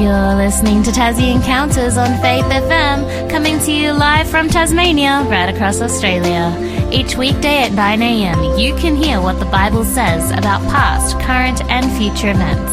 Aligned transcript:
You're 0.00 0.34
listening 0.34 0.82
to 0.84 0.90
Tassie 0.90 1.30
Encounters 1.30 1.98
on 1.98 2.18
Faith 2.22 2.46
FM, 2.46 3.28
coming 3.28 3.58
to 3.58 3.70
you 3.70 3.92
live 3.92 4.30
from 4.30 4.48
Tasmania, 4.48 5.26
right 5.28 5.54
across 5.54 5.82
Australia. 5.82 6.56
Each 6.90 7.16
weekday 7.16 7.64
at 7.64 7.72
9am, 7.72 8.58
you 8.58 8.74
can 8.76 8.96
hear 8.96 9.20
what 9.20 9.38
the 9.38 9.44
Bible 9.44 9.84
says 9.84 10.30
about 10.30 10.62
past, 10.70 11.20
current, 11.20 11.62
and 11.64 11.84
future 11.98 12.30
events. 12.30 12.72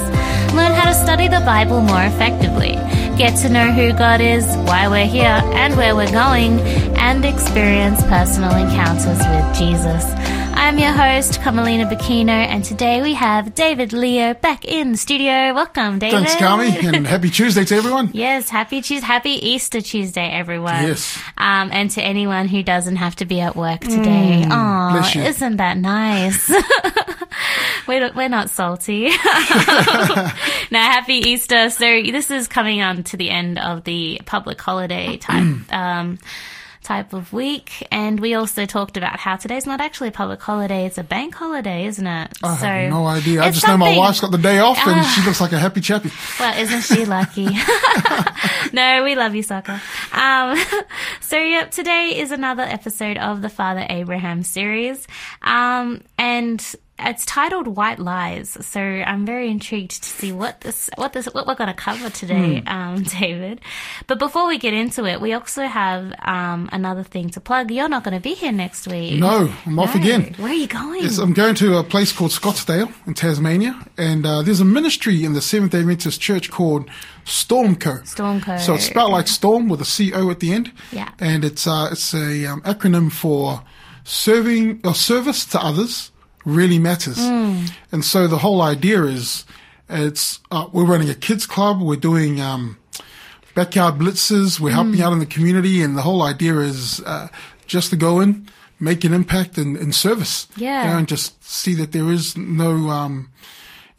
Learn 0.56 0.72
how 0.72 0.86
to 0.88 0.96
study 0.96 1.28
the 1.28 1.42
Bible 1.42 1.82
more 1.82 2.04
effectively. 2.04 2.76
Get 3.18 3.36
to 3.42 3.50
know 3.50 3.74
who 3.74 3.92
God 3.92 4.22
is, 4.22 4.46
why 4.66 4.88
we're 4.88 5.06
here, 5.06 5.42
and 5.54 5.76
where 5.76 5.98
we're 5.98 6.10
going, 6.14 6.62
and 6.96 7.26
experience 7.26 8.02
personal 8.04 8.56
encounters 8.56 9.20
with 9.20 9.58
Jesus. 9.58 10.37
I'm 10.60 10.80
your 10.80 10.92
host, 10.92 11.40
Carmelina 11.42 11.86
Bocchino, 11.86 12.30
and 12.30 12.64
today 12.64 13.02
we 13.04 13.14
have 13.14 13.54
David 13.54 13.94
Leo 13.94 14.34
back 14.34 14.66
in 14.66 14.94
the 14.94 14.98
studio. 14.98 15.54
Welcome, 15.54 16.00
David. 16.00 16.26
Thanks, 16.26 16.36
Carmi, 16.36 16.84
and 16.84 17.06
happy 17.08 17.30
Tuesday 17.30 17.64
to 17.64 17.76
everyone. 17.76 18.10
Yes, 18.12 18.50
happy 18.50 18.82
Tuesday, 18.82 19.06
happy 19.06 19.30
Easter 19.30 19.82
Tuesday, 19.82 20.28
everyone. 20.28 20.84
Yes. 20.84 21.18
Um, 21.38 21.70
and 21.72 21.92
to 21.92 22.02
anyone 22.02 22.48
who 22.48 22.64
doesn't 22.64 22.96
have 22.96 23.16
to 23.18 23.26
be 23.26 23.40
at 23.40 23.56
work 23.56 23.82
today. 23.82 24.44
Mm, 24.46 24.50
oh, 24.52 25.20
isn't 25.20 25.58
that 25.58 25.78
nice? 25.78 26.50
we're, 27.88 28.12
we're 28.14 28.28
not 28.28 28.50
salty. 28.50 29.10
now, 30.72 30.82
happy 30.92 31.14
Easter. 31.14 31.70
So 31.70 32.02
this 32.02 32.32
is 32.32 32.48
coming 32.48 32.82
on 32.82 33.04
to 33.04 33.16
the 33.16 33.30
end 33.30 33.60
of 33.60 33.84
the 33.84 34.22
public 34.26 34.60
holiday 34.60 35.18
type, 35.18 35.56
um, 35.72 36.18
type 36.88 37.12
of 37.12 37.34
week. 37.34 37.86
And 37.92 38.20
we 38.20 38.34
also 38.34 38.66
talked 38.66 38.96
about 38.96 39.20
how 39.20 39.36
today's 39.36 39.66
not 39.66 39.82
actually 39.82 40.08
a 40.08 40.12
public 40.12 40.42
holiday. 40.42 40.86
It's 40.86 40.98
a 40.98 41.04
bank 41.04 41.36
holiday, 41.36 41.86
isn't 41.86 42.08
it? 42.08 42.32
I 42.42 42.56
so 42.56 42.66
have 42.66 42.90
no 42.90 43.06
idea. 43.06 43.44
I 43.44 43.52
just 43.52 43.68
know 43.68 43.78
my 43.78 43.98
wife's 43.98 44.22
got 44.22 44.32
the 44.32 44.38
day 44.38 44.60
off, 44.60 44.80
and 44.88 45.06
she 45.14 45.22
looks 45.24 45.42
like 45.42 45.52
a 45.52 45.60
happy 45.60 45.82
chappy. 45.82 46.10
well, 46.40 46.58
isn't 46.58 46.82
she 46.82 47.06
lucky? 47.06 47.46
no, 48.74 49.04
we 49.04 49.16
love 49.16 49.36
you, 49.36 49.44
soccer. 49.44 49.82
Um, 50.14 50.58
so, 51.20 51.38
yep, 51.38 51.72
today 51.72 52.18
is 52.18 52.32
another 52.32 52.64
episode 52.64 53.18
of 53.18 53.42
the 53.42 53.50
Father 53.50 53.86
Abraham 53.90 54.44
series. 54.44 55.06
Um, 55.42 56.02
and 56.18 56.64
it's 57.00 57.26
titled 57.26 57.68
White 57.68 58.00
Lies. 58.00 58.58
So 58.66 58.80
I'm 58.82 59.26
very 59.26 59.50
intrigued 59.50 60.02
to 60.04 60.10
see 60.10 60.32
what 60.32 60.62
this, 60.62 60.90
what 60.96 61.14
this, 61.14 61.26
what 61.28 61.46
we're 61.48 61.56
going 61.56 61.68
to 61.70 61.74
cover 61.74 62.10
today, 62.10 62.62
Hmm. 62.62 62.68
um, 62.68 63.04
David. 63.20 63.62
But 64.08 64.20
before 64.20 64.48
we 64.48 64.58
get 64.58 64.74
into 64.74 65.06
it, 65.06 65.22
we 65.22 65.34
also 65.34 65.64
have, 65.68 66.14
um, 66.24 66.70
another 66.72 67.04
thing 67.04 67.30
to 67.32 67.40
plug. 67.40 67.72
You're 67.72 67.90
not 67.90 68.04
going 68.04 68.16
to 68.16 68.22
be 68.22 68.34
here 68.34 68.52
next 68.52 68.88
week. 68.88 69.20
No, 69.20 69.54
I'm 69.66 69.80
off 69.80 69.96
No. 69.96 70.02
again. 70.02 70.34
Where 70.38 70.52
are 70.52 70.56
you 70.56 70.68
going? 70.68 71.04
Yes, 71.04 71.18
I'm 71.18 71.34
going 71.34 71.56
to 71.56 71.78
a 71.78 71.84
place 71.84 72.12
called 72.12 72.32
Scottsdale 72.32 72.92
in 73.06 73.14
Tasmania, 73.14 73.80
and 73.98 74.26
uh, 74.26 74.42
there's 74.42 74.62
a 74.62 74.66
ministry 74.66 75.24
in 75.24 75.34
the 75.34 75.42
Seventh 75.42 75.72
Day 75.72 75.80
Adventist 75.80 76.20
Church 76.22 76.50
called 76.50 76.90
Stormco. 77.26 78.02
Stormco. 78.04 78.60
So 78.60 78.74
it's 78.76 78.86
spelled 78.86 79.12
like 79.12 79.28
storm 79.28 79.68
with 79.70 79.82
a 79.82 79.86
C 79.86 80.14
O 80.14 80.30
at 80.30 80.40
the 80.40 80.54
end. 80.54 80.72
Yeah. 80.92 81.10
And 81.20 81.44
it's 81.46 81.68
uh, 81.68 81.90
it's 81.92 82.14
a 82.14 82.46
um, 82.46 82.62
acronym 82.62 83.12
for 83.12 83.64
serving 84.04 84.80
or 84.84 84.96
service 84.96 85.46
to 85.46 85.60
others 85.62 86.12
really 86.48 86.80
matters. 86.80 87.18
Mm. 87.18 87.70
And 87.92 88.04
so 88.06 88.28
the 88.28 88.38
whole 88.38 88.62
idea 88.62 89.04
is 89.04 89.46
it's 89.90 90.40
uh, 90.52 90.68
we're 90.72 90.86
running 90.94 91.10
a 91.10 91.16
kids 91.16 91.46
club. 91.46 91.82
We're 91.82 91.96
doing 92.12 92.40
um, 92.42 92.78
backyard 93.56 93.96
blitzes. 94.00 94.60
We're 94.60 94.72
Mm. 94.72 94.74
helping 94.82 95.02
out 95.02 95.14
in 95.14 95.20
the 95.20 95.26
community, 95.36 95.84
and 95.84 95.96
the 95.98 96.02
whole 96.04 96.22
idea 96.24 96.56
is 96.60 97.02
uh, 97.06 97.28
just 97.68 97.90
to 97.90 97.96
go 97.98 98.22
in, 98.22 98.48
make 98.80 99.04
an 99.08 99.14
impact 99.14 99.58
and, 99.58 99.78
in 99.78 99.92
service. 99.92 100.48
Yeah. 100.56 100.84
You 100.84 100.90
know, 100.92 100.98
and 101.00 101.08
just 101.08 101.44
see 101.44 101.76
that 101.76 101.92
there 101.92 102.12
is 102.12 102.36
no, 102.38 102.90
um, 102.90 103.30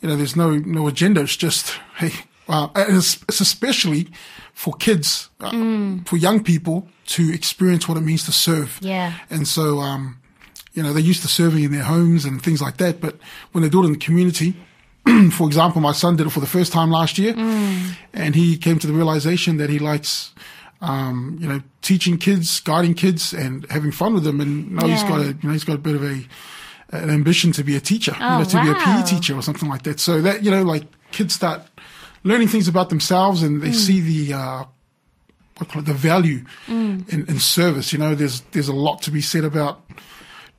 you 0.01 0.09
know, 0.09 0.17
there's 0.17 0.37
no 0.37 0.51
no 0.59 0.89
agenda. 0.89 1.21
It's 1.21 1.37
just 1.37 1.75
hey, 1.97 2.13
uh, 2.49 2.69
and 2.75 2.97
it's, 2.97 3.19
it's 3.29 3.41
especially 3.41 4.09
for 4.55 4.73
kids, 4.79 5.29
uh, 5.41 5.51
Mm. 5.53 6.07
for 6.09 6.17
young 6.19 6.43
people 6.43 6.89
to 7.17 7.23
experience 7.33 7.89
what 7.89 7.97
it 7.99 8.05
means 8.05 8.25
to 8.25 8.33
serve. 8.33 8.79
Yeah. 8.83 9.13
And 9.31 9.47
so, 9.47 9.79
um, 9.81 10.17
you 10.79 10.85
know, 10.85 10.93
they're 10.95 11.11
used 11.13 11.23
to 11.23 11.29
serving 11.41 11.65
in 11.65 11.73
their 11.73 11.83
homes 11.95 12.25
and 12.25 12.35
things 12.47 12.61
like 12.67 12.77
that. 12.77 12.95
But 13.05 13.15
when 13.53 13.63
they 13.63 13.69
do 13.75 13.83
it 13.83 13.87
in 13.87 13.93
the 13.93 13.99
community, 14.09 14.51
for 15.39 15.47
example, 15.51 15.81
my 15.81 15.93
son 16.03 16.17
did 16.17 16.27
it 16.29 16.31
for 16.31 16.41
the 16.47 16.47
first 16.59 16.73
time 16.73 16.91
last 17.01 17.19
year, 17.19 17.35
and 18.23 18.35
he 18.35 18.57
came 18.57 18.79
to 18.79 18.87
the 18.87 18.93
realization 18.93 19.57
that 19.59 19.71
he 19.71 19.79
likes, 19.81 20.33
um, 20.81 21.37
you 21.41 21.49
know, 21.49 21.61
teaching 21.83 22.17
kids, 22.19 22.61
guiding 22.61 22.95
kids, 22.95 23.33
and 23.33 23.67
having 23.71 23.93
fun 23.93 24.15
with 24.15 24.25
them. 24.25 24.41
And 24.41 24.71
now 24.77 24.87
he's 24.87 25.03
Yeah. 25.03 25.09
got 25.09 25.21
a, 25.21 25.27
you 25.41 25.45
know, 25.49 25.53
he's 25.53 25.65
got 25.65 25.75
a 25.75 25.85
bit 25.89 25.97
of 25.97 26.05
a 26.05 26.17
an 26.91 27.11
ambition 27.11 27.53
to 27.53 27.63
be 27.65 27.77
a 27.77 27.81
teacher, 27.81 28.15
Oh, 28.21 28.33
you 28.33 28.39
know, 28.39 28.45
to 28.45 28.61
be 28.63 28.69
a 28.71 28.73
wow. 28.73 28.85
PE 29.03 29.03
teacher 29.13 29.35
or 29.39 29.43
something 29.43 29.69
like 29.69 29.83
that. 29.83 30.01
So 30.01 30.23
that 30.23 30.43
you 30.45 30.51
know, 30.51 30.63
like 30.75 30.85
kids 31.11 31.35
start 31.35 31.61
learning 32.23 32.49
things 32.49 32.69
about 32.69 32.89
themselves, 32.89 33.43
and 33.43 33.61
they 33.63 33.73
see 33.73 34.01
the 34.01 34.35
uh, 34.43 34.65
what 35.59 35.69
call 35.71 35.83
it, 35.83 35.87
the 35.87 35.93
value 36.13 36.41
in, 36.69 37.05
in 37.33 37.39
service. 37.39 37.93
You 37.93 37.99
know, 37.99 38.15
there's 38.15 38.41
there's 38.53 38.69
a 38.69 38.79
lot 38.87 39.03
to 39.03 39.11
be 39.11 39.21
said 39.21 39.45
about 39.45 39.81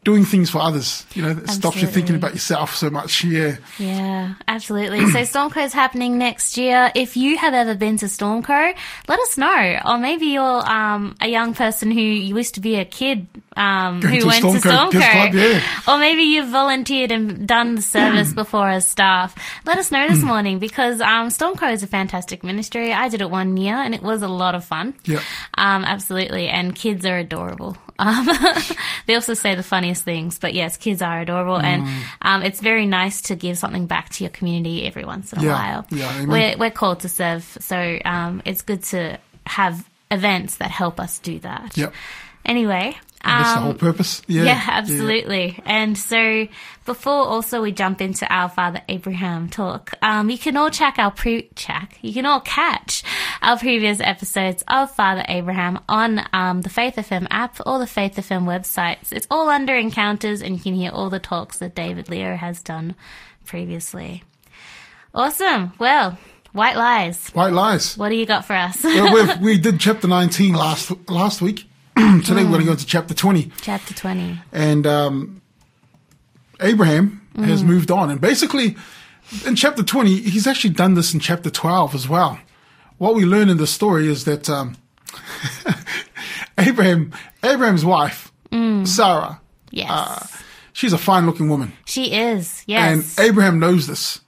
doing 0.04 0.24
things 0.24 0.50
for 0.50 0.60
others. 0.60 1.06
You 1.14 1.22
know, 1.24 1.34
that 1.34 1.50
stops 1.50 1.82
you 1.82 1.88
thinking 1.88 2.16
about 2.16 2.34
yourself 2.34 2.76
so 2.76 2.90
much. 2.90 3.24
Yeah. 3.24 3.58
Yeah, 3.78 4.36
absolutely. 4.48 5.00
so 5.12 5.20
Stormco 5.20 5.64
is 5.64 5.74
happening 5.74 6.18
next 6.18 6.58
year. 6.58 6.92
If 6.96 7.18
you 7.18 7.38
have 7.38 7.54
ever 7.54 7.76
been 7.76 7.98
to 7.98 8.06
Stormco, 8.06 8.76
let 9.08 9.20
us 9.20 9.38
know. 9.38 9.80
Or 9.86 9.98
maybe 9.98 10.28
you're 10.28 10.70
um, 10.70 11.16
a 11.22 11.28
young 11.28 11.54
person 11.54 11.92
who 11.92 12.00
used 12.00 12.56
to 12.56 12.62
be 12.62 12.76
a 12.76 12.86
kid 12.86 13.28
um, 13.58 14.02
who 14.02 14.22
to 14.22 14.26
went 14.26 14.42
to 14.42 14.48
Stormco 14.48 14.62
Club, 14.62 14.94
Stormco. 14.94 15.34
yeah. 15.34 15.62
Or 15.88 15.98
maybe 15.98 16.24
you've 16.24 16.50
volunteered 16.50 17.12
and 17.12 17.48
done 17.48 17.76
the 17.76 17.82
service 17.82 18.32
before 18.42 18.70
as 18.70 18.88
staff. 18.88 19.36
Let 19.66 19.78
us 19.78 19.92
know 19.92 20.08
this 20.08 20.24
morning 20.24 20.60
because 20.60 21.02
um, 21.02 21.28
Stormco 21.28 21.72
is 21.74 21.84
a 21.84 21.88
fantastic 21.88 22.44
ministry. 22.44 22.94
I 22.94 23.10
did 23.10 23.22
it 23.22 23.30
one 23.30 23.58
year 23.58 23.76
and 23.76 23.94
it 23.94 24.02
was 24.02 24.22
a 24.22 24.30
lot 24.30 24.56
of 24.56 24.64
fun. 24.64 24.96
Yeah. 25.04 25.22
Um, 25.56 25.84
absolutely. 25.84 26.48
And 26.48 26.74
kids 26.74 27.06
are 27.06 27.18
adorable. 27.18 27.76
Um, 28.00 28.28
they 29.06 29.14
also 29.16 29.34
say 29.36 29.54
the 29.56 29.64
funniest 29.64 30.04
things, 30.04 30.40
but 30.40 30.54
yes, 30.54 30.78
kids 30.78 31.02
are 31.02 31.20
adorable. 31.22 31.58
And, 31.58 31.84
Mm. 31.84 32.02
um, 32.24 32.42
it's 32.44 32.60
very 32.62 32.86
nice 32.88 33.22
to 33.24 33.36
give 33.36 33.58
something 33.58 33.86
back 33.88 34.10
to 34.10 34.24
your 34.24 34.32
community 34.32 34.86
every 34.88 35.06
once 35.06 35.34
in 35.34 35.40
a 35.40 35.44
Yeah. 35.44 35.54
while. 35.54 35.86
Yeah. 35.92 36.26
We're, 36.26 36.58
we're 36.58 36.72
called 36.72 37.02
to 37.02 37.10
serve. 37.10 37.44
So, 37.60 38.00
um, 38.06 38.42
it's 38.46 38.62
good 38.64 38.84
to 38.86 39.18
have 39.46 39.88
events 40.10 40.58
that 40.58 40.72
help 40.72 41.00
us 41.00 41.20
do 41.20 41.40
that. 41.40 41.78
Yep. 41.78 41.94
Anyway. 42.46 42.98
And 43.22 43.44
that's 43.44 43.54
the 43.54 43.58
um, 43.58 43.64
whole 43.64 43.74
purpose. 43.74 44.22
Yeah. 44.28 44.44
yeah, 44.44 44.64
absolutely. 44.68 45.60
And 45.66 45.98
so 45.98 46.48
before 46.86 47.28
also 47.28 47.62
we 47.62 47.74
jump 47.74 48.00
into 48.00 48.26
our 48.34 48.48
Father 48.48 48.82
Abraham 48.88 49.50
talk, 49.50 49.94
um, 50.02 50.30
you 50.30 50.38
can 50.38 50.56
all 50.56 50.70
check 50.70 50.96
our 50.98 51.12
pre 51.12 51.50
check. 51.56 51.98
You 52.02 52.14
can 52.14 52.26
all 52.26 52.40
catch 52.40 53.04
our 53.42 53.58
previous 53.58 54.00
episodes 54.00 54.64
of 54.70 54.92
Father 54.96 55.26
Abraham 55.28 55.80
on 55.90 56.26
um, 56.32 56.62
the 56.62 56.70
Faith 56.70 56.96
FM 56.96 57.28
app 57.30 57.60
or 57.66 57.78
the 57.78 57.88
Faith 57.88 58.16
FM 58.16 58.46
websites. 58.46 59.12
It's 59.12 59.28
all 59.30 59.50
under 59.50 59.76
encounters, 59.76 60.42
and 60.42 60.56
you 60.56 60.62
can 60.62 60.74
hear 60.74 60.92
all 60.92 61.10
the 61.10 61.20
talks 61.20 61.58
that 61.58 61.76
David 61.76 62.10
Leo 62.10 62.38
has 62.38 62.62
done 62.62 62.96
previously. 63.46 64.24
Awesome. 65.14 65.74
Well, 65.78 66.18
white 66.54 66.78
lies. 66.78 67.30
White 67.32 67.54
lies. 67.54 67.98
What 67.98 68.10
do 68.10 68.16
you 68.16 68.26
got 68.26 68.46
for 68.46 68.54
us? 68.54 68.82
well, 68.84 69.40
we 69.42 69.58
did 69.60 69.80
chapter 69.80 70.08
19 70.08 70.54
last 70.54 70.92
last 71.10 71.42
week. 71.42 71.69
Today 72.26 72.44
we're 72.44 72.50
going 72.50 72.62
to 72.62 72.66
go 72.66 72.74
mm. 72.74 72.80
to 72.80 72.86
chapter 72.86 73.14
20. 73.14 73.52
Chapter 73.62 73.94
twenty. 73.94 74.40
And 74.52 74.86
um, 74.88 75.42
Abraham 76.62 77.28
has 77.36 77.64
mm. 77.64 77.68
moved 77.68 77.92
on. 77.92 78.10
And 78.10 78.20
basically, 78.22 78.76
in 79.46 79.56
chapter 79.56 79.84
20, 79.84 80.22
he's 80.22 80.48
actually 80.48 80.72
done 80.72 80.94
this 80.94 81.14
in 81.14 81.20
chapter 81.20 81.50
12 81.50 81.96
as 81.96 82.08
well. 82.10 82.40
What 82.98 83.16
we 83.16 83.26
learn 83.26 83.50
in 83.50 83.58
the 83.58 83.68
story 83.68 84.08
is 84.08 84.26
that 84.26 84.50
um, 84.50 84.76
Abraham, 86.58 87.14
Abraham's 87.44 87.86
wife, 87.86 88.32
mm. 88.52 88.88
Sarah, 88.88 89.42
Yes, 89.72 89.90
uh, 89.92 90.26
she's 90.74 90.94
a 90.94 90.98
fine 90.98 91.26
looking 91.28 91.48
woman. 91.48 91.74
she 91.86 92.12
is. 92.14 92.64
Yes. 92.66 93.18
And 93.20 93.30
Abraham 93.30 93.60
knows 93.60 93.86
this. 93.88 94.20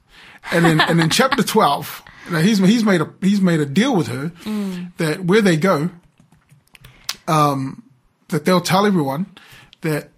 And 0.52 0.66
in, 0.68 0.80
and 0.80 1.02
in 1.02 1.10
chapter 1.12 1.42
12, 1.42 2.04
now 2.32 2.40
he's, 2.40 2.60
he's 2.60 2.84
made 2.84 3.02
a, 3.02 3.12
he's 3.22 3.42
made 3.42 3.60
a 3.60 3.66
deal 3.66 3.96
with 3.96 4.08
her 4.08 4.32
that 4.98 5.26
where 5.26 5.42
they 5.42 5.58
go, 5.58 5.90
um, 7.32 7.84
that 8.30 8.46
they'll 8.46 8.62
tell 8.62 8.86
everyone 8.86 9.26
that 9.82 10.10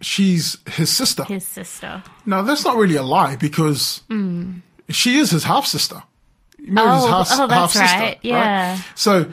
she's 0.00 0.56
his 0.68 0.90
sister. 0.90 1.24
his 1.24 1.46
sister. 1.46 2.02
No, 2.26 2.42
that's 2.42 2.64
not 2.64 2.76
really 2.76 2.96
a 2.96 3.02
lie 3.02 3.36
because 3.36 4.02
she 4.88 5.18
is 5.18 5.30
his 5.30 5.44
half 5.44 5.66
sister. 5.66 6.02
Oh, 6.76 7.24
oh, 7.30 7.46
that's 7.48 7.76
right. 7.76 8.18
Yeah. 8.22 8.80
So 8.94 9.32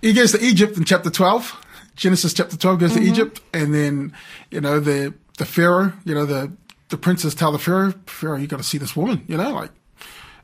he 0.00 0.12
goes 0.12 0.32
to 0.32 0.40
Egypt 0.40 0.76
in 0.76 0.84
chapter 0.84 1.10
12. 1.10 1.56
Genesis 1.96 2.32
chapter 2.32 2.56
12 2.56 2.78
goes 2.80 2.90
Mm-hmm. 2.92 3.00
to 3.02 3.06
Egypt. 3.06 3.40
And 3.52 3.74
then, 3.74 4.12
you 4.50 4.60
know, 4.62 4.80
the, 4.80 5.12
the 5.36 5.44
Pharaoh, 5.44 5.92
you 6.04 6.14
know, 6.14 6.24
the, 6.24 6.50
the 6.88 6.96
princes 6.96 7.34
tell 7.34 7.52
the 7.52 7.58
Pharaoh, 7.58 7.92
Pharaoh, 8.06 8.38
you 8.38 8.46
got 8.46 8.56
to 8.56 8.62
see 8.62 8.78
this 8.78 8.96
woman, 8.96 9.22
you 9.28 9.36
know, 9.36 9.50
like 9.52 9.70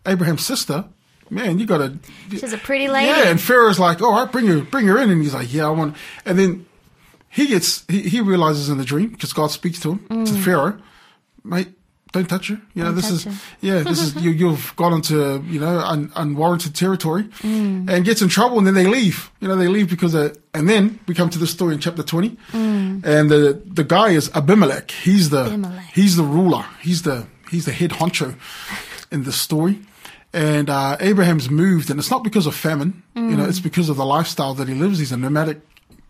Abraham's 0.06 0.44
sister. 0.44 0.84
Man, 1.30 1.58
you 1.58 1.66
got 1.66 1.78
to. 1.78 1.98
She's 2.30 2.52
a 2.52 2.58
pretty 2.58 2.88
lady. 2.88 3.08
Yeah. 3.08 3.28
And 3.28 3.40
Pharaoh's 3.40 3.78
like, 3.78 4.00
all 4.00 4.12
right, 4.12 4.30
bring 4.30 4.46
her, 4.46 4.60
bring 4.60 4.86
her 4.86 4.98
in. 4.98 5.10
And 5.10 5.22
he's 5.22 5.34
like, 5.34 5.52
yeah, 5.52 5.66
I 5.66 5.70
want. 5.70 5.96
And 6.24 6.38
then 6.38 6.66
he 7.28 7.48
gets, 7.48 7.84
he, 7.88 8.02
he 8.02 8.20
realizes 8.20 8.68
in 8.68 8.78
the 8.78 8.84
dream 8.84 9.08
because 9.10 9.32
God 9.32 9.50
speaks 9.50 9.80
to 9.80 9.92
him, 9.92 9.98
Mm. 10.08 10.26
to 10.26 10.32
Pharaoh, 10.34 10.78
mate, 11.42 11.68
don't 12.12 12.28
touch 12.28 12.48
her. 12.48 12.60
You 12.74 12.82
know, 12.84 12.90
Don't 12.90 12.94
this 12.96 13.10
is 13.10 13.24
her. 13.24 13.32
yeah, 13.60 13.82
this 13.82 14.00
is 14.00 14.14
you. 14.16 14.30
You've 14.30 14.74
gone 14.76 14.94
into 14.94 15.42
you 15.48 15.60
know 15.60 15.80
un, 15.80 16.10
unwarranted 16.16 16.74
territory 16.74 17.24
Mm. 17.42 17.90
and 17.90 18.04
gets 18.06 18.22
in 18.22 18.28
trouble, 18.28 18.56
and 18.58 18.66
then 18.66 18.74
they 18.74 18.86
leave. 18.86 19.30
You 19.40 19.48
know, 19.48 19.56
they 19.56 19.68
leave 19.68 19.90
because 19.90 20.14
uh, 20.14 20.32
and 20.54 20.66
then 20.68 20.98
we 21.08 21.14
come 21.14 21.28
to 21.30 21.38
the 21.38 21.46
story 21.46 21.74
in 21.74 21.80
chapter 21.80 22.02
twenty, 22.02 22.38
Mm. 22.52 23.04
and 23.04 23.28
the 23.30 23.60
the 23.66 23.84
guy 23.84 24.10
is 24.10 24.30
Abimelech. 24.34 24.92
He's 24.92 25.28
the 25.30 25.44
Abimelech. 25.46 25.90
he's 25.92 26.16
the 26.16 26.22
ruler. 26.22 26.64
He's 26.80 27.02
the 27.02 27.26
he's 27.50 27.66
the 27.66 27.72
head 27.72 27.90
honcho 27.90 28.36
in 29.10 29.24
this 29.24 29.36
story. 29.36 29.80
And 30.36 30.68
uh, 30.68 30.98
Abraham's 31.00 31.48
moved, 31.48 31.88
and 31.88 31.98
it's 31.98 32.10
not 32.10 32.22
because 32.22 32.46
of 32.46 32.54
famine. 32.54 33.02
You 33.14 33.36
know, 33.38 33.46
it's 33.48 33.60
mm. 33.60 33.62
because 33.62 33.88
of 33.88 33.96
the 33.96 34.04
lifestyle 34.04 34.52
that 34.52 34.68
he 34.68 34.74
lives. 34.74 34.98
He's 34.98 35.10
a 35.10 35.16
nomadic. 35.16 35.62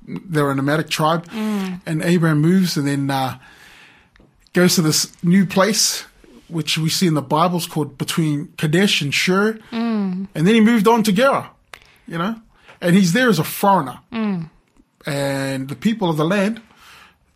They're 0.09 0.51
a 0.51 0.55
nomadic 0.55 0.89
tribe, 0.89 1.29
mm. 1.29 1.81
and 1.87 2.03
Abraham 2.03 2.41
moves, 2.41 2.77
and 2.77 2.89
then 2.89 3.09
uh, 3.09 3.39
goes 4.53 4.75
to 4.75 4.83
this 4.83 5.13
new 5.23 5.47
place, 5.47 6.07
which 6.49 6.77
we 6.77 6.89
see 6.89 7.07
in 7.07 7.15
the 7.15 7.23
Bibles 7.23 7.69
called 7.69 7.97
between 7.99 8.53
Kadesh 8.57 9.01
and 9.01 9.15
Shur, 9.15 9.61
mm. 9.71 10.27
and 10.35 10.47
then 10.47 10.55
he 10.55 10.61
moved 10.61 10.89
on 10.89 11.05
to 11.05 11.13
Gerar. 11.13 11.51
You 12.09 12.19
know, 12.19 12.35
and 12.81 12.97
he's 12.97 13.13
there 13.13 13.29
as 13.29 13.39
a 13.39 13.45
foreigner, 13.45 14.01
and 15.07 15.69
the 15.69 15.77
people 15.77 16.11
of 16.11 16.17
the 16.17 16.25
land 16.25 16.61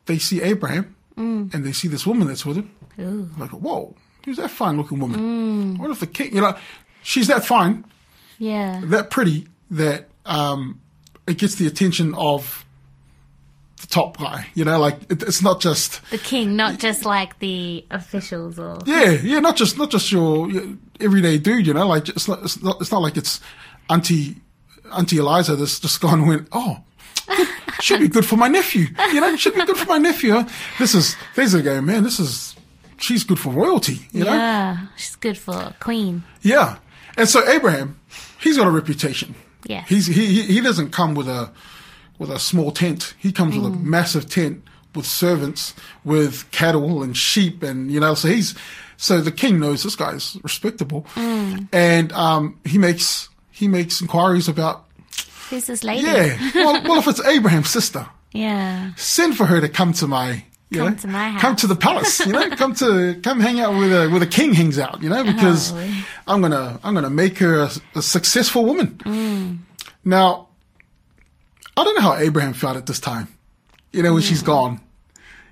they 0.06 0.18
see 0.18 0.42
Abraham, 0.42 0.96
and 1.16 1.64
they 1.64 1.72
see 1.72 1.86
this 1.86 2.04
woman 2.04 2.26
that's 2.26 2.44
with 2.44 2.56
him. 2.56 2.70
Ooh. 2.98 3.30
Like, 3.38 3.50
whoa, 3.50 3.94
who's 4.24 4.36
that 4.38 4.50
fine 4.50 4.76
looking 4.76 4.98
woman? 4.98 5.78
What 5.78 5.90
if 5.90 6.00
the 6.00 6.06
king, 6.06 6.34
you 6.34 6.40
know, 6.40 6.56
she's 7.02 7.26
that 7.28 7.44
fine, 7.44 7.84
Yeah. 8.38 8.80
that 8.84 9.10
pretty, 9.10 9.46
that 9.70 10.08
um, 10.26 10.80
it 11.26 11.38
gets 11.38 11.54
the 11.56 11.66
attention 11.66 12.14
of 12.14 12.64
the 13.80 13.86
top 13.86 14.18
guy. 14.18 14.46
You 14.54 14.64
know, 14.64 14.78
like 14.78 14.96
it, 15.10 15.22
it's 15.22 15.42
not 15.42 15.60
just 15.60 16.00
The 16.10 16.18
king, 16.18 16.56
not 16.56 16.78
just 16.78 17.04
like 17.04 17.38
the 17.38 17.84
officials 17.90 18.58
or. 18.58 18.78
yeah, 18.86 19.12
yeah, 19.12 19.40
not 19.40 19.56
just 19.56 19.78
not 19.78 19.90
just 19.90 20.10
your, 20.12 20.50
your 20.50 20.64
everyday 21.00 21.38
dude. 21.38 21.66
You 21.66 21.74
know, 21.74 21.86
like 21.86 22.08
it's 22.08 22.28
not 22.28 22.42
it's 22.42 22.62
not, 22.62 22.80
it's 22.80 22.92
not 22.92 23.00
like 23.02 23.16
it's 23.16 23.40
Auntie 23.88 24.36
Auntie 24.92 25.18
Eliza 25.18 25.56
that's 25.56 25.80
just 25.80 26.00
gone 26.00 26.20
and 26.20 26.28
went 26.28 26.48
oh. 26.52 26.78
Should 27.80 28.00
be 28.00 28.08
good 28.08 28.26
for 28.26 28.36
my 28.36 28.48
nephew, 28.48 28.86
you 29.12 29.20
know. 29.22 29.34
Should 29.36 29.54
be 29.54 29.64
good 29.64 29.76
for 29.78 29.86
my 29.86 29.96
nephew. 29.98 30.44
This 30.78 30.94
is, 30.94 31.16
these 31.34 31.54
are 31.54 31.62
going, 31.62 31.86
man. 31.86 32.02
This 32.02 32.20
is, 32.20 32.54
she's 33.00 33.24
good 33.24 33.38
for 33.38 33.50
royalty, 33.52 34.00
you 34.12 34.24
know. 34.24 34.32
Yeah. 34.32 34.86
She's 34.96 35.16
good 35.16 35.38
for 35.38 35.54
a 35.54 35.74
queen. 35.80 36.22
Yeah. 36.42 36.78
And 37.16 37.28
so 37.28 37.46
Abraham, 37.48 37.98
he's 38.40 38.56
got 38.56 38.66
a 38.66 38.70
reputation. 38.70 39.34
Yeah, 39.64 39.84
He's 39.88 40.06
he 40.06 40.26
he, 40.26 40.42
he 40.54 40.60
doesn't 40.60 40.90
come 40.90 41.14
with 41.14 41.28
a 41.28 41.50
with 42.18 42.30
a 42.30 42.38
small 42.38 42.70
tent. 42.72 43.14
He 43.18 43.30
comes 43.32 43.56
with 43.56 43.66
a 43.66 43.76
Mm. 43.76 43.82
massive 43.82 44.28
tent 44.28 44.62
with 44.94 45.06
servants, 45.06 45.74
with 46.04 46.50
cattle 46.50 47.02
and 47.02 47.16
sheep 47.16 47.62
and 47.62 47.90
you 47.90 48.00
know, 48.00 48.14
so 48.14 48.28
he's 48.28 48.54
so 48.96 49.20
the 49.20 49.30
king 49.32 49.60
knows 49.60 49.82
this 49.82 49.96
guy's 49.96 50.36
respectable. 50.42 51.02
Mm. 51.14 51.68
And 51.72 52.12
um 52.12 52.58
he 52.64 52.78
makes 52.78 53.28
he 53.50 53.68
makes 53.68 54.00
inquiries 54.00 54.48
about 54.48 54.84
Who's 55.50 55.66
this 55.66 55.84
lady? 55.84 56.06
yeah, 56.06 56.38
well, 56.54 56.82
well 56.84 56.98
if 57.00 57.06
it's 57.08 57.20
Abraham's 57.26 57.68
sister, 57.70 58.06
Yeah. 58.32 58.92
send 58.96 59.36
for 59.36 59.44
her 59.46 59.60
to 59.60 59.68
come 59.68 59.92
to 59.94 60.06
my 60.06 60.44
Come 60.72 60.90
know, 60.90 60.96
to 60.98 61.08
my 61.08 61.30
house. 61.30 61.40
come 61.40 61.56
to 61.56 61.66
the 61.66 61.74
palace, 61.76 62.20
you 62.24 62.32
know, 62.32 62.48
come 62.50 62.74
to 62.76 63.18
come 63.24 63.40
hang 63.40 63.58
out 63.60 63.76
with 63.76 63.92
a 63.92 64.08
with 64.08 64.22
a 64.22 64.26
king 64.26 64.54
hangs 64.54 64.78
out, 64.78 65.02
you 65.02 65.08
know, 65.08 65.24
because 65.24 65.72
Oh. 65.72 66.04
I'm 66.28 66.40
gonna 66.40 66.78
I'm 66.84 66.94
gonna 66.94 67.10
make 67.10 67.38
her 67.38 67.60
a, 67.62 67.70
a 67.96 68.02
successful 68.02 68.64
woman. 68.64 68.88
Mm. 69.04 69.58
Now, 70.04 70.46
I 71.76 71.84
don't 71.84 71.94
know 71.96 72.02
how 72.02 72.14
Abraham 72.14 72.52
felt 72.52 72.76
at 72.76 72.86
this 72.86 73.00
time, 73.00 73.28
you 73.92 74.02
know, 74.02 74.12
when 74.14 74.22
she's 74.22 74.42
gone, 74.42 74.80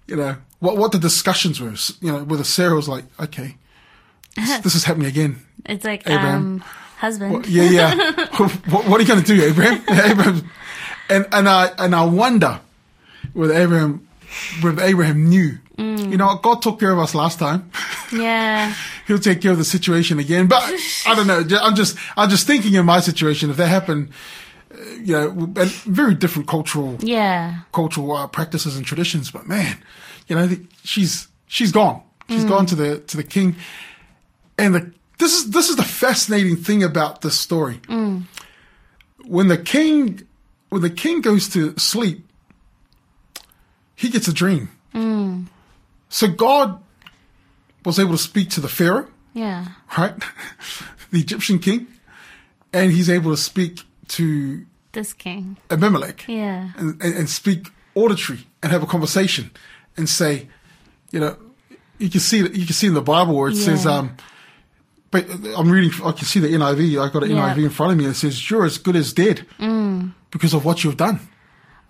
you 0.07 0.17
know, 0.17 0.37
what 0.61 0.77
what 0.77 0.93
the 0.93 0.99
discussions 0.99 1.61
were, 1.61 1.75
you 2.01 2.13
know, 2.13 2.23
whether 2.25 2.45
Sarah 2.45 2.75
was 2.77 2.89
like, 2.89 3.05
okay, 3.19 3.57
this, 4.37 4.59
this 4.61 4.75
is 4.75 4.85
happening 4.85 5.09
again. 5.09 5.37
It's 5.67 5.85
like, 5.85 6.03
Abraham. 6.07 6.37
um, 6.37 6.65
husband. 6.99 7.47
Yeah, 7.47 7.65
yeah. 7.65 7.95
what, 8.71 8.87
what 8.89 8.99
are 8.99 9.03
you 9.03 9.09
going 9.09 9.23
to 9.23 9.27
do, 9.37 9.43
Abraham? 9.45 9.83
Abraham, 9.91 10.51
and 11.11 11.27
and 11.33 11.47
I 11.49 11.67
and 11.79 11.95
I 11.95 12.05
wonder 12.07 12.61
whether 13.35 13.53
Abraham, 13.53 14.08
whether 14.61 14.83
Abraham 14.83 15.29
knew. 15.29 15.59
You 15.79 16.17
know, 16.17 16.35
God 16.43 16.61
took 16.61 16.81
care 16.81 16.91
of 16.91 16.99
us 16.99 17.15
last 17.15 17.39
time. 17.39 17.71
Yeah. 18.13 18.75
He'll 19.07 19.19
take 19.21 19.41
care 19.41 19.53
of 19.53 19.59
the 19.59 19.65
situation 19.65 20.19
again. 20.19 20.49
But 20.49 20.63
I 21.07 21.15
don't 21.15 21.27
know. 21.29 21.45
I'm 21.61 21.77
just 21.77 21.97
I'm 22.17 22.29
just 22.29 22.47
thinking 22.47 22.75
in 22.75 22.85
my 22.85 22.99
situation 23.01 23.49
if 23.51 23.57
that 23.59 23.69
happened, 23.69 24.11
uh, 24.75 24.77
you 25.01 25.13
know, 25.13 25.31
and 25.31 25.71
very 25.87 26.15
different 26.15 26.49
cultural 26.49 26.97
Yeah. 27.01 27.61
cultural 27.73 28.11
uh, 28.13 28.27
practices 28.27 28.77
and 28.77 28.85
traditions. 28.85 29.31
But 29.31 29.47
man, 29.47 29.79
you 30.27 30.35
know, 30.35 30.49
she's 30.83 31.29
she's 31.47 31.71
gone. 31.71 32.03
She's 32.29 32.45
gone 32.45 32.67
to 32.67 32.75
the 32.75 32.99
to 32.99 33.17
the 33.17 33.23
king, 33.25 33.55
and 34.59 34.75
the 34.75 34.93
this 35.19 35.33
is 35.33 35.51
this 35.51 35.69
is 35.71 35.77
the 35.77 35.85
fascinating 35.85 36.57
thing 36.57 36.83
about 36.83 37.21
this 37.23 37.39
story. 37.39 37.81
When 39.25 39.49
the 39.49 39.59
king 39.59 40.23
when 40.71 40.83
the 40.83 40.91
king 40.91 41.21
goes 41.21 41.49
to 41.51 41.75
sleep, 41.79 42.28
he 43.99 44.09
gets 44.11 44.29
a 44.29 44.33
dream. 44.33 44.69
So 46.11 46.27
God 46.29 46.81
was 47.85 47.99
able 47.99 48.13
to 48.13 48.19
speak 48.19 48.49
to 48.51 48.61
the 48.61 48.69
pharaoh, 48.69 49.09
Yeah. 49.35 49.67
right, 49.99 50.15
the 51.13 51.21
Egyptian 51.21 51.59
king, 51.59 51.87
and 52.73 52.93
he's 52.93 53.11
able 53.11 53.31
to 53.31 53.37
speak 53.37 53.81
to 54.17 54.65
This 54.93 55.13
king. 55.13 55.59
Abimelech 55.71 56.25
Yeah. 56.27 56.71
and, 56.79 57.01
and, 57.03 57.15
and 57.15 57.29
speak 57.31 57.69
auditory 57.95 58.47
and 58.63 58.73
have 58.73 58.83
a 58.83 58.87
conversation 58.87 59.51
and 59.99 60.09
say, 60.09 60.49
you 61.13 61.21
know, 61.21 61.37
you 61.99 62.09
can 62.09 62.21
see 62.21 62.39
you 62.39 62.65
can 62.67 62.73
see 62.75 62.87
in 62.87 62.95
the 62.95 63.03
Bible 63.03 63.35
where 63.37 63.51
it 63.51 63.57
says, 63.57 63.85
um, 63.87 64.17
but 65.11 65.27
I'm 65.57 65.69
reading. 65.71 65.91
I 66.05 66.13
can 66.13 66.25
see 66.27 66.41
the 66.41 66.49
NIV. 66.49 67.03
I've 67.03 67.13
got 67.13 67.23
an 67.25 67.31
Yeah. 67.31 67.55
NIV 67.55 67.65
in 67.65 67.71
front 67.71 67.93
of 67.93 67.99
me. 67.99 68.05
and 68.05 68.15
It 68.15 68.17
says, 68.19 68.49
"You're 68.51 68.65
as 68.65 68.79
good 68.79 68.95
as 68.97 69.13
dead 69.13 69.47
because 70.31 70.55
of 70.55 70.65
what 70.65 70.85
you've 70.85 70.97
done." 70.97 71.19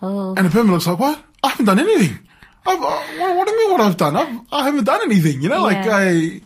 Oh. 0.00 0.34
And 0.36 0.46
Abimelech's 0.46 0.86
like, 0.86 0.98
"What? 0.98 1.22
I 1.42 1.48
haven't 1.48 1.66
done 1.66 1.78
anything. 1.78 2.18
I've, 2.66 2.78
uh, 2.82 3.00
what, 3.18 3.36
what 3.36 3.46
do 3.46 3.52
you 3.54 3.58
mean? 3.60 3.70
What 3.72 3.80
I've 3.80 3.96
done? 3.96 4.16
I've, 4.16 4.40
I 4.52 4.64
haven't 4.64 4.84
done 4.84 5.00
anything. 5.02 5.40
You 5.42 5.48
know, 5.48 5.62
like 5.62 5.84
Yeah. 5.86 5.96
I." 5.96 6.40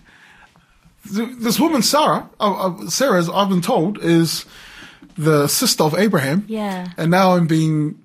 th- 1.15 1.29
This 1.39 1.59
woman, 1.59 1.83
Sarah, 1.83 2.29
uh, 2.41 2.67
uh, 2.69 2.87
Sarah, 2.89 3.19
as 3.19 3.29
I've 3.29 3.49
been 3.49 3.61
told, 3.63 3.99
is 4.03 4.45
the 5.17 5.47
sister 5.49 5.83
of 5.85 5.95
Abraham. 5.95 6.45
Yeah. 6.49 6.89
And 6.97 7.11
now 7.11 7.35
I'm 7.37 7.47
being, 7.47 7.99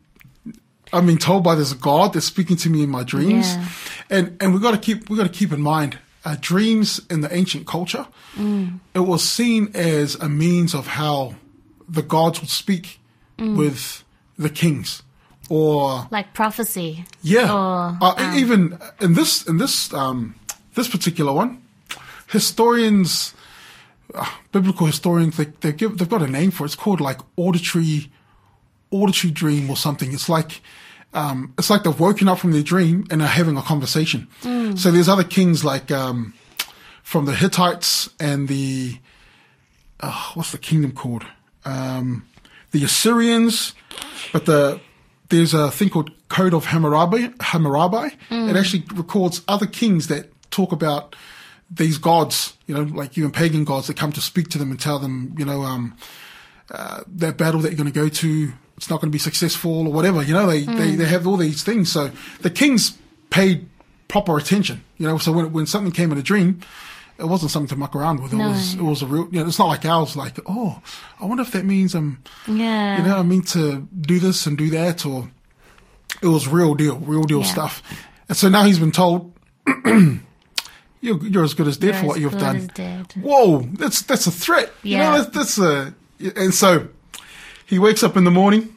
I'm 0.92 1.06
being 1.06 1.18
told 1.20 1.44
by 1.44 1.56
this 1.56 1.74
God 1.74 2.14
that's 2.14 2.26
speaking 2.26 2.58
to 2.58 2.70
me 2.70 2.84
in 2.84 2.90
my 2.90 3.04
dreams. 3.04 3.48
Yeah. 3.56 3.68
And 4.10 4.38
and 4.42 4.54
we 4.54 4.60
got 4.60 4.72
to 4.72 4.78
keep 4.78 5.10
we 5.10 5.18
got 5.18 5.24
to 5.32 5.38
keep 5.40 5.52
in 5.52 5.62
mind, 5.62 6.00
uh, 6.26 6.38
dreams 6.40 7.02
in 7.10 7.22
the 7.22 7.34
ancient 7.34 7.68
culture, 7.68 8.08
it 8.94 9.00
was 9.00 9.24
seen 9.28 9.70
as 9.74 10.16
a 10.16 10.30
means 10.30 10.74
of 10.74 10.88
how 10.88 11.36
the 11.90 12.02
gods 12.04 12.40
would 12.40 12.50
speak 12.50 13.00
with 13.38 14.04
the 14.38 14.50
kings, 14.50 15.04
or 15.50 16.08
Like 16.12 16.34
prophecy. 16.34 17.06
yeah, 17.22 17.52
Or, 17.54 17.98
uh, 18.02 18.14
um, 18.18 18.38
even 18.38 18.78
in 19.00 19.14
this 19.14 19.46
in 19.48 19.58
this 19.58 19.94
um, 19.94 20.36
this 20.76 20.88
particular 20.88 21.34
one, 21.34 21.62
historians, 22.30 23.34
uh, 24.14 24.26
biblical 24.52 24.86
historians, 24.88 25.38
they 25.38 25.46
they 25.62 25.72
give 25.72 25.98
they've 25.98 26.10
got 26.10 26.22
a 26.22 26.28
name 26.28 26.52
for 26.52 26.64
it. 26.64 26.68
It's 26.68 26.76
called 26.76 27.02
like 27.02 27.20
auditory 27.36 28.12
auditory 28.92 29.32
dream 29.32 29.70
or 29.70 29.78
something. 29.78 30.14
It's 30.14 30.30
like 30.30 30.62
um, 31.14 31.54
it's 31.58 31.70
like 31.70 31.84
they've 31.84 32.00
woken 32.00 32.28
up 32.28 32.40
from 32.40 32.52
their 32.52 32.64
dream 32.64 33.06
and 33.10 33.22
are 33.22 33.28
having 33.28 33.58
a 33.58 33.62
conversation. 33.62 34.28
So 34.76 34.92
there's 34.92 35.10
other 35.10 35.24
kings 35.24 35.64
like 35.64 35.90
um, 35.92 36.34
from 37.04 37.26
the 37.26 37.34
Hittites 37.34 38.10
and 38.20 38.48
the 38.48 38.98
uh, 40.00 40.32
what's 40.36 40.52
the 40.52 40.58
kingdom 40.58 40.92
called? 40.92 41.26
Um, 41.66 42.26
the 42.72 42.84
Assyrians, 42.84 43.74
but 44.32 44.46
the 44.46 44.80
there's 45.30 45.54
a 45.54 45.72
thing 45.72 45.90
called 45.90 46.12
Code 46.30 46.54
of 46.54 46.66
Hammurabi. 46.66 47.34
Hammurabi. 47.40 48.16
It 48.50 48.56
actually 48.56 48.84
records 48.94 49.42
other 49.48 49.66
kings 49.66 50.08
that 50.08 50.32
talk 50.52 50.72
about 50.72 51.16
these 51.70 51.98
gods, 51.98 52.56
you 52.66 52.74
know, 52.74 52.84
like 52.84 53.18
even 53.18 53.32
pagan 53.32 53.66
gods 53.66 53.88
that 53.88 53.98
come 53.98 54.12
to 54.14 54.22
speak 54.22 54.50
to 54.50 54.58
them 54.58 54.72
and 54.72 54.80
tell 54.80 55.00
them, 55.00 55.36
you 55.38 55.46
know, 55.46 55.64
um, 55.64 55.98
uh, 56.72 57.02
that 57.08 57.38
battle 57.38 57.60
that 57.62 57.70
you're 57.70 57.78
going 57.78 57.92
to 57.92 58.00
go 58.00 58.08
to, 58.08 58.54
it's 58.78 58.90
not 58.90 59.02
going 59.02 59.10
to 59.12 59.16
be 59.16 59.20
successful 59.20 59.88
or 59.88 59.92
whatever. 59.92 60.24
You 60.24 60.34
know, 60.34 60.48
they, 60.48 60.62
they, 60.62 60.96
they 60.96 61.06
have 61.06 61.28
all 61.28 61.38
these 61.38 61.64
things. 61.64 61.92
So 61.92 62.12
the 62.42 62.50
kings 62.50 62.98
paid 63.30 63.68
proper 64.08 64.38
attention, 64.38 64.84
you 64.98 65.08
know, 65.08 65.18
so 65.18 65.34
when, 65.34 65.52
when 65.52 65.66
something 65.66 65.92
came 65.92 66.12
in 66.12 66.18
a 66.18 66.24
dream, 66.24 66.62
it 67.20 67.26
wasn't 67.26 67.52
something 67.52 67.70
to 67.70 67.76
muck 67.76 67.96
around 67.96 68.22
with. 68.22 68.34
It 68.34 68.38
No. 68.38 68.50
was, 68.50 68.74
it 68.76 68.82
was 68.82 69.02
a 69.02 69.06
real, 69.08 69.28
you 69.32 69.40
know, 69.42 69.48
it's 69.48 69.60
not 69.60 69.68
like 69.68 69.86
ours, 69.86 70.16
like, 70.16 70.38
oh, 70.46 70.82
I 71.20 71.26
wonder 71.26 71.42
if 71.44 71.52
that 71.52 71.66
means 71.66 71.96
I'm, 71.96 72.22
Yeah. 72.48 72.98
you 72.98 73.04
know, 73.08 73.18
I 73.18 73.24
mean 73.24 73.42
to 73.44 73.88
do 74.00 74.20
this 74.20 74.46
and 74.46 74.58
do 74.58 74.70
that, 74.72 75.06
or 75.06 75.30
it 76.22 76.28
was 76.28 76.48
real 76.48 76.76
deal, 76.76 76.98
real 77.00 77.24
deal 77.24 77.40
Yeah. 77.42 77.46
stuff. 77.52 77.82
And 78.30 78.38
so 78.38 78.50
now 78.50 78.64
he's 78.64 78.80
been 78.80 78.92
told, 78.92 79.34
you're, 81.02 81.18
you're 81.24 81.44
as 81.44 81.54
good 81.54 81.68
as 81.68 81.78
dead 81.78 81.88
You're 81.88 81.94
for 82.02 82.06
what 82.08 82.20
you've 82.20 82.38
done. 82.38 82.70
Whoa, 83.22 83.62
that's 83.74 84.02
that's 84.04 84.28
a 84.28 84.32
threat. 84.32 84.72
You 84.84 84.98
Yeah. 84.98 85.12
know, 85.12 85.24
that's, 85.24 85.56
that's 85.56 85.58
a. 85.60 85.94
And 86.36 86.54
so 86.54 86.88
he 87.66 87.80
wakes 87.80 88.04
up 88.04 88.18
in 88.18 88.24
the 88.24 88.32
morning, 88.32 88.76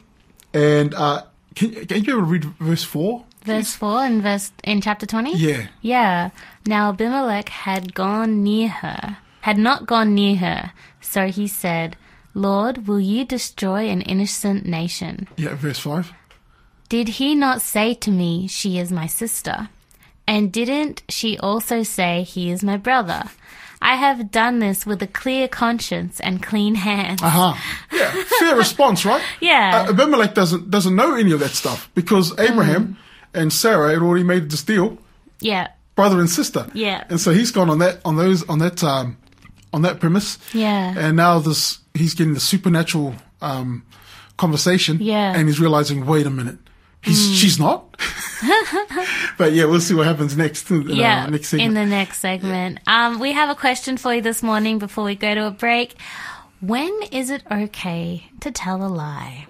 and 0.53 0.93
uh, 0.93 1.23
can, 1.55 1.85
can 1.85 2.03
you 2.03 2.13
ever 2.13 2.21
read 2.21 2.45
verse 2.59 2.83
four? 2.83 3.25
Verse 3.43 3.73
4 3.75 4.05
in 4.05 4.21
verse 4.21 4.51
in 4.63 4.81
chapter 4.81 5.05
20? 5.05 5.33
Yeah. 5.35 5.67
Yeah. 5.81 6.29
Now 6.65 6.89
Abimelech 6.89 7.49
had 7.49 7.93
gone 7.93 8.43
near 8.43 8.69
her, 8.69 9.17
had 9.41 9.57
not 9.57 9.85
gone 9.87 10.13
near 10.13 10.35
her. 10.37 10.73
So 11.01 11.27
he 11.27 11.47
said, 11.47 11.97
Lord, 12.33 12.87
will 12.87 12.99
you 12.99 13.25
destroy 13.25 13.89
an 13.89 14.01
innocent 14.01 14.65
nation? 14.65 15.27
Yeah, 15.37 15.55
verse 15.55 15.79
5. 15.79 16.11
Did 16.87 17.07
he 17.09 17.35
not 17.35 17.61
say 17.61 17.93
to 17.95 18.11
me, 18.11 18.47
She 18.47 18.77
is 18.77 18.91
my 18.91 19.07
sister? 19.07 19.69
And 20.27 20.51
didn't 20.51 21.03
she 21.09 21.37
also 21.39 21.83
say, 21.83 22.23
He 22.23 22.51
is 22.51 22.63
my 22.63 22.77
brother? 22.77 23.23
I 23.81 23.95
have 23.95 24.29
done 24.29 24.59
this 24.59 24.85
with 24.85 25.01
a 25.01 25.07
clear 25.07 25.47
conscience 25.47 26.19
and 26.19 26.43
clean 26.43 26.75
hands. 26.75 27.21
Uh-huh. 27.23 27.55
Yeah, 27.91 28.11
fair 28.39 28.55
response, 28.65 29.03
right? 29.05 29.23
Yeah. 29.39 29.85
Uh, 29.87 29.89
Abimelech 29.93 30.35
doesn't 30.35 30.69
doesn't 30.69 30.95
know 30.95 31.15
any 31.15 31.31
of 31.31 31.39
that 31.39 31.51
stuff 31.51 31.89
because 31.95 32.37
Abraham 32.39 32.89
Mm. 32.89 32.95
And 33.33 33.51
Sarah 33.53 33.91
had 33.93 34.01
already 34.01 34.23
made 34.23 34.49
this 34.49 34.63
deal, 34.63 34.97
Yeah. 35.39 35.67
brother 35.95 36.19
and 36.19 36.29
sister. 36.29 36.67
Yeah. 36.73 37.03
And 37.09 37.19
so 37.19 37.31
he's 37.31 37.51
gone 37.51 37.69
on 37.69 37.79
that 37.79 37.99
on 38.05 38.15
those 38.17 38.47
on 38.49 38.59
that 38.59 38.83
um 38.83 39.17
on 39.73 39.81
that 39.83 39.99
premise. 39.99 40.37
Yeah. 40.53 40.93
And 40.97 41.15
now 41.17 41.39
this 41.39 41.79
he's 41.93 42.13
getting 42.13 42.33
the 42.33 42.39
supernatural 42.39 43.15
um 43.41 43.83
conversation. 44.37 44.97
Yeah. 45.01 45.33
Mm. 45.33 45.37
And 45.39 45.47
he's 45.47 45.59
realizing, 45.59 46.05
wait 46.05 46.25
a 46.25 46.29
minute. 46.29 46.57
He's 47.03 47.35
she's 47.35 47.57
not. 47.59 47.97
but 49.37 49.53
yeah, 49.53 49.65
we'll 49.65 49.79
see 49.81 49.95
what 49.95 50.05
happens 50.05 50.37
next. 50.37 50.69
in, 50.69 50.89
uh, 50.89 50.93
yeah, 50.93 51.25
next 51.25 51.53
in 51.53 51.73
the 51.73 51.85
next 51.85 52.19
segment. 52.19 52.79
Um, 52.85 53.19
we 53.19 53.31
have 53.31 53.49
a 53.49 53.55
question 53.55 53.97
for 53.97 54.13
you 54.13 54.21
this 54.21 54.43
morning 54.43 54.77
before 54.77 55.03
we 55.05 55.15
go 55.15 55.33
to 55.33 55.47
a 55.47 55.51
break. 55.51 55.95
When 56.59 56.91
is 57.11 57.31
it 57.31 57.41
okay 57.51 58.25
to 58.41 58.51
tell 58.51 58.85
a 58.85 58.87
lie? 58.87 59.47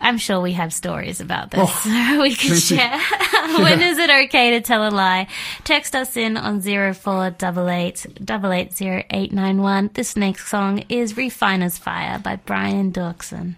I'm 0.00 0.18
sure 0.18 0.40
we 0.40 0.52
have 0.52 0.72
stories 0.72 1.20
about 1.20 1.50
this 1.50 1.60
Oh, 1.86 2.18
we 2.22 2.34
can 2.34 2.48
plenty. 2.50 2.60
share. 2.60 2.98
when 3.62 3.80
is 3.82 3.98
it 3.98 4.10
okay 4.26 4.50
to 4.52 4.60
tell 4.60 4.86
a 4.86 4.90
lie? 4.90 5.26
Text 5.64 5.94
us 5.94 6.16
in 6.16 6.36
on 6.36 6.60
0488 6.60 8.06
880891. 8.20 9.90
This 9.94 10.16
next 10.16 10.48
song 10.48 10.84
is 10.88 11.16
Refiner's 11.16 11.78
Fire 11.78 12.18
by 12.18 12.36
Brian 12.36 12.92
Doerksen. 12.92 13.54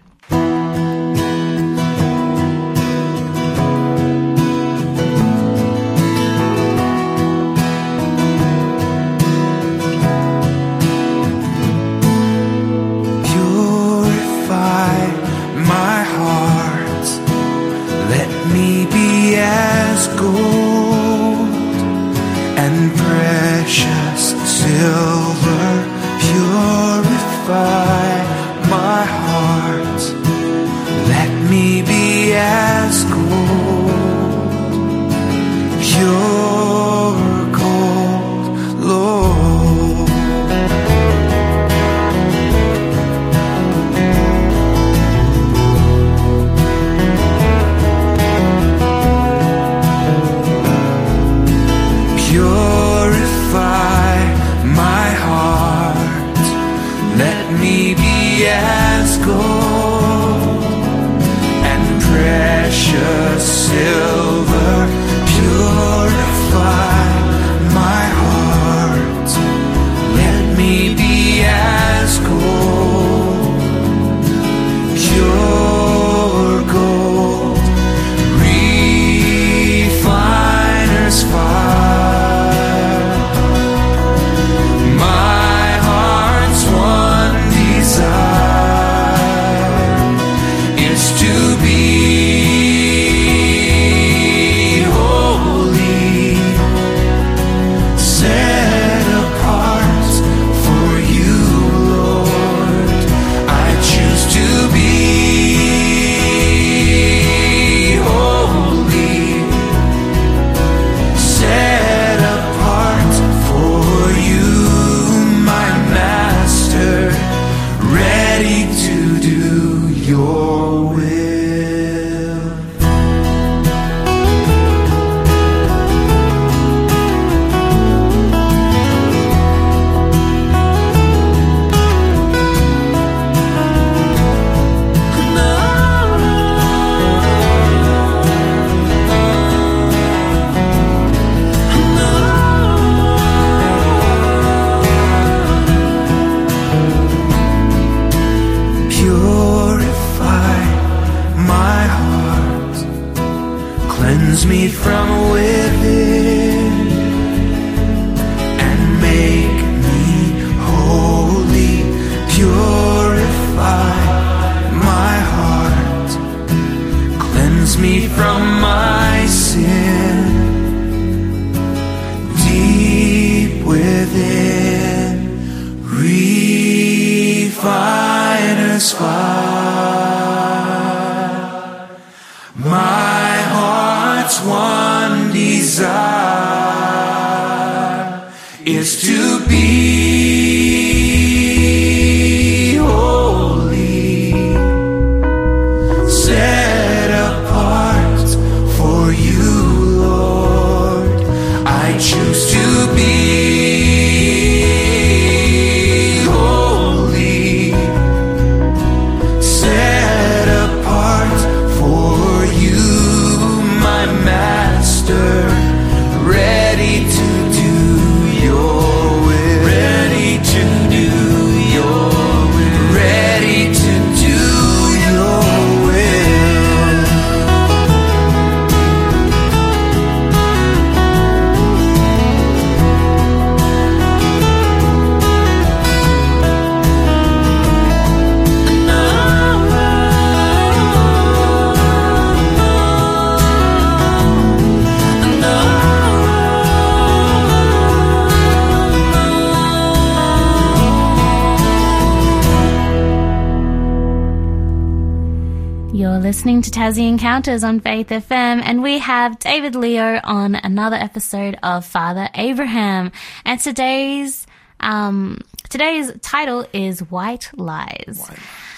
Encounters 256.95 257.65
on 257.65 257.81
Faith 257.81 258.07
FM, 258.07 258.61
and 258.63 258.81
we 258.81 258.99
have 258.99 259.39
David 259.39 259.75
Leo 259.75 260.21
on 260.23 260.55
another 260.55 260.95
episode 260.95 261.59
of 261.61 261.85
Father 261.85 262.29
Abraham. 262.33 263.11
And 263.43 263.59
today's 263.59 264.47
um, 264.79 265.41
today's 265.69 266.13
title 266.21 266.65
is 266.71 267.01
White 267.01 267.51
Lies. 267.57 268.25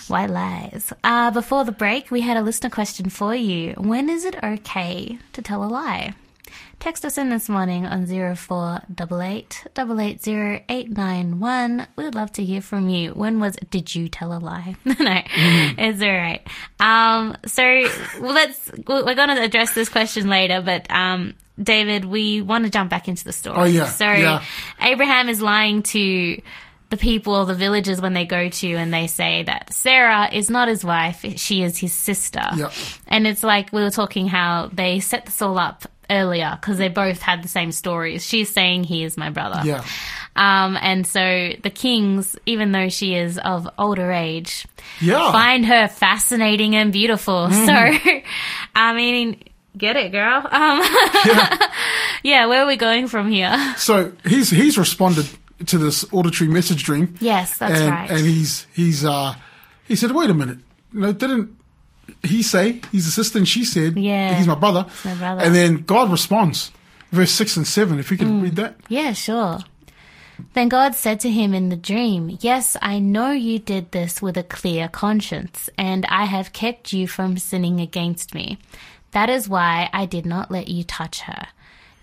White 0.08 0.32
Lies. 0.32 0.92
Uh, 1.04 1.30
before 1.30 1.64
the 1.64 1.72
break, 1.72 2.10
we 2.10 2.22
had 2.22 2.36
a 2.36 2.42
listener 2.42 2.72
question 2.72 3.12
for 3.12 3.36
you. 3.36 3.74
When 3.74 4.10
is 4.10 4.26
it 4.26 4.44
okay 4.44 5.20
to 5.34 5.42
tell 5.44 5.64
a 5.64 5.70
lie? 5.70 6.16
Text 6.80 7.04
us 7.04 7.18
in 7.18 7.30
this 7.30 7.50
morning 7.50 7.86
on 7.86 8.06
0488 8.06 9.66
We 11.98 12.04
would 12.04 12.16
love 12.16 12.32
to 12.34 12.44
hear 12.44 12.62
from 12.62 12.90
you. 12.90 13.12
When 13.12 13.40
was 13.40 13.56
did 13.70 13.94
you 13.94 14.08
tell 14.08 14.32
a 14.32 14.40
lie? 14.40 14.76
no, 14.86 14.96
it's 14.98 16.02
all 16.02 16.10
right. 16.10 16.42
Um, 16.80 17.36
so 17.46 17.64
well, 18.22 18.34
let's 18.34 18.72
we're 18.88 19.16
going 19.16 19.36
to 19.36 19.42
address 19.42 19.74
this 19.74 19.90
question 19.90 20.30
later, 20.30 20.62
but 20.62 20.90
um, 20.90 21.34
David, 21.62 22.06
we 22.06 22.42
want 22.42 22.66
to 22.66 22.72
jump 22.72 22.90
back 22.90 23.08
into 23.08 23.24
the 23.24 23.34
story. 23.34 23.58
Oh, 23.58 23.66
yeah, 23.66 23.86
So 23.86 24.06
yeah. 24.06 24.44
Abraham 24.82 25.30
is 25.30 25.42
lying 25.42 25.84
to 25.84 26.42
the 26.90 26.98
people 26.98 27.36
or 27.36 27.46
the 27.46 27.54
villagers 27.54 28.02
when 28.02 28.14
they 28.14 28.26
go 28.26 28.50
to 28.50 28.68
and 28.76 28.94
they 28.94 29.08
say 29.08 29.44
that 29.44 29.72
Sarah 29.74 30.30
is 30.34 30.50
not 30.50 30.68
his 30.68 30.84
wife, 30.84 31.24
she 31.38 31.62
is 31.62 31.78
his 31.78 31.94
sister. 31.94 32.42
Yep. 32.56 32.72
And 33.08 33.28
it's 33.28 33.44
like 33.44 33.72
we 33.72 33.82
were 33.82 33.92
talking 33.92 34.28
how 34.28 34.70
they 34.74 35.00
set 35.00 35.26
this 35.26 35.42
all 35.42 35.60
up 35.60 35.86
earlier 36.10 36.58
because 36.60 36.78
they 36.78 36.90
both 36.90 37.22
had 37.22 37.44
the 37.44 37.48
same 37.48 37.72
stories. 37.72 38.26
She's 38.26 38.50
saying 38.50 38.84
he 38.84 39.04
is 39.04 39.18
my 39.18 39.30
brother. 39.30 39.62
Yeah. 39.64 39.84
Um, 40.36 40.78
and 40.82 41.06
so 41.06 41.52
the 41.62 41.70
kings, 41.70 42.38
even 42.46 42.72
though 42.72 42.90
she 42.90 43.16
is 43.16 43.38
of 43.38 43.68
older 43.78 44.12
age, 44.12 44.66
Yeah. 45.02 45.32
find 45.32 45.66
her 45.66 45.88
fascinating 45.88 46.76
and 46.76 46.94
beautiful. 46.94 47.50
So, 47.52 47.74
I 48.76 48.94
mean, 48.94 49.44
get 49.78 49.96
it, 49.98 50.12
girl. 50.12 50.38
Um, 50.38 50.82
yeah, 52.24 52.46
where 52.46 52.64
are 52.64 52.68
we 52.68 52.78
going 52.78 53.08
from 53.08 53.30
here? 53.30 53.76
So 53.78 54.14
he's 54.26 54.50
he's 54.50 54.78
responded 54.78 55.28
to 55.68 55.78
this 55.78 56.06
auditory 56.14 56.50
message 56.50 56.84
dream. 56.84 57.16
Yes, 57.20 57.58
that's 57.58 57.80
and, 57.80 57.90
right. 57.90 58.10
And 58.10 58.20
he's 58.22 58.66
he's 58.74 59.04
uh 59.04 59.36
he 59.88 59.96
said, 59.96 60.12
wait 60.12 60.30
a 60.30 60.34
minute, 60.34 60.60
you 60.94 61.02
know, 61.02 61.12
didn't 61.12 61.59
he 62.24 62.44
say 62.44 62.82
he's 62.92 63.08
a 63.08 63.12
sister? 63.12 63.38
And 63.38 63.48
she 63.48 63.64
said, 63.66 63.98
Yeah. 63.98 64.36
he's 64.36 64.48
my 64.48 64.56
brother. 64.56 64.86
my 65.06 65.16
brother. 65.16 65.42
Mm. 65.42 65.46
And 65.46 65.56
then 65.56 65.76
God 65.84 66.12
responds, 66.12 66.72
verse 67.12 67.32
six 67.32 67.58
and 67.58 67.68
seven. 67.68 68.00
If 68.00 68.12
you 68.12 68.18
can 68.18 68.42
read 68.42 68.56
that. 68.56 68.76
Yeah, 68.88 69.14
sure. 69.14 69.60
Then 70.54 70.70
God 70.70 70.96
said 70.96 71.20
to 71.22 71.30
him 71.30 71.54
in 71.54 71.70
the 71.70 71.76
dream, 71.76 72.38
Yes, 72.42 72.78
I 72.82 73.00
know 73.00 73.32
you 73.32 73.60
did 73.60 73.92
this 73.92 74.22
with 74.22 74.38
a 74.38 74.44
clear 74.44 74.88
conscience, 74.88 75.70
and 75.78 76.06
I 76.06 76.26
have 76.26 76.54
kept 76.54 76.94
you 76.94 77.08
from 77.08 77.38
sinning 77.38 77.80
against 77.80 78.34
me. 78.34 78.58
That 79.12 79.30
is 79.30 79.50
why 79.50 79.90
I 79.92 80.06
did 80.06 80.26
not 80.26 80.52
let 80.52 80.68
you 80.68 80.84
touch 80.84 81.22
her. 81.22 81.48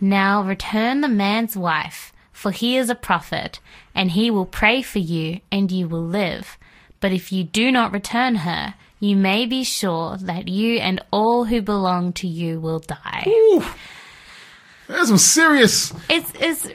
Now 0.01 0.43
return 0.43 1.01
the 1.01 1.09
man's 1.09 1.57
wife, 1.57 2.13
for 2.33 2.51
he 2.51 2.77
is 2.77 2.91
a 2.91 2.95
prophet, 2.95 3.61
and 3.95 4.11
he 4.11 4.31
will 4.31 4.47
pray 4.47 4.83
for 4.83 4.99
you, 4.99 5.41
and 5.51 5.73
you 5.73 5.89
will 5.89 6.05
live. 6.05 6.59
But 7.01 7.13
if 7.13 7.33
you 7.33 7.45
do 7.45 7.73
not 7.73 7.93
return 7.93 8.37
her, 8.37 8.75
you 9.00 9.17
may 9.17 9.47
be 9.47 9.63
sure 9.65 10.17
that 10.19 10.49
you 10.49 10.78
and 10.78 11.02
all 11.11 11.45
who 11.45 11.61
belong 11.63 12.13
to 12.15 12.26
you 12.26 12.61
will 12.61 12.78
die. 12.80 13.25
Ooh, 13.28 13.65
there's 14.89 15.09
some 15.09 15.19
serious. 15.19 15.93
It's 16.09 16.32
it's 16.41 16.69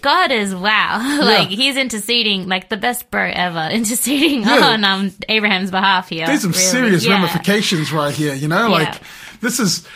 God 0.00 0.32
is 0.32 0.54
wow. 0.54 0.98
like 1.22 1.48
he's 1.48 1.76
interceding 1.76 2.48
like 2.48 2.68
the 2.68 2.76
best 2.76 3.10
bro 3.10 3.30
ever, 3.32 3.68
interceding 3.72 4.42
Yeah. 4.42 4.66
on 4.72 4.84
um 4.84 5.12
Abraham's 5.28 5.70
behalf 5.70 6.08
here. 6.08 6.26
There's 6.26 6.42
some 6.42 6.50
really. 6.52 6.62
serious 6.62 7.04
Yeah. 7.06 7.14
ramifications 7.14 7.92
right 7.92 8.14
here. 8.14 8.34
You 8.34 8.48
know, 8.48 8.68
Yeah. 8.68 8.72
like 8.84 9.00
this 9.40 9.58
is 9.60 9.86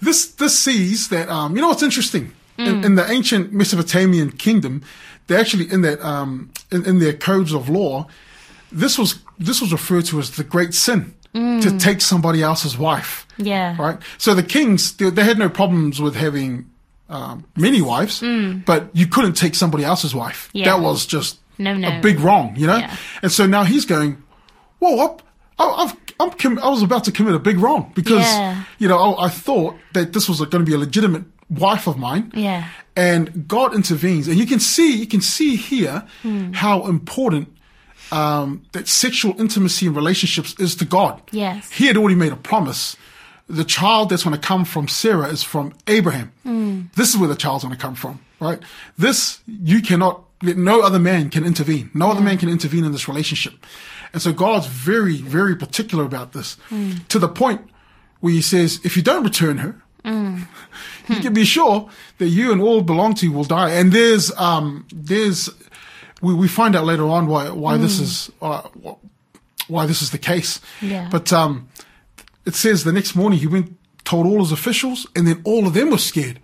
this 0.00 0.26
this 0.32 0.58
sees 0.58 1.08
that. 1.10 1.28
Um, 1.28 1.54
you 1.56 1.62
know 1.62 1.68
what's 1.68 1.82
interesting 1.82 2.32
Mm. 2.58 2.66
in, 2.68 2.84
in 2.84 2.94
the 2.96 3.10
ancient 3.10 3.50
Mesopotamian 3.54 4.30
kingdom, 4.30 4.82
they 5.26 5.36
actually 5.36 5.72
in 5.72 5.80
that 5.82 6.04
um 6.04 6.50
in, 6.70 6.84
in 6.84 6.98
their 6.98 7.14
codes 7.14 7.54
of 7.54 7.68
law, 7.70 8.06
this 8.72 8.98
was 8.98 9.20
this 9.38 9.60
was 9.60 9.72
referred 9.72 10.04
to 10.06 10.18
as 10.18 10.30
the 10.32 10.44
great 10.44 10.74
sin 10.74 11.14
to 11.34 11.78
take 11.78 12.00
somebody 12.02 12.42
else's 12.42 12.76
wife. 12.76 13.26
Mm. 13.38 13.46
Yeah. 13.46 13.76
Right. 13.80 13.98
So 14.18 14.34
the 14.34 14.42
kings 14.42 14.96
they, 14.96 15.08
they 15.10 15.24
had 15.24 15.38
no 15.38 15.48
problems 15.48 15.98
with 16.00 16.14
having 16.14 16.66
um, 17.08 17.44
many 17.56 17.80
wives, 17.80 18.22
but 18.66 18.90
you 18.94 19.06
couldn't 19.06 19.34
take 19.34 19.54
somebody 19.54 19.84
else's 19.84 20.14
wife. 20.14 20.48
Mm. 20.48 20.60
Yeah. 20.60 20.64
That 20.76 20.82
was 20.82 21.06
just 21.06 21.38
No, 21.58 21.74
no. 21.74 21.88
a 21.88 22.00
big 22.00 22.20
wrong, 22.20 22.54
you 22.56 22.66
know. 22.66 22.76
Yeah. 22.78 22.96
And 23.22 23.32
so 23.32 23.46
now 23.46 23.64
he's 23.64 23.84
going, 23.86 24.22
whoa. 24.78 25.16
I- 25.58 25.64
I've, 25.84 25.96
I'm, 26.18 26.30
com- 26.32 26.58
I 26.58 26.68
was 26.70 26.82
about 26.82 27.04
to 27.04 27.12
commit 27.12 27.34
a 27.34 27.38
big 27.38 27.58
wrong 27.58 27.92
because, 27.94 28.20
Yeah. 28.26 28.64
you 28.78 28.88
know, 28.88 28.98
I, 28.98 29.26
I 29.26 29.28
thought 29.28 29.76
that 29.92 30.12
this 30.12 30.28
was 30.28 30.38
going 30.40 30.64
to 30.64 30.70
be 30.70 30.74
a 30.74 30.78
legitimate 30.78 31.24
wife 31.50 31.86
of 31.86 31.96
mine. 31.98 32.32
Yeah. 32.34 32.68
And 32.96 33.46
God 33.48 33.74
intervenes. 33.74 34.28
And 34.28 34.36
you 34.38 34.46
can 34.46 34.58
see, 34.60 34.96
you 34.96 35.06
can 35.06 35.20
see 35.20 35.56
here 35.56 36.04
Hmm. 36.22 36.52
how 36.52 36.86
important, 36.86 37.48
um, 38.12 38.62
that 38.72 38.86
sexual 38.88 39.34
intimacy 39.40 39.86
and 39.86 39.96
relationships 39.96 40.54
is 40.58 40.76
to 40.76 40.84
God. 40.84 41.20
Yes. 41.32 41.70
He 41.72 41.86
had 41.86 41.96
already 41.96 42.14
made 42.14 42.32
a 42.32 42.36
promise. 42.36 42.96
The 43.48 43.64
child 43.64 44.10
that's 44.10 44.22
going 44.22 44.36
to 44.40 44.46
come 44.46 44.64
from 44.64 44.86
Sarah 44.86 45.28
is 45.28 45.42
from 45.42 45.72
Abraham. 45.86 46.30
Hmm. 46.42 46.82
This 46.94 47.08
is 47.10 47.16
where 47.18 47.28
the 47.28 47.34
child's 47.34 47.64
going 47.64 47.74
to 47.74 47.80
come 47.80 47.94
from, 47.94 48.20
right? 48.38 48.60
This, 48.96 49.40
you 49.46 49.80
cannot, 49.82 50.24
no 50.42 50.80
other 50.82 50.98
man 50.98 51.30
can 51.30 51.44
intervene. 51.44 51.90
No 51.94 52.10
other 52.10 52.20
man 52.20 52.38
can 52.38 52.48
intervene 52.48 52.84
in 52.84 52.92
this 52.92 53.08
relationship. 53.08 53.54
And 54.12 54.20
so 54.22 54.32
God's 54.32 54.66
very, 54.66 55.16
very 55.16 55.56
particular 55.56 56.04
about 56.04 56.32
this 56.32 56.56
Hmm. 56.68 56.92
to 57.08 57.18
the 57.18 57.28
point 57.28 57.62
where 58.20 58.32
he 58.32 58.42
says, 58.42 58.78
if 58.84 58.96
you 58.96 59.02
don't 59.02 59.24
return 59.24 59.58
her, 59.58 59.82
you 61.08 61.20
can 61.20 61.32
be 61.32 61.44
sure 61.44 61.88
that 62.18 62.28
you 62.28 62.52
and 62.52 62.60
all 62.60 62.82
belong 62.82 63.14
to 63.14 63.26
you 63.26 63.32
will 63.32 63.44
die. 63.44 63.70
And 63.70 63.92
there's, 63.92 64.30
um, 64.36 64.84
there's, 64.92 65.48
we, 66.22 66.32
we 66.32 66.48
find 66.48 66.74
out 66.74 66.84
later 66.84 67.06
on 67.06 67.26
why, 67.26 67.50
why 67.50 67.76
this 67.76 68.00
is, 68.00 68.30
uh, 68.40 68.62
why 69.68 69.84
this 69.84 70.00
is 70.00 70.10
the 70.10 70.18
case. 70.18 70.60
Yeah. 70.80 71.08
But, 71.10 71.32
um, 71.32 71.68
it 72.46 72.54
says 72.54 72.84
the 72.84 72.92
next 72.92 73.14
morning 73.14 73.38
he 73.38 73.46
went, 73.46 73.76
told 74.04 74.26
all 74.26 74.40
his 74.40 74.50
officials, 74.50 75.06
and 75.14 75.26
then 75.28 75.42
all 75.44 75.66
of 75.66 75.74
them 75.74 75.90
were 75.90 75.98
scared. 75.98 76.40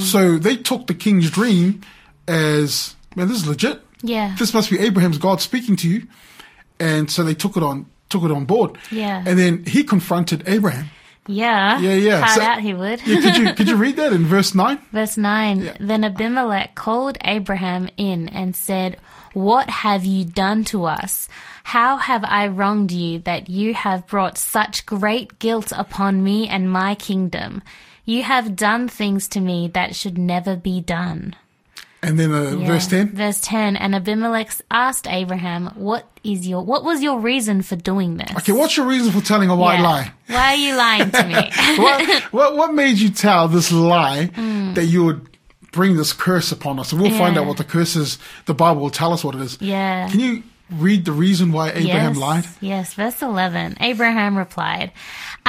So 0.00 0.38
they 0.38 0.56
took 0.56 0.88
the 0.88 0.94
king's 0.94 1.30
dream 1.30 1.82
as, 2.26 2.96
man, 3.14 3.28
this 3.28 3.42
is 3.42 3.46
legit. 3.46 3.80
Yeah. 4.02 4.34
This 4.36 4.52
must 4.52 4.68
be 4.68 4.78
Abraham's 4.80 5.18
God 5.18 5.40
speaking 5.40 5.76
to 5.76 5.88
you. 5.88 6.08
And 6.80 7.08
so 7.08 7.22
they 7.22 7.34
took 7.34 7.56
it 7.56 7.62
on, 7.62 7.86
took 8.08 8.24
it 8.24 8.32
on 8.32 8.46
board. 8.46 8.78
Yeah. 8.90 9.22
And 9.24 9.38
then 9.38 9.64
he 9.66 9.84
confronted 9.84 10.42
Abraham. 10.48 10.86
Yeah. 11.30 11.78
Yeah, 11.80 11.94
yeah. 11.94 12.20
Found 12.26 12.40
So- 12.40 12.42
out 12.42 12.60
he 12.60 12.74
would. 12.74 13.06
Yeah, 13.06 13.20
could 13.20 13.36
you, 13.36 13.54
could 13.54 13.68
you 13.68 13.76
read 13.76 13.96
that 13.96 14.12
in 14.12 14.24
verse 14.26 14.54
9? 14.54 14.78
Verse 14.92 15.16
9 15.16 15.76
Then 15.80 16.04
Abimelech 16.04 16.74
called 16.74 17.18
Abraham 17.24 17.88
in 17.96 18.28
and 18.28 18.54
said, 18.56 18.96
What 19.32 19.70
have 19.70 20.04
you 20.04 20.24
done 20.24 20.64
to 20.64 20.84
us? 20.84 21.28
How 21.64 21.98
have 21.98 22.24
I 22.24 22.48
wronged 22.48 22.90
you 22.90 23.20
that 23.20 23.48
you 23.48 23.74
have 23.74 24.06
brought 24.06 24.36
such 24.38 24.86
great 24.86 25.38
guilt 25.38 25.72
upon 25.76 26.24
me 26.24 26.48
and 26.48 26.70
my 26.70 26.94
kingdom? 26.94 27.62
You 28.04 28.22
have 28.24 28.56
done 28.56 28.88
things 28.88 29.28
to 29.28 29.40
me 29.40 29.68
that 29.74 29.94
should 29.94 30.18
never 30.18 30.56
be 30.56 30.80
done. 30.80 31.36
And 32.02 32.18
then 32.18 32.32
uh, 32.32 32.56
Yeah. 32.56 32.66
verse 32.66 32.86
10. 32.86 33.12
Verse 33.14 33.40
10 33.40 33.76
And 33.76 33.94
Abimelech 33.94 34.50
asked 34.70 35.06
Abraham, 35.06 35.70
What 35.74 36.06
is 36.24 36.46
your 36.48 36.64
what 36.64 36.82
was 36.84 37.02
your 37.02 37.18
reason 37.20 37.62
for 37.62 37.76
doing 37.76 38.16
this? 38.16 38.30
Okay, 38.38 38.52
what's 38.52 38.76
your 38.76 38.86
reason 38.86 39.12
for 39.12 39.20
telling 39.20 39.50
a 39.50 39.56
white 39.56 39.76
Yeah. 39.80 39.82
lie? 39.88 40.12
Why 40.28 40.52
are 40.52 40.56
you 40.56 40.76
lying 40.76 41.10
to 41.10 41.24
me? 41.26 41.50
what, 41.82 42.22
what 42.32 42.56
what 42.56 42.74
made 42.74 42.98
you 42.98 43.10
tell 43.10 43.48
this 43.48 43.70
lie 43.72 44.26
Hmm. 44.34 44.74
that 44.74 44.86
you 44.86 45.04
would 45.04 45.26
bring 45.72 45.96
this 45.96 46.12
curse 46.12 46.50
upon 46.52 46.78
us? 46.78 46.92
And 46.92 47.00
we'll 47.00 47.16
find 47.18 47.36
out 47.38 47.46
what 47.46 47.56
the 47.58 47.64
curse 47.64 47.96
is. 47.96 48.18
The 48.46 48.54
Bible 48.54 48.80
will 48.80 48.90
tell 48.90 49.12
us 49.12 49.22
what 49.22 49.34
it 49.34 49.40
is. 49.42 49.58
Yeah. 49.60 50.08
Can 50.08 50.20
you 50.20 50.42
read 50.70 51.04
the 51.04 51.12
reason 51.12 51.52
why 51.52 51.68
Abraham 51.70 52.14
yes, 52.14 52.16
lied? 52.16 52.46
Yes, 52.60 52.94
verse 52.94 53.20
11. 53.22 53.76
Abraham 53.80 54.38
replied, 54.38 54.92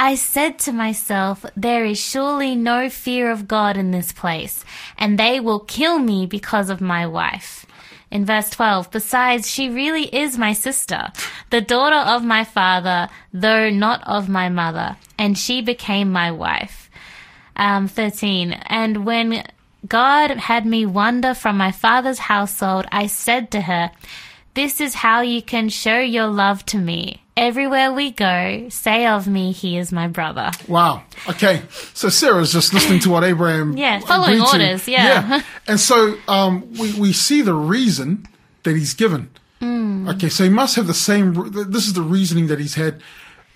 I 0.02 0.16
said 0.16 0.58
to 0.58 0.72
myself, 0.72 1.46
there 1.56 1.84
is 1.84 1.96
surely 1.96 2.56
no 2.56 2.90
fear 2.90 3.30
of 3.30 3.46
God 3.46 3.76
in 3.76 3.92
this 3.92 4.10
place, 4.10 4.64
and 4.98 5.16
they 5.16 5.38
will 5.38 5.60
kill 5.60 6.00
me 6.00 6.26
because 6.26 6.70
of 6.70 6.80
my 6.80 7.06
wife. 7.06 7.64
In 8.10 8.24
verse 8.24 8.50
12, 8.50 8.90
besides, 8.90 9.48
she 9.48 9.70
really 9.70 10.12
is 10.12 10.36
my 10.36 10.54
sister, 10.54 11.12
the 11.50 11.60
daughter 11.60 11.94
of 11.94 12.24
my 12.24 12.42
father, 12.42 13.10
though 13.32 13.70
not 13.70 14.02
of 14.04 14.28
my 14.28 14.48
mother, 14.48 14.96
and 15.18 15.38
she 15.38 15.62
became 15.62 16.10
my 16.10 16.32
wife. 16.32 16.90
Um, 17.54 17.86
13, 17.86 18.54
and 18.54 19.06
when 19.06 19.46
God 19.86 20.30
had 20.32 20.66
me 20.66 20.84
wander 20.84 21.32
from 21.32 21.56
my 21.56 21.70
father's 21.70 22.18
household, 22.18 22.86
I 22.90 23.06
said 23.06 23.52
to 23.52 23.60
her, 23.60 23.92
this 24.54 24.80
is 24.80 24.94
how 24.94 25.20
you 25.20 25.42
can 25.42 25.68
show 25.68 26.00
your 26.00 26.26
love 26.26 26.66
to 26.66 26.78
me. 26.78 27.21
Everywhere 27.36 27.92
we 27.92 28.10
go, 28.10 28.68
say 28.68 29.06
of 29.06 29.26
me, 29.26 29.52
he 29.52 29.78
is 29.78 29.90
my 29.90 30.06
brother. 30.06 30.50
Wow. 30.68 31.04
Okay. 31.30 31.62
So 31.94 32.10
Sarah's 32.10 32.52
just 32.52 32.74
listening 32.74 33.00
to 33.00 33.10
what 33.10 33.24
Abraham. 33.24 33.76
Yeah, 33.82 34.00
following 34.00 34.40
orders, 34.40 34.86
yeah. 34.86 35.42
And 35.66 35.80
so 35.80 36.16
um, 36.28 36.70
we 36.74 36.92
we 37.00 37.12
see 37.12 37.40
the 37.42 37.54
reason 37.54 38.28
that 38.64 38.76
he's 38.76 38.94
given. 38.94 39.30
Hmm. 39.60 40.08
Okay, 40.08 40.28
so 40.28 40.44
he 40.44 40.50
must 40.50 40.76
have 40.76 40.86
the 40.86 40.94
same. 40.94 41.32
This 41.52 41.86
is 41.86 41.94
the 41.94 42.02
reasoning 42.02 42.48
that 42.48 42.58
he's 42.58 42.74
had 42.74 43.00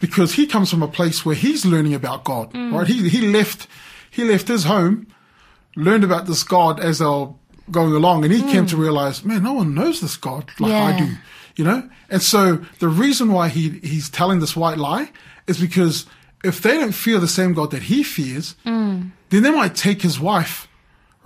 because 0.00 0.34
he 0.34 0.46
comes 0.46 0.70
from 0.70 0.82
a 0.82 0.88
place 0.88 1.24
where 1.24 1.34
he's 1.34 1.64
learning 1.66 1.94
about 1.94 2.24
God, 2.24 2.54
right? 2.54 2.86
He 2.86 3.08
he 3.08 3.20
left 3.22 3.66
he 4.10 4.24
left 4.24 4.48
his 4.48 4.64
home, 4.64 5.06
learned 5.74 6.04
about 6.04 6.26
this 6.26 6.42
God 6.44 6.80
as 6.80 6.98
they're 7.00 7.28
going 7.70 7.92
along, 7.92 8.24
and 8.24 8.32
he 8.32 8.40
came 8.42 8.66
to 8.66 8.76
realize, 8.76 9.24
man, 9.24 9.42
no 9.42 9.52
one 9.54 9.74
knows 9.74 10.00
this 10.00 10.16
God 10.16 10.50
like 10.58 10.72
I 10.72 10.98
do, 10.98 11.14
you 11.56 11.64
know. 11.64 11.88
And 12.10 12.22
so 12.22 12.64
the 12.78 12.88
reason 12.88 13.32
why 13.32 13.48
he 13.48 13.70
he's 13.80 14.08
telling 14.08 14.40
this 14.40 14.54
white 14.56 14.78
lie 14.78 15.10
is 15.46 15.58
because 15.60 16.06
if 16.44 16.60
they 16.62 16.76
don't 16.78 16.92
fear 16.92 17.18
the 17.18 17.28
same 17.28 17.54
God 17.54 17.70
that 17.72 17.82
he 17.84 18.02
fears, 18.02 18.54
then 18.64 19.12
they 19.30 19.50
might 19.50 19.74
take 19.74 20.02
his 20.02 20.20
wife, 20.20 20.68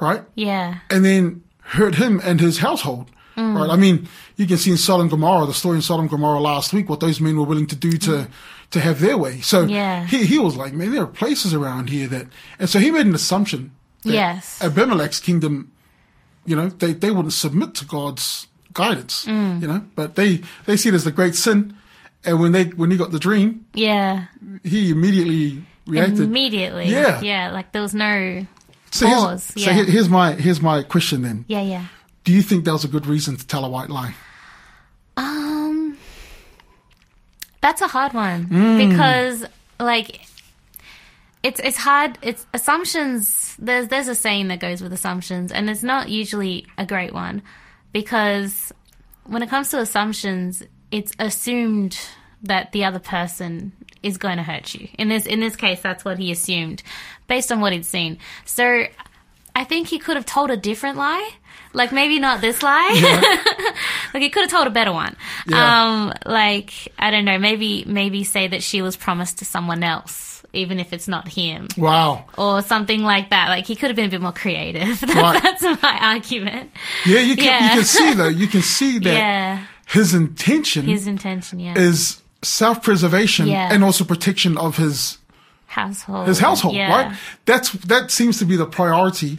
right? 0.01 0.23
Yeah. 0.35 0.79
and 0.90 1.05
then 1.05 1.43
hurt 1.62 1.97
him 1.97 2.21
and 2.25 2.40
his 2.40 2.59
household. 2.59 3.11
Mm. 3.37 3.57
Right? 3.57 3.71
I 3.71 3.77
mean, 3.77 4.09
you 4.37 4.47
can 4.47 4.57
see 4.57 4.71
in 4.73 4.77
Sodom 4.77 5.03
and 5.03 5.11
Gomorrah, 5.11 5.47
the 5.47 5.55
story 5.55 5.77
in 5.77 5.83
Sodom 5.83 6.03
and 6.03 6.11
Gomorrah 6.11 6.40
last 6.40 6.73
week, 6.73 6.88
what 6.88 7.01
those 7.01 7.21
men 7.21 7.37
were 7.37 7.45
willing 7.45 7.66
to 7.69 7.77
do 7.77 7.93
to 7.99 8.29
to 8.71 8.81
have 8.81 9.01
their 9.01 9.16
way. 9.19 9.40
So 9.40 9.62
Yeah. 9.66 10.07
he 10.07 10.25
he 10.27 10.38
was 10.38 10.57
like, 10.57 10.73
man, 10.73 10.93
there 10.93 11.03
are 11.03 11.07
places 11.07 11.53
around 11.55 11.90
here 11.90 12.09
that, 12.09 12.27
and 12.59 12.69
so 12.69 12.79
he 12.79 12.90
made 12.90 13.07
an 13.07 13.14
assumption. 13.14 13.71
That 14.05 14.12
Yes. 14.12 14.62
Abimelech's 14.62 15.21
kingdom, 15.21 15.71
you 16.47 16.57
know, 16.57 16.69
they 16.71 16.93
they 16.93 17.11
wouldn't 17.11 17.33
submit 17.35 17.75
to 17.77 17.85
God's 17.85 18.47
guidance, 18.73 19.25
Mm. 19.27 19.63
you 19.63 19.69
know, 19.69 19.83
but 19.97 20.15
they 20.17 20.41
they 20.67 20.77
see 20.77 20.89
it 20.89 20.95
as 20.95 21.05
the 21.05 21.11
great 21.13 21.35
sin. 21.35 21.75
And 22.25 22.39
when 22.41 22.53
they 22.53 22.65
when 22.65 22.91
he 22.91 22.97
got 22.97 23.13
the 23.13 23.19
dream, 23.19 23.65
Yeah. 23.75 24.27
he 24.63 24.91
immediately 24.91 25.63
reacted. 25.87 26.21
Immediately. 26.21 26.87
Yeah. 26.89 27.21
Yeah. 27.23 27.51
Like 27.53 27.73
there 27.73 27.83
was 27.83 27.95
no 27.95 28.47
so 28.91 29.07
pause. 29.07 29.53
here's, 29.55 29.65
so 29.65 29.71
yeah. 29.71 29.77
here- 29.77 29.85
here's 29.87 30.09
my 30.09 30.33
here's 30.33 30.61
my 30.61 30.83
question 30.83 31.23
then. 31.23 31.45
yeah. 31.49 31.63
Yeah. 31.63 31.85
Do 32.25 32.33
you 32.33 32.43
think 32.43 32.65
that 32.67 32.73
was 32.73 32.85
a 32.85 32.89
good 32.89 33.07
reason 33.07 33.37
to 33.37 33.47
tell 33.47 33.65
a 33.65 33.69
white 33.71 33.89
lie? 33.89 34.15
Um, 35.17 35.97
that's 37.63 37.81
a 37.81 37.87
hard 37.89 38.13
one 38.13 38.47
Mm. 38.47 38.91
because, 38.91 39.45
like, 39.79 40.21
it's 41.43 41.61
it's 41.61 41.79
hard. 41.79 42.19
It's 42.23 42.45
assumptions. 42.53 43.57
There's 43.59 43.89
there's 43.89 44.09
a 44.09 44.15
saying 44.15 44.49
that 44.49 44.61
goes 44.61 44.83
with 44.83 44.93
assumptions, 44.93 45.51
and 45.53 45.71
it's 45.71 45.83
not 45.83 46.09
usually 46.11 46.67
a 46.77 46.85
great 46.85 47.13
one 47.15 47.43
because 47.92 48.72
when 49.24 49.42
it 49.42 49.48
comes 49.48 49.70
to 49.70 49.79
assumptions, 49.79 50.62
it's 50.90 51.12
assumed 51.18 51.98
that 52.42 52.72
the 52.72 52.85
other 52.85 52.98
person 52.98 53.72
is 54.03 54.16
going 54.16 54.38
to 54.38 54.42
hurt 54.42 54.74
you. 54.74 54.88
In 54.98 55.09
this 55.09 55.26
in 55.26 55.40
this 55.40 55.57
case, 55.57 55.81
that's 55.81 56.05
what 56.05 56.18
he 56.18 56.33
assumed 56.33 56.83
based 57.26 57.53
on 57.53 57.61
what 57.61 57.72
he'd 57.72 57.85
seen. 57.85 58.18
So 58.44 58.85
I 59.55 59.64
think 59.64 59.88
he 59.88 59.98
could 59.98 60.16
have 60.16 60.26
told 60.26 60.50
a 60.50 60.57
different 60.57 60.96
lie. 60.96 61.31
Like 61.72 61.92
maybe 61.92 62.18
not 62.18 62.40
this 62.40 62.62
lie. 62.62 63.37
like 64.14 64.22
he 64.22 64.31
could 64.31 64.42
have 64.42 64.50
told 64.50 64.66
a 64.66 64.70
better 64.70 64.92
one. 64.92 65.16
Yeah. 65.46 65.85
Um 65.85 66.12
like 66.26 66.92
I 66.98 67.11
don't 67.11 67.24
know, 67.24 67.38
maybe 67.38 67.85
maybe 67.87 68.24
say 68.24 68.48
that 68.48 68.62
she 68.62 68.83
was 68.83 68.96
promised 68.96 69.38
to 69.38 69.44
someone 69.44 69.85
else 69.85 70.30
even 70.53 70.79
if 70.81 70.93
it's 70.93 71.07
not 71.09 71.29
him 71.29 71.69
Wow. 71.77 72.25
or 72.37 72.63
something 72.63 73.03
like 73.03 73.31
that. 73.31 73.49
Like 73.49 73.67
he 73.67 73.77
could 73.77 73.89
have 73.91 73.97
been 73.97 74.07
a 74.07 74.11
bit 74.11 74.21
more 74.21 74.33
creative. 74.33 75.01
That's, 75.01 75.15
Right. 75.15 75.43
that's 75.43 75.63
my 75.83 75.99
argument. 76.01 76.71
Yeah, 77.07 77.21
you 77.21 77.37
can 77.37 77.45
Yeah. 77.45 77.65
you 77.65 77.71
can 77.77 77.85
see 77.85 78.15
though, 78.15 78.29
you 78.29 78.47
can 78.49 78.63
see 78.63 78.99
that 79.01 79.15
Yeah. 79.25 79.65
his 79.87 80.15
intention 80.15 80.87
His 80.87 81.07
intention, 81.07 81.61
yeah. 81.61 81.75
is 81.79 82.21
self 82.43 82.83
preservation 82.83 83.47
Yeah. 83.47 83.73
and 83.73 83.85
also 83.85 84.05
protection 84.05 84.57
of 84.59 84.77
his 84.77 85.19
household. 85.67 86.27
his 86.27 86.41
household, 86.41 86.77
right? 86.77 87.17
That's 87.47 87.71
that 87.87 88.11
seems 88.11 88.39
to 88.39 88.45
be 88.45 88.57
the 88.57 88.67
priority 88.67 89.39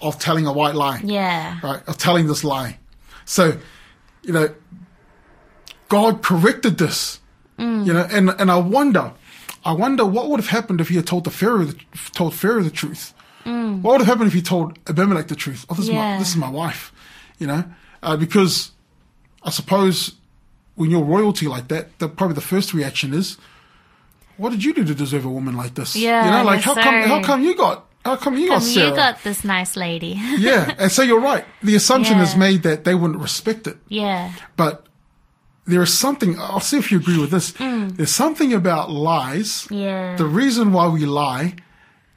of 0.00 0.18
telling 0.18 0.46
a 0.46 0.52
white 0.52 0.74
lie. 0.74 1.00
Yeah. 1.04 1.58
Right, 1.62 1.82
of 1.86 1.96
telling 1.98 2.26
this 2.28 2.44
lie. 2.44 2.78
So, 3.24 3.58
you 4.22 4.32
know, 4.32 4.48
God 5.88 6.22
corrected 6.22 6.78
this. 6.78 7.20
Mm. 7.58 7.86
You 7.86 7.92
know, 7.92 8.06
and 8.10 8.30
and 8.38 8.50
I 8.50 8.56
wonder, 8.56 9.12
I 9.66 9.72
wonder 9.72 10.06
what 10.06 10.28
would 10.30 10.38
have 10.38 10.48
happened 10.48 10.80
if 10.80 10.88
he 10.88 10.94
had 10.96 11.06
told 11.08 11.24
the 11.24 11.30
Pharaoh 11.30 11.64
the, 11.64 11.76
told 12.12 12.34
Pharaoh 12.34 12.62
the 12.62 12.70
truth. 12.70 13.12
What 13.44 13.92
would 13.92 14.00
have 14.00 14.06
happened 14.06 14.28
if 14.28 14.32
he 14.32 14.42
told 14.42 14.78
Abimelech 14.88 15.28
the 15.28 15.36
truth? 15.36 15.66
Oh, 15.68 15.74
this 15.74 15.86
is 15.86 15.90
my 15.90 15.96
Mm. 15.96 16.18
This 16.18 16.30
is 16.30 16.36
my 16.36 16.48
wife. 16.48 16.92
You 17.38 17.46
know, 17.46 17.64
uh, 18.02 18.16
because 18.16 18.70
I 19.42 19.50
suppose 19.50 20.14
when 20.76 20.90
you're 20.90 21.04
royalty 21.04 21.46
like 21.46 21.68
that, 21.68 21.98
the, 21.98 22.08
probably 22.08 22.34
the 22.34 22.48
first 22.54 22.74
reaction 22.74 23.12
is, 23.12 23.36
"What 24.36 24.50
did 24.50 24.64
you 24.64 24.72
do 24.72 24.84
to 24.84 24.94
deserve 24.94 25.24
a 25.24 25.28
woman 25.28 25.56
like 25.56 25.74
this?" 25.74 25.94
Yeah, 25.96 26.24
you 26.24 26.30
know, 26.30 26.44
like 26.44 26.62
how 26.62 26.74
come 26.74 26.94
how 27.02 27.22
come 27.22 27.42
you 27.42 27.54
got 27.54 27.86
how 28.04 28.16
come 28.16 28.36
you 28.36 28.48
got 28.48 28.60
Come, 28.60 28.62
Sarah? 28.62 28.90
you 28.90 28.96
got 28.96 29.22
this 29.24 29.44
nice 29.44 29.76
lady. 29.76 30.14
yeah, 30.38 30.74
and 30.78 30.90
so 30.90 31.02
you're 31.02 31.20
right. 31.20 31.44
The 31.62 31.74
assumption 31.76 32.18
is 32.18 32.36
made 32.46 32.62
that 32.62 32.84
they 32.84 32.94
wouldn't 32.94 33.20
respect 33.20 33.66
it, 33.66 33.76
yeah. 33.88 34.32
but 34.56 34.86
there 35.66 35.82
is 35.82 35.96
something. 35.98 36.38
I'll 36.38 36.60
see 36.60 36.78
if 36.78 36.90
you 36.92 36.98
agree 36.98 37.18
with 37.18 37.30
this. 37.30 37.52
There's 37.52 38.10
something 38.14 38.52
about 38.52 38.90
lies. 38.90 39.66
Mm. 39.70 39.80
Yeah. 39.82 40.16
The 40.16 40.24
reason 40.26 40.72
why 40.72 40.88
we 40.88 41.04
lie 41.06 41.54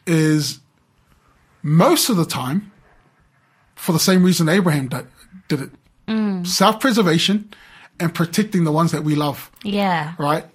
is 0.05 0.59
most 1.61 2.09
of 2.09 2.15
the 2.17 2.25
time 2.25 2.71
for 3.75 3.91
the 3.93 3.99
same 3.99 4.23
reason 4.23 4.49
Abraham 4.49 4.87
did, 4.87 5.07
did 5.47 5.61
it: 5.61 5.69
Mm. 6.07 6.45
self-preservation 6.45 7.49
and 7.99 8.13
protecting 8.13 8.63
the 8.63 8.71
ones 8.71 8.91
that 8.91 9.03
we 9.03 9.15
love. 9.15 9.51
yeah. 9.63 10.13
Right? 10.17 10.45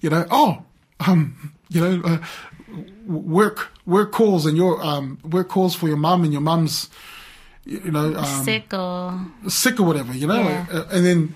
You 0.00 0.10
know. 0.10 0.26
Oh, 0.30 0.62
um, 1.06 1.52
you 1.68 1.80
know, 1.80 2.02
uh, 2.04 2.18
work 3.06 3.70
work 3.86 4.12
calls 4.12 4.46
and 4.46 4.56
your 4.56 4.82
um 4.84 5.18
work 5.24 5.48
calls 5.48 5.74
for 5.74 5.88
your 5.88 5.96
mum 5.96 6.24
and 6.24 6.32
your 6.32 6.42
mum's. 6.42 6.88
You 7.64 7.92
know, 7.92 8.16
um, 8.16 8.44
Sick 8.44 8.74
or 8.74 9.14
sick 9.48 9.78
or 9.78 9.84
whatever, 9.84 10.12
you 10.12 10.26
know, 10.26 10.42
Yeah. 10.42 10.66
Uh, 10.72 10.84
and 10.90 11.06
then, 11.06 11.34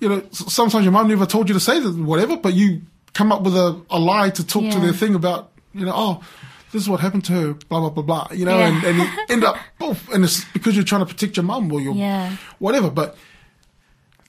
you 0.00 0.08
know, 0.08 0.22
sometimes 0.32 0.84
your 0.84 0.92
mum 0.92 1.08
never 1.08 1.26
told 1.26 1.48
you 1.48 1.54
to 1.54 1.60
say 1.60 1.80
that, 1.80 1.94
whatever, 1.96 2.36
but 2.36 2.54
you 2.54 2.82
come 3.14 3.32
up 3.32 3.42
with 3.42 3.56
a, 3.56 3.80
a 3.90 3.98
lie 3.98 4.30
to 4.30 4.46
talk 4.46 4.70
to 4.72 4.78
their 4.80 4.92
thing 4.92 5.14
about, 5.14 5.50
you 5.74 5.84
know, 5.84 5.92
oh, 5.94 6.22
this 6.72 6.82
is 6.82 6.88
what 6.88 7.00
happened 7.00 7.24
to 7.24 7.32
her, 7.32 7.54
blah, 7.54 7.80
blah, 7.80 7.90
blah, 7.90 8.02
blah, 8.02 8.28
you 8.32 8.44
know, 8.44 8.56
Yeah. 8.58 8.68
and, 8.68 8.84
and 8.84 8.98
you 8.98 9.08
end 9.28 9.44
up, 9.44 9.56
poof, 9.80 10.08
and 10.12 10.22
it's 10.24 10.44
because 10.52 10.76
you're 10.76 10.84
trying 10.84 11.00
to 11.00 11.06
protect 11.06 11.36
your 11.36 11.44
mum 11.44 11.72
or 11.72 11.80
your, 11.80 11.94
Yeah. 11.94 12.36
whatever, 12.58 12.90
but 12.90 13.16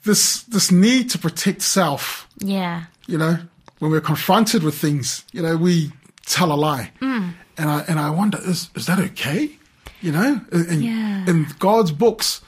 this, 0.03 0.43
this 0.43 0.71
need 0.71 1.09
to 1.11 1.17
protect 1.19 1.61
self, 1.61 2.27
yeah. 2.39 2.85
you 3.07 3.17
know, 3.17 3.37
when 3.79 3.91
we're 3.91 4.01
confronted 4.01 4.63
with 4.63 4.75
things, 4.75 5.25
you 5.33 5.41
know, 5.41 5.55
we 5.57 5.91
tell 6.25 6.51
a 6.51 6.55
lie. 6.55 6.91
Mm. 7.01 7.33
And 7.57 7.69
I, 7.69 7.81
and 7.87 7.99
I 7.99 8.09
wonder, 8.09 8.39
is, 8.41 8.69
is 8.75 8.85
that 8.85 8.99
okay? 8.99 9.51
You 10.01 10.13
know, 10.13 10.41
in- 10.51 10.81
Yeah. 10.81 11.25
in 11.29 11.47
God's 11.59 11.91
books, 11.91 12.41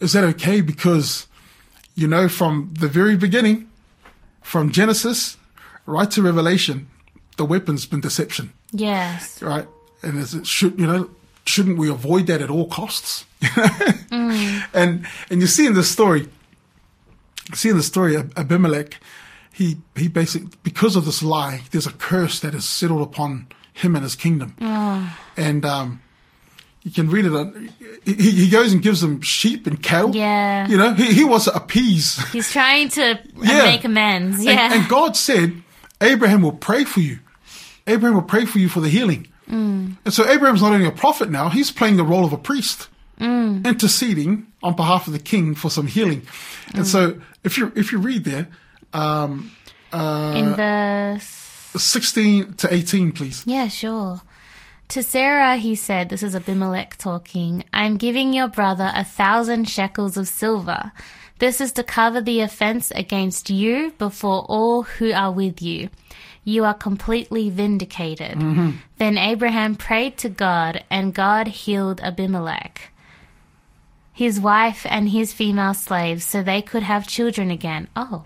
is 0.00 0.12
that 0.12 0.24
okay? 0.24 0.60
Because, 0.60 1.26
you 1.96 2.06
know, 2.06 2.28
from 2.28 2.72
the 2.78 2.86
very 2.88 3.16
beginning, 3.16 3.68
from 4.42 4.70
Genesis 4.70 5.36
right 5.86 6.10
to 6.12 6.22
Revelation, 6.22 6.86
the 7.36 7.44
weapon's 7.44 7.86
been 7.86 8.00
deception, 8.00 8.52
Yes. 8.72 9.42
right? 9.42 9.66
And 10.02 10.16
is 10.18 10.34
it 10.34 10.46
should, 10.46 10.78
you 10.78 10.86
know, 10.86 11.10
shouldn't 11.46 11.78
we 11.78 11.88
avoid 11.90 12.26
that 12.28 12.40
at 12.40 12.50
all 12.50 12.68
costs? 12.68 13.24
And, 14.74 15.06
and 15.30 15.40
you 15.40 15.46
see 15.46 15.66
in 15.66 15.74
this 15.74 15.90
story, 15.90 16.28
see 17.54 17.70
in 17.70 17.76
the 17.76 17.82
story, 17.82 18.16
Abimelech, 18.36 18.98
he, 19.52 19.78
he 19.94 20.08
basically, 20.08 20.50
because 20.62 20.96
of 20.96 21.04
this 21.06 21.22
lie, 21.22 21.62
there's 21.70 21.86
a 21.86 21.92
curse 21.92 22.40
that 22.40 22.54
is 22.54 22.64
settled 22.68 23.00
upon 23.02 23.46
him 23.72 23.94
and 23.94 24.02
his 24.04 24.14
kingdom. 24.16 24.54
And, 25.36 25.64
um, 25.64 26.00
you 26.86 26.92
can 26.92 27.10
read 27.10 27.24
it 27.24 27.32
on, 27.34 27.68
he, 28.04 28.14
he 28.14 28.48
goes 28.48 28.72
and 28.72 28.80
gives 28.80 29.00
them 29.00 29.20
sheep 29.20 29.66
and 29.66 29.82
cattle. 29.82 30.14
Yeah. 30.14 30.68
You 30.68 30.76
know, 30.76 30.94
he, 30.94 31.12
he 31.12 31.24
wants 31.24 31.46
to 31.46 31.54
appease. 31.56 32.16
He's 32.30 32.50
trying 32.52 32.90
to 32.90 33.02
uh, 33.14 33.16
Yeah. 33.42 33.62
make 33.64 33.82
amends. 33.84 34.44
Yeah. 34.44 34.72
And, 34.72 34.88
God 34.88 35.16
said, 35.16 35.62
Abraham 36.00 36.42
will 36.42 36.52
pray 36.52 36.84
for 36.84 37.00
you. 37.00 37.18
Abraham 37.88 38.14
will 38.14 38.22
pray 38.22 38.44
for 38.44 38.60
you 38.60 38.68
for 38.68 38.80
the 38.80 38.88
healing. 38.88 39.26
Mm. 39.50 39.96
And 40.04 40.14
so 40.14 40.28
Abraham's 40.28 40.62
not 40.62 40.72
only 40.72 40.86
a 40.86 40.92
prophet 40.92 41.28
now, 41.28 41.48
he's 41.48 41.72
playing 41.72 41.96
the 41.96 42.04
role 42.04 42.24
of 42.24 42.32
a 42.32 42.38
priest, 42.38 42.88
Mm. 43.18 43.64
interceding 43.64 44.46
on 44.62 44.76
behalf 44.76 45.06
of 45.08 45.12
the 45.12 45.18
king 45.18 45.54
for 45.56 45.70
some 45.70 45.86
healing. 45.88 46.22
And 46.74 46.84
Mm. 46.84 46.86
so 46.86 47.20
if 47.44 47.56
you 47.58 47.72
if 47.74 47.90
you 47.90 47.98
read 47.98 48.22
there, 48.24 48.46
um, 48.92 49.50
In 49.92 50.54
verse 50.54 51.24
16 51.76 52.54
to 52.54 52.72
18, 52.72 53.12
please. 53.12 53.42
Yeah, 53.46 53.68
sure. 53.68 54.20
To 54.88 55.02
Sarah, 55.02 55.56
he 55.56 55.74
said, 55.74 56.08
This 56.08 56.22
is 56.22 56.36
Abimelech 56.36 56.96
talking, 56.96 57.64
I'm 57.72 57.96
giving 57.96 58.32
your 58.32 58.48
brother 58.48 58.92
a 58.94 59.04
thousand 59.04 59.68
shekels 59.68 60.16
of 60.16 60.28
silver. 60.28 60.92
This 61.38 61.60
is 61.60 61.72
to 61.72 61.82
cover 61.82 62.20
the 62.20 62.40
offense 62.40 62.92
against 62.92 63.50
you 63.50 63.92
before 63.98 64.46
all 64.48 64.82
who 64.82 65.12
are 65.12 65.32
with 65.32 65.60
you. 65.60 65.90
You 66.44 66.64
are 66.64 66.72
completely 66.72 67.50
vindicated. 67.50 68.38
Mm-hmm. 68.38 68.70
Then 68.98 69.18
Abraham 69.18 69.74
prayed 69.74 70.16
to 70.18 70.28
God, 70.28 70.84
and 70.88 71.12
God 71.12 71.48
healed 71.48 72.00
Abimelech, 72.00 72.92
his 74.12 74.40
wife, 74.40 74.86
and 74.88 75.08
his 75.08 75.32
female 75.32 75.74
slaves, 75.74 76.24
so 76.24 76.42
they 76.42 76.62
could 76.62 76.84
have 76.84 77.08
children 77.08 77.50
again. 77.50 77.88
Oh. 77.96 78.24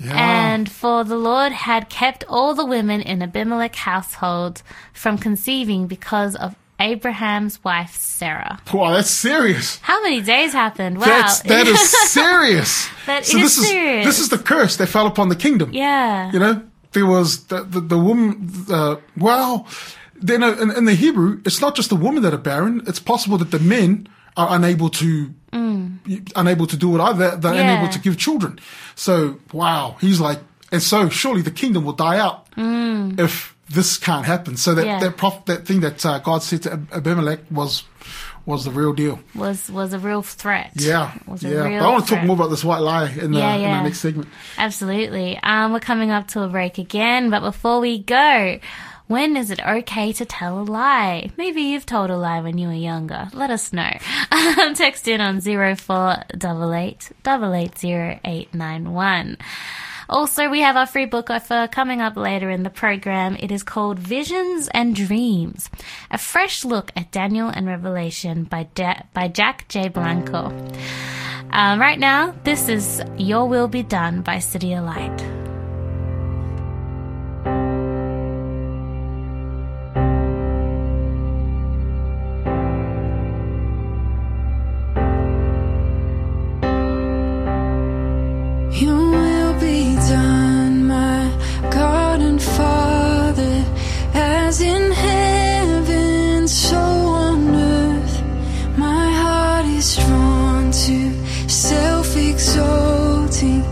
Yeah. 0.00 0.52
And 0.54 0.70
for 0.70 1.04
the 1.04 1.16
Lord 1.16 1.52
had 1.52 1.88
kept 1.88 2.24
all 2.28 2.54
the 2.54 2.64
women 2.64 3.00
in 3.00 3.22
Abimelech 3.22 3.76
household 3.76 4.62
from 4.92 5.18
conceiving 5.18 5.86
because 5.86 6.34
of 6.36 6.54
Abraham's 6.80 7.62
wife 7.62 7.94
Sarah. 7.94 8.58
wow, 8.74 8.92
that's 8.92 9.10
serious. 9.10 9.78
How 9.82 10.02
many 10.02 10.20
days 10.20 10.52
happened? 10.52 10.98
Wow. 10.98 11.06
That's 11.06 11.40
that 11.42 11.66
is 11.68 11.80
serious. 12.10 12.88
That 13.06 13.24
so 13.24 13.36
is 13.38 13.42
this 13.42 13.58
is 13.58 13.68
serious. 13.68 14.06
this 14.06 14.18
is 14.18 14.28
the 14.30 14.38
curse 14.38 14.76
that 14.78 14.88
fell 14.88 15.06
upon 15.06 15.28
the 15.28 15.36
kingdom. 15.36 15.70
yeah. 15.72 16.32
You 16.32 16.40
know, 16.40 16.62
there 16.92 17.06
was 17.06 17.46
the 17.46 17.62
the, 17.62 17.80
the 17.80 17.98
woman. 17.98 18.50
Uh, 18.68 18.96
well, 19.16 19.66
then 20.16 20.42
in, 20.42 20.70
in 20.72 20.84
the 20.84 20.94
Hebrew, 20.94 21.40
it's 21.44 21.60
not 21.60 21.76
just 21.76 21.88
the 21.88 21.96
women 21.96 22.22
that 22.24 22.34
are 22.34 22.38
barren. 22.38 22.82
It's 22.86 22.98
possible 23.00 23.38
that 23.38 23.50
the 23.52 23.60
men 23.60 24.08
are 24.36 24.48
unable 24.50 24.88
to 24.90 25.32
unable 25.52 26.66
to 26.66 26.76
do 26.76 26.96
it 26.96 27.00
either. 27.00 27.36
They're 27.36 27.54
Yeah. 27.54 27.72
unable 27.72 27.92
to 27.92 27.98
give 27.98 28.16
children. 28.16 28.58
So 28.94 29.38
wow, 29.52 29.96
he's 30.00 30.20
like, 30.20 30.40
and 30.70 30.82
so 30.82 31.08
surely 31.08 31.42
the 31.42 31.50
kingdom 31.50 31.84
will 31.84 31.92
die 31.92 32.18
out 32.18 32.46
if 32.56 33.54
this 33.70 33.96
can't 33.98 34.26
happen. 34.26 34.56
So 34.56 34.74
that 34.74 34.86
Yeah. 34.86 34.98
that 35.00 35.16
prof, 35.16 35.44
that 35.46 35.66
thing 35.66 35.80
that 35.80 36.04
uh, 36.04 36.18
God 36.18 36.42
said 36.42 36.62
to 36.62 36.80
Abimelech 36.92 37.40
was 37.50 37.84
was 38.44 38.64
the 38.64 38.70
real 38.72 38.92
deal. 38.92 39.20
Was 39.34 39.70
was 39.70 39.92
a 39.92 39.98
real 39.98 40.22
threat. 40.22 40.72
Yeah, 40.74 41.12
Was 41.26 41.44
a 41.44 41.48
yeah. 41.48 41.64
real 41.68 41.78
But 41.80 41.86
I 41.86 41.92
want 41.92 42.06
to 42.08 42.14
talk 42.16 42.24
more 42.24 42.34
about 42.34 42.50
this 42.50 42.64
white 42.64 42.80
lie 42.82 43.08
in, 43.08 43.30
the, 43.32 43.38
Yeah, 43.38 43.54
in 43.54 43.60
yeah. 43.62 43.76
our 43.78 43.82
next 43.84 44.00
segment. 44.00 44.28
Absolutely. 44.58 45.38
Um, 45.44 45.72
we're 45.72 45.78
coming 45.80 46.10
up 46.10 46.26
to 46.28 46.42
a 46.42 46.48
break 46.48 46.78
again, 46.78 47.30
but 47.30 47.40
before 47.40 47.78
we 47.80 47.98
go, 48.02 48.58
when 49.06 49.36
is 49.36 49.50
it 49.50 49.60
okay 49.60 50.12
to 50.12 50.24
tell 50.24 50.60
a 50.60 50.62
lie? 50.62 51.30
Maybe 51.36 51.62
you've 51.62 51.86
told 51.86 52.10
a 52.10 52.16
lie 52.16 52.40
when 52.40 52.58
you 52.58 52.68
were 52.68 52.74
younger. 52.74 53.28
Let 53.32 53.50
us 53.50 53.72
know. 53.72 53.90
Um, 54.32 54.74
text 54.74 55.08
in 55.08 55.20
on 55.20 55.40
0488 55.40 57.12
880891. 57.24 59.36
Also, 60.08 60.48
we 60.48 60.60
have 60.60 60.76
our 60.76 60.86
free 60.86 61.06
book 61.06 61.30
offer 61.30 61.68
coming 61.70 62.00
up 62.00 62.16
later 62.16 62.50
in 62.50 62.64
the 62.64 62.70
program. 62.70 63.36
It 63.38 63.50
is 63.50 63.62
called 63.62 63.98
Visions 63.98 64.68
and 64.74 64.94
Dreams, 64.94 65.70
a 66.10 66.18
fresh 66.18 66.64
look 66.64 66.92
at 66.96 67.12
Daniel 67.12 67.48
and 67.48 67.66
Revelation 67.66 68.44
by, 68.44 68.68
by 69.14 69.28
Jack 69.28 69.68
J. 69.68 69.88
Blanco. 69.88 70.52
Um, 71.50 71.80
right 71.80 71.98
now, 71.98 72.34
this 72.44 72.68
is 72.68 73.02
Your 73.16 73.48
Will 73.48 73.68
Be 73.68 73.82
Done 73.82 74.22
by 74.22 74.38
City 74.38 74.74
of 74.74 74.84
Light. 74.84 75.41
Self 101.52 102.16
exalting. 102.16 103.62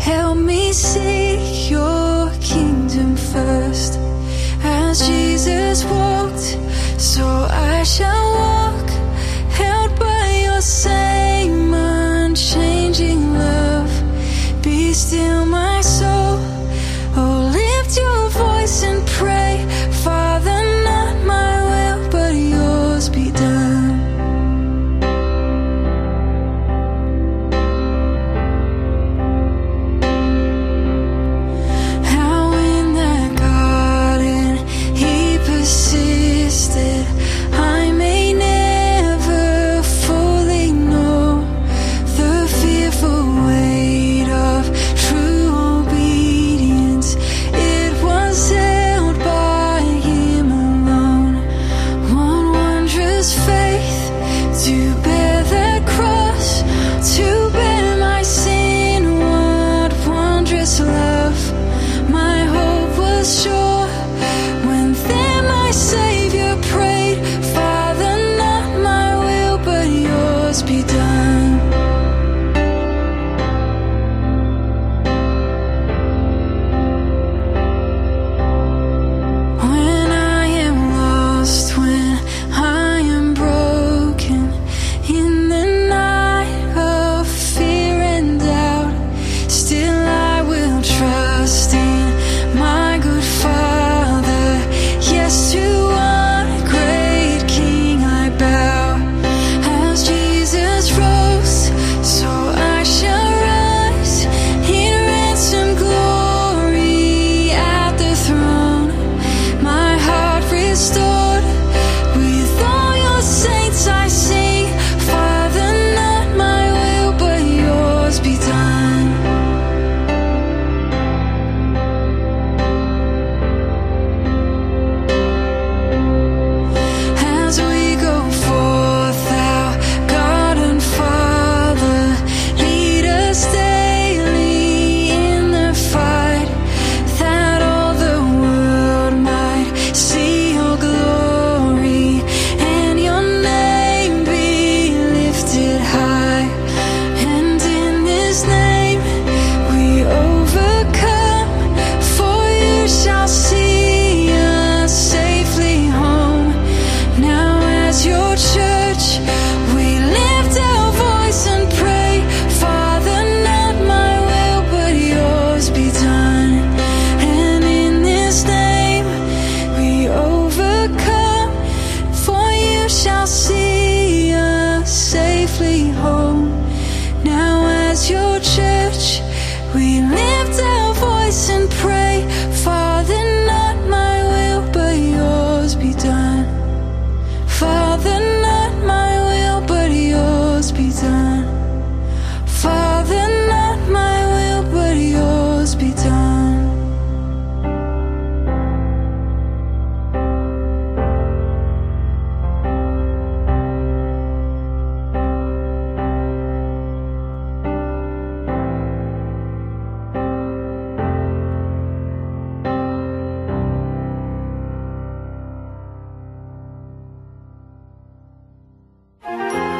Help 0.00 0.38
me 0.38 0.72
seek 0.72 1.27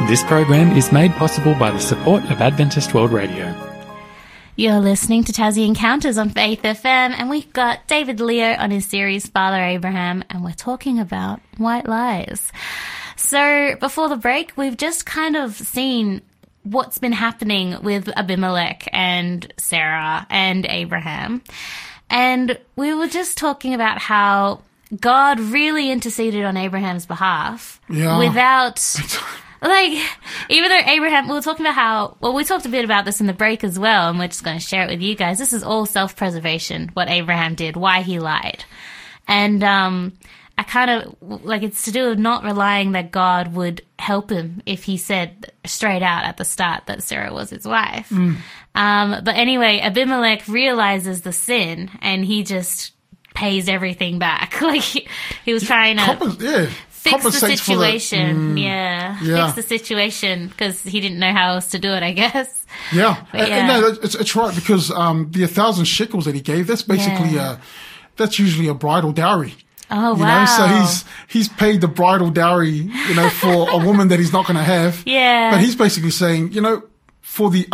This 0.09 0.25
program 0.25 0.75
is 0.75 0.91
made 0.91 1.13
possible 1.13 1.55
by 1.55 1.71
the 1.71 1.79
support 1.79 2.25
of 2.31 2.41
Adventist 2.41 2.95
World 2.95 3.13
Radio. 3.13 3.55
You're 4.57 4.81
listening 4.81 5.23
to 5.25 5.33
Tassie 5.33 5.67
Encounters 5.67 6.17
on 6.17 6.31
Faith 6.31 6.63
FM, 6.63 6.85
and 7.13 7.29
we've 7.29 7.53
got 7.53 7.87
David 7.87 8.19
Leo 8.19 8.55
on 8.57 8.71
his 8.71 8.87
series 8.87 9.29
Father 9.29 9.63
Abraham, 9.63 10.25
and 10.31 10.43
we're 10.43 10.53
talking 10.53 10.99
about 10.99 11.41
white 11.59 11.87
lies. 11.87 12.51
So 13.17 13.77
before 13.79 14.09
the 14.09 14.17
break, 14.17 14.53
we've 14.57 14.77
just 14.79 15.05
kind 15.05 15.37
of 15.37 15.55
seen 15.55 16.23
what's 16.63 16.99
been 16.99 17.13
happening 17.13 17.77
with 17.83 18.09
Abimelech 18.17 18.89
and 18.93 19.53
Sarah 19.59 20.27
and 20.31 20.65
Abraham. 20.67 21.43
And 22.09 22.59
we 22.77 22.95
were 22.95 23.09
just 23.09 23.37
talking 23.37 23.75
about 23.75 23.99
how 23.99 24.63
God 24.99 25.39
really 25.39 25.91
interceded 25.91 26.45
on 26.45 26.57
Abraham's 26.57 27.05
behalf 27.05 27.81
Yeah. 27.91 28.19
without 28.19 28.77
like 29.63 29.93
even 30.49 30.71
though 30.71 30.83
Abraham 30.87 31.29
we 31.29 31.35
were 31.35 31.43
talking 31.43 31.67
about 31.67 31.75
how 31.75 32.17
well 32.21 32.35
we 32.35 32.45
talked 32.45 32.67
a 32.67 32.71
bit 32.71 32.85
about 32.85 33.05
this 33.05 33.21
in 33.21 33.27
the 33.27 33.33
break 33.33 33.65
as 33.65 33.79
well 33.79 34.09
and 34.09 34.19
we're 34.19 34.29
just 34.29 34.45
going 34.45 34.59
to 34.59 34.65
share 34.65 34.85
it 34.85 34.91
with 34.91 35.01
you 35.01 35.15
guys 35.15 35.39
this 35.39 35.53
is 35.53 35.63
all 35.63 35.87
self-preservation 35.87 36.91
what 36.95 37.09
Abraham 37.09 37.55
did 37.55 37.77
why 37.77 38.03
he 38.03 38.19
lied 38.19 38.65
and 39.27 39.63
um 39.65 40.13
I 40.59 40.65
kind 40.65 40.91
of 40.91 41.17
like 41.45 41.63
it's 41.63 41.85
to 41.85 41.93
do 41.93 42.09
with 42.09 42.19
not 42.19 42.43
relying 42.43 42.93
that 42.93 43.13
God 43.13 43.55
would 43.55 43.83
help 43.97 44.29
him 44.29 44.61
if 44.67 44.83
he 44.83 44.97
said 44.97 45.53
straight 45.65 46.03
out 46.03 46.25
at 46.25 46.37
the 46.37 46.45
start 46.45 46.87
that 46.87 47.05
Sarah 47.05 47.33
was 47.33 47.51
his 47.51 47.65
wife. 47.65 48.11
Um, 48.75 49.21
but 49.23 49.37
anyway, 49.37 49.79
Abimelech 49.79 50.49
realizes 50.49 51.23
the 51.23 51.33
sin 51.33 51.91
and 52.03 52.25
he 52.25 52.43
just 52.43 52.93
pays 53.35 53.69
everything 53.69 54.19
back. 54.19 54.61
like 54.61 54.81
he, 54.81 55.07
he 55.45 55.53
was 55.53 55.63
trying 55.63 55.99
to 55.99 56.37
yeah. 56.41 56.71
Fix 57.11 57.23
the 57.25 57.31
compensates 57.31 57.61
for 57.63 57.77
the- 57.77 57.99
situation. 57.99 58.57
yeah. 58.57 59.19
yeah. 59.23 59.53
Fix 59.53 59.57
the 59.69 59.79
situation 59.79 60.49
because 60.49 60.83
he 60.83 61.01
didn't 61.01 61.19
know 61.19 61.33
how 61.33 61.55
else 61.55 61.69
to 61.71 61.79
do 61.79 61.91
it, 61.93 62.03
I 62.03 62.13
guess. 62.13 62.67
Yeah, 62.93 63.25
But 63.33 63.49
yeah. 63.49 63.57
and 63.57 63.69
no, 63.69 63.89
it's, 64.03 64.15
it's 64.15 64.37
right 64.37 64.55
because 64.55 64.91
um, 64.91 65.31
the 65.33 65.45
a 65.45 65.49
thousand 65.49 65.87
shekels 65.87 66.25
that 66.27 66.35
he 66.35 66.41
gave, 66.41 66.67
that's 66.67 66.83
basically 66.83 67.31
Yeah. 67.31 67.51
uh 67.51 67.57
that's 68.17 68.39
usually 68.39 68.69
a 68.69 68.75
bridal 68.75 69.13
dowry. 69.13 69.55
Oh, 69.91 70.15
You 70.17 70.23
wow. 70.23 70.41
know, 70.45 70.47
so 70.47 70.67
he's 70.81 71.05
he's 71.29 71.49
paid 71.49 71.81
the 71.81 71.89
bridal 71.89 72.31
dowry, 72.31 72.71
you 72.71 73.15
know, 73.15 73.31
for 73.31 73.71
a 73.71 73.79
woman 73.79 74.09
that 74.09 74.19
he's 74.19 74.33
not 74.33 74.45
going 74.47 74.57
to 74.59 74.63
have. 74.63 75.03
Yeah. 75.07 75.51
But 75.53 75.61
he's 75.61 75.77
basically 75.77 76.11
saying, 76.11 76.53
you 76.53 76.61
know, 76.61 76.83
for 77.23 77.49
the 77.51 77.67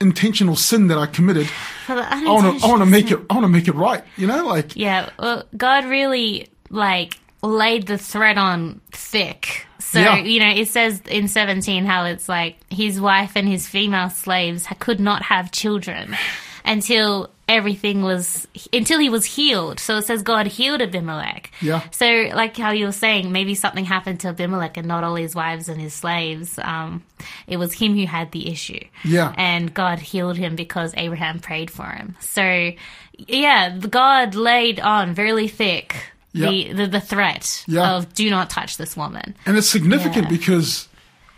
unintentional 0.00 0.56
sin 0.56 0.88
that 0.88 0.98
I 0.98 1.06
committed, 1.06 1.46
For 1.86 1.94
the 1.94 2.02
I 2.12 2.24
want 2.24 2.58
to 2.60 2.66
I 2.66 2.68
want 2.68 2.80
to 2.82 2.86
make 2.86 3.10
it 3.10 3.18
I 3.30 3.34
want 3.34 3.44
to 3.44 3.48
make 3.48 3.68
it 3.68 3.74
right. 3.74 4.02
You 4.16 4.26
know, 4.26 4.46
like 4.46 4.76
Yeah, 4.76 5.10
well, 5.18 5.44
God 5.56 5.84
really 5.84 6.48
like 6.70 7.18
laid 7.42 7.86
the 7.86 7.98
thread 7.98 8.38
on 8.38 8.80
thick. 8.92 9.66
So, 9.80 10.00
Yeah. 10.00 10.18
you 10.18 10.40
know, 10.40 10.48
it 10.50 10.68
says 10.68 11.02
in 11.08 11.28
17 11.28 11.84
how 11.84 12.04
it's 12.04 12.28
like 12.28 12.56
his 12.72 13.00
wife 13.00 13.32
and 13.36 13.48
his 13.48 13.66
female 13.66 14.10
slaves 14.10 14.66
could 14.78 15.00
not 15.00 15.22
have 15.24 15.50
children 15.52 16.16
until 16.64 17.28
everything 17.48 18.02
was, 18.02 18.46
until 18.72 19.00
he 19.00 19.08
was 19.10 19.24
healed. 19.24 19.80
So 19.80 19.96
it 19.98 20.06
says 20.06 20.22
God 20.22 20.46
healed 20.46 20.80
Abimelech. 20.80 21.50
Yeah. 21.60 21.82
So, 21.90 22.06
like 22.32 22.56
how 22.56 22.70
you 22.70 22.86
were 22.86 22.92
saying, 22.92 23.32
maybe 23.32 23.54
something 23.56 23.84
happened 23.84 24.20
to 24.20 24.28
Abimelech 24.28 24.76
and 24.76 24.86
not 24.86 25.02
all 25.04 25.16
his 25.16 25.34
wives 25.34 25.68
and 25.68 25.80
his 25.80 25.92
slaves. 25.92 26.58
Um, 26.62 27.02
it 27.48 27.56
was 27.58 27.72
him 27.74 27.94
who 27.96 28.06
had 28.06 28.30
the 28.30 28.48
issue. 28.50 28.80
Yeah. 29.04 29.34
And 29.36 29.74
God 29.74 29.98
healed 29.98 30.36
him 30.38 30.54
because 30.54 30.94
Abraham 30.96 31.40
prayed 31.40 31.70
for 31.70 31.86
him. 31.86 32.16
So, 32.20 32.70
yeah, 33.18 33.76
God 33.76 34.34
laid 34.36 34.78
on 34.80 35.12
very 35.12 35.48
thick 35.48 35.96
Yeah. 36.32 36.72
the, 36.74 36.86
the 36.86 37.00
threat 37.00 37.64
Yeah. 37.66 37.92
of 37.96 38.12
do 38.14 38.28
not 38.30 38.48
touch 38.50 38.76
this 38.76 38.96
woman. 38.96 39.34
And 39.46 39.56
it's 39.58 39.68
significant 39.68 40.24
Yeah. 40.30 40.30
because 40.38 40.88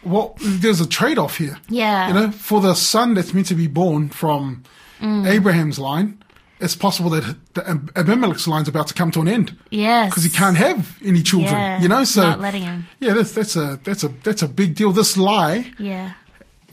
what 0.02 0.36
there's 0.40 0.80
a 0.80 0.86
trade 0.86 1.18
off 1.18 1.38
here. 1.38 1.58
Yeah. 1.68 2.08
You 2.08 2.14
know, 2.14 2.30
for 2.30 2.60
the 2.60 2.74
son 2.74 3.14
that's 3.14 3.32
meant 3.34 3.46
to 3.48 3.54
be 3.54 3.66
born 3.66 4.08
from 4.10 4.62
Mm. 5.00 5.26
Abraham's 5.26 5.78
line, 5.78 6.16
it's 6.60 6.76
possible 6.76 7.10
that 7.10 7.36
the 7.54 7.68
Ab- 7.68 7.90
Abimelech's 7.96 8.46
line's 8.46 8.68
about 8.68 8.86
to 8.86 8.94
come 8.94 9.10
to 9.10 9.20
an 9.20 9.28
end 9.28 9.56
Yes. 9.70 10.10
because 10.10 10.22
he 10.24 10.30
can't 10.30 10.56
have 10.56 10.96
any 11.04 11.20
children. 11.22 11.52
Yeah, 11.52 11.82
you 11.82 11.88
know, 11.88 12.04
so 12.04 12.22
not 12.22 12.40
letting 12.40 12.62
him. 12.62 12.86
yeah, 13.00 13.12
that's 13.12 13.32
that's 13.32 13.56
a 13.56 13.78
that's 13.84 14.04
a 14.04 14.08
that's 14.22 14.42
a 14.42 14.48
big 14.48 14.74
deal. 14.76 14.92
This 14.92 15.16
lie 15.16 15.72
Yeah. 15.78 16.12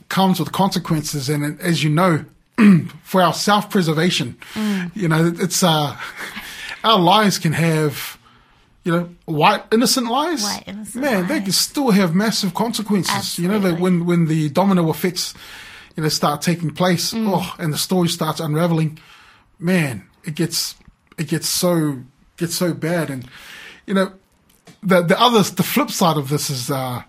comes 0.07 0.39
with 0.39 0.51
consequences, 0.51 1.29
and 1.29 1.59
as 1.59 1.83
you 1.83 1.89
know, 1.89 2.23
for 3.03 3.21
our 3.21 3.33
self-preservation, 3.33 4.35
Mm. 4.53 4.91
you 4.95 5.07
know, 5.07 5.33
it's 5.39 5.63
uh, 5.63 5.97
our 6.83 6.99
lies 6.99 7.37
can 7.39 7.53
have, 7.53 8.17
you 8.83 8.91
know, 8.91 9.09
white 9.25 9.63
innocent 9.71 10.07
lies. 10.07 10.43
White 10.43 10.63
innocent 10.67 11.03
Man, 11.03 11.27
they 11.27 11.41
can 11.41 11.51
still 11.51 11.91
have 11.91 12.15
massive 12.15 12.53
consequences. 12.53 13.37
You 13.39 13.47
know, 13.47 13.59
that 13.59 13.79
when 13.79 14.05
when 14.05 14.25
the 14.25 14.49
domino 14.49 14.89
effects, 14.89 15.33
you 15.95 16.03
know, 16.03 16.09
start 16.09 16.41
taking 16.41 16.71
place, 16.71 17.13
Mm. 17.13 17.31
oh, 17.35 17.55
and 17.59 17.73
the 17.73 17.77
story 17.77 18.07
starts 18.07 18.39
unraveling, 18.39 18.99
man, 19.59 20.07
it 20.23 20.35
gets 20.35 20.75
it 21.17 21.27
gets 21.27 21.47
so 21.47 21.99
gets 22.37 22.55
so 22.55 22.73
bad, 22.73 23.09
and 23.09 23.27
you 23.85 23.93
know, 23.93 24.13
the 24.81 25.01
the 25.03 25.19
other 25.19 25.43
the 25.43 25.63
flip 25.63 25.91
side 25.91 26.17
of 26.17 26.29
this 26.29 26.49
is 26.49 26.71
uh 26.71 27.03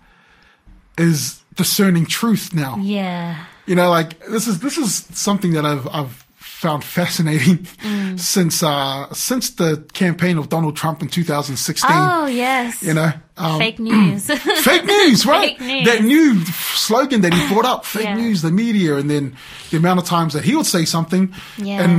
is 0.97 1.41
discerning 1.55 2.05
truth 2.05 2.53
now. 2.53 2.77
Yeah. 2.79 3.45
You 3.65 3.75
know, 3.75 3.89
like 3.89 4.19
this 4.27 4.47
is 4.47 4.59
this 4.59 4.77
is 4.77 5.07
something 5.13 5.53
that 5.53 5.65
I've 5.65 5.87
I've 5.87 6.22
found 6.63 6.81
fascinating 6.83 7.57
Mm. 7.83 8.17
since 8.33 8.63
uh 8.63 9.11
since 9.13 9.45
the 9.61 9.71
campaign 9.93 10.37
of 10.37 10.47
Donald 10.47 10.75
Trump 10.81 11.01
in 11.03 11.07
2016. 11.09 11.89
Oh, 11.91 12.25
yes. 12.27 12.81
You 12.81 12.93
know, 12.93 13.11
um, 13.37 13.59
Fake 13.59 13.79
news. 13.79 14.25
fake 14.69 14.85
news, 14.85 15.25
right? 15.33 15.57
Fake 15.57 15.61
news. 15.67 15.85
That 15.89 16.03
new 16.03 16.45
slogan 16.85 17.21
that 17.21 17.33
he 17.33 17.41
brought 17.53 17.65
up, 17.73 17.85
fake 17.85 18.03
Yeah. 18.05 18.15
news, 18.23 18.41
the 18.41 18.51
media, 18.51 18.95
and 18.97 19.09
then 19.09 19.35
the 19.71 19.77
amount 19.77 19.99
of 19.99 20.05
times 20.05 20.31
that 20.33 20.43
he 20.45 20.55
would 20.55 20.65
say 20.67 20.85
something 20.85 21.33
Yeah. 21.57 21.83
and 21.83 21.93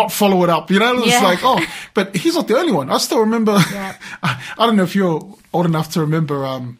not 0.00 0.10
follow 0.12 0.42
it 0.44 0.50
up. 0.50 0.70
You 0.70 0.78
know, 0.80 0.98
it's 0.98 1.06
Yeah. 1.20 1.30
like, 1.30 1.40
oh, 1.44 1.60
but 1.94 2.16
he's 2.16 2.34
not 2.34 2.46
the 2.48 2.56
only 2.58 2.72
one. 2.72 2.90
I 2.90 2.98
still 2.98 3.20
remember. 3.20 3.56
Yeah. 3.72 3.94
I, 4.28 4.30
I 4.58 4.66
don't 4.66 4.76
know 4.76 4.84
if 4.90 4.94
you're 4.96 5.20
old 5.52 5.66
enough 5.66 5.88
to 5.92 6.00
remember 6.00 6.44
um, 6.46 6.78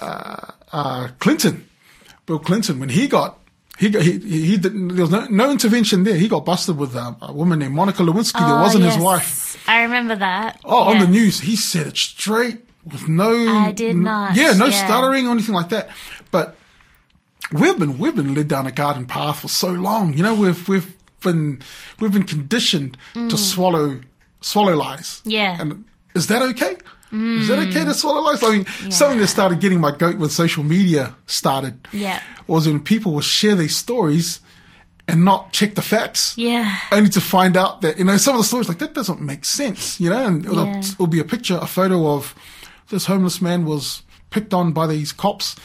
uh, 0.00 0.46
uh, 0.72 1.08
Clinton, 1.18 1.64
Bill 2.26 2.38
Clinton, 2.38 2.78
when 2.80 2.90
he 2.90 3.06
got. 3.08 3.38
He, 3.78 3.90
got, 3.90 4.02
he 4.02 4.18
he 4.20 4.56
didn't. 4.56 4.88
There 4.88 5.02
was 5.02 5.10
no, 5.10 5.26
no 5.26 5.50
intervention 5.50 6.04
there. 6.04 6.14
He 6.16 6.28
got 6.28 6.44
busted 6.44 6.76
with 6.76 6.94
um, 6.94 7.16
a 7.20 7.32
woman 7.32 7.58
named 7.58 7.74
Monica 7.74 8.02
Lewinsky. 8.02 8.34
that 8.38 8.58
Oh, 8.58 8.62
wasn't 8.62 8.84
his 8.84 8.96
wife. 8.96 9.68
I 9.68 9.82
remember 9.82 10.14
that. 10.16 10.60
Oh, 10.64 10.84
on 10.84 11.00
the 11.00 11.06
news, 11.08 11.40
he 11.40 11.56
said 11.56 11.88
it 11.88 11.96
straight 11.96 12.58
with 12.84 13.08
no. 13.08 13.30
I 13.48 13.72
did 13.72 13.96
not, 13.96 14.36
Yeah, 14.36 14.52
no 14.52 14.66
yeah. 14.66 14.84
stuttering 14.84 15.26
or 15.26 15.32
anything 15.32 15.54
like 15.56 15.70
that. 15.70 15.88
But 16.30 16.56
we've 17.52 17.76
been 17.78 17.98
we've 17.98 18.14
been 18.14 18.34
led 18.34 18.46
down 18.48 18.66
a 18.66 18.72
garden 18.72 19.06
path 19.06 19.40
for 19.40 19.48
so 19.48 19.70
long. 19.70 20.14
You 20.14 20.22
know, 20.22 20.34
we've 20.34 20.68
we've 20.68 20.94
been 21.20 21.60
we've 21.98 22.12
been 22.12 22.24
conditioned 22.24 22.96
to 23.14 23.36
swallow 23.36 24.00
swallow 24.40 24.76
lies. 24.76 25.20
Mm. 25.24 25.32
Yeah. 25.32 25.56
Mm. 25.56 25.60
and 25.60 25.84
is 26.14 26.28
that 26.28 26.42
okay? 26.42 26.76
Is 27.14 27.48
that 27.48 27.58
okay 27.60 27.84
to 27.84 27.90
mm. 27.90 27.94
swallow 27.94 28.22
lies? 28.22 28.42
I 28.42 28.50
mean, 28.50 28.66
something 28.90 29.18
that 29.20 29.28
started 29.28 29.60
getting 29.60 29.80
my 29.80 29.94
goat 29.94 30.18
when 30.18 30.28
social 30.30 30.64
media 30.64 31.14
started. 31.26 31.86
Yeah. 31.92 32.20
was 32.48 32.66
when 32.66 32.80
people 32.80 33.12
would 33.14 33.24
share 33.24 33.54
these 33.54 33.76
stories 33.76 34.40
and 35.06 35.24
not 35.24 35.52
check 35.52 35.74
the 35.74 35.82
facts 35.82 36.36
Yeah. 36.36 36.76
only 36.90 37.10
to 37.10 37.20
find 37.20 37.56
out 37.56 37.82
that 37.82 37.98
you 37.98 38.04
know 38.04 38.16
some 38.16 38.34
of 38.34 38.40
the 38.40 38.44
stories 38.46 38.68
like 38.68 38.78
that 38.78 38.94
doesn't 38.94 39.20
make 39.20 39.44
sense 39.44 40.00
you 40.00 40.08
know 40.10 40.26
and 40.26 40.44
it'll, 40.46 40.64
Yeah. 40.64 40.78
it'll 40.78 41.06
be 41.06 41.20
a 41.20 41.24
picture 41.24 41.58
a 41.60 41.66
photo 41.66 42.08
of 42.14 42.34
this 42.88 43.06
homeless 43.06 43.40
man 43.40 43.64
was 43.64 44.02
picked 44.30 44.54
on 44.54 44.72
by 44.72 44.86
these 44.86 45.12
cops 45.12 45.56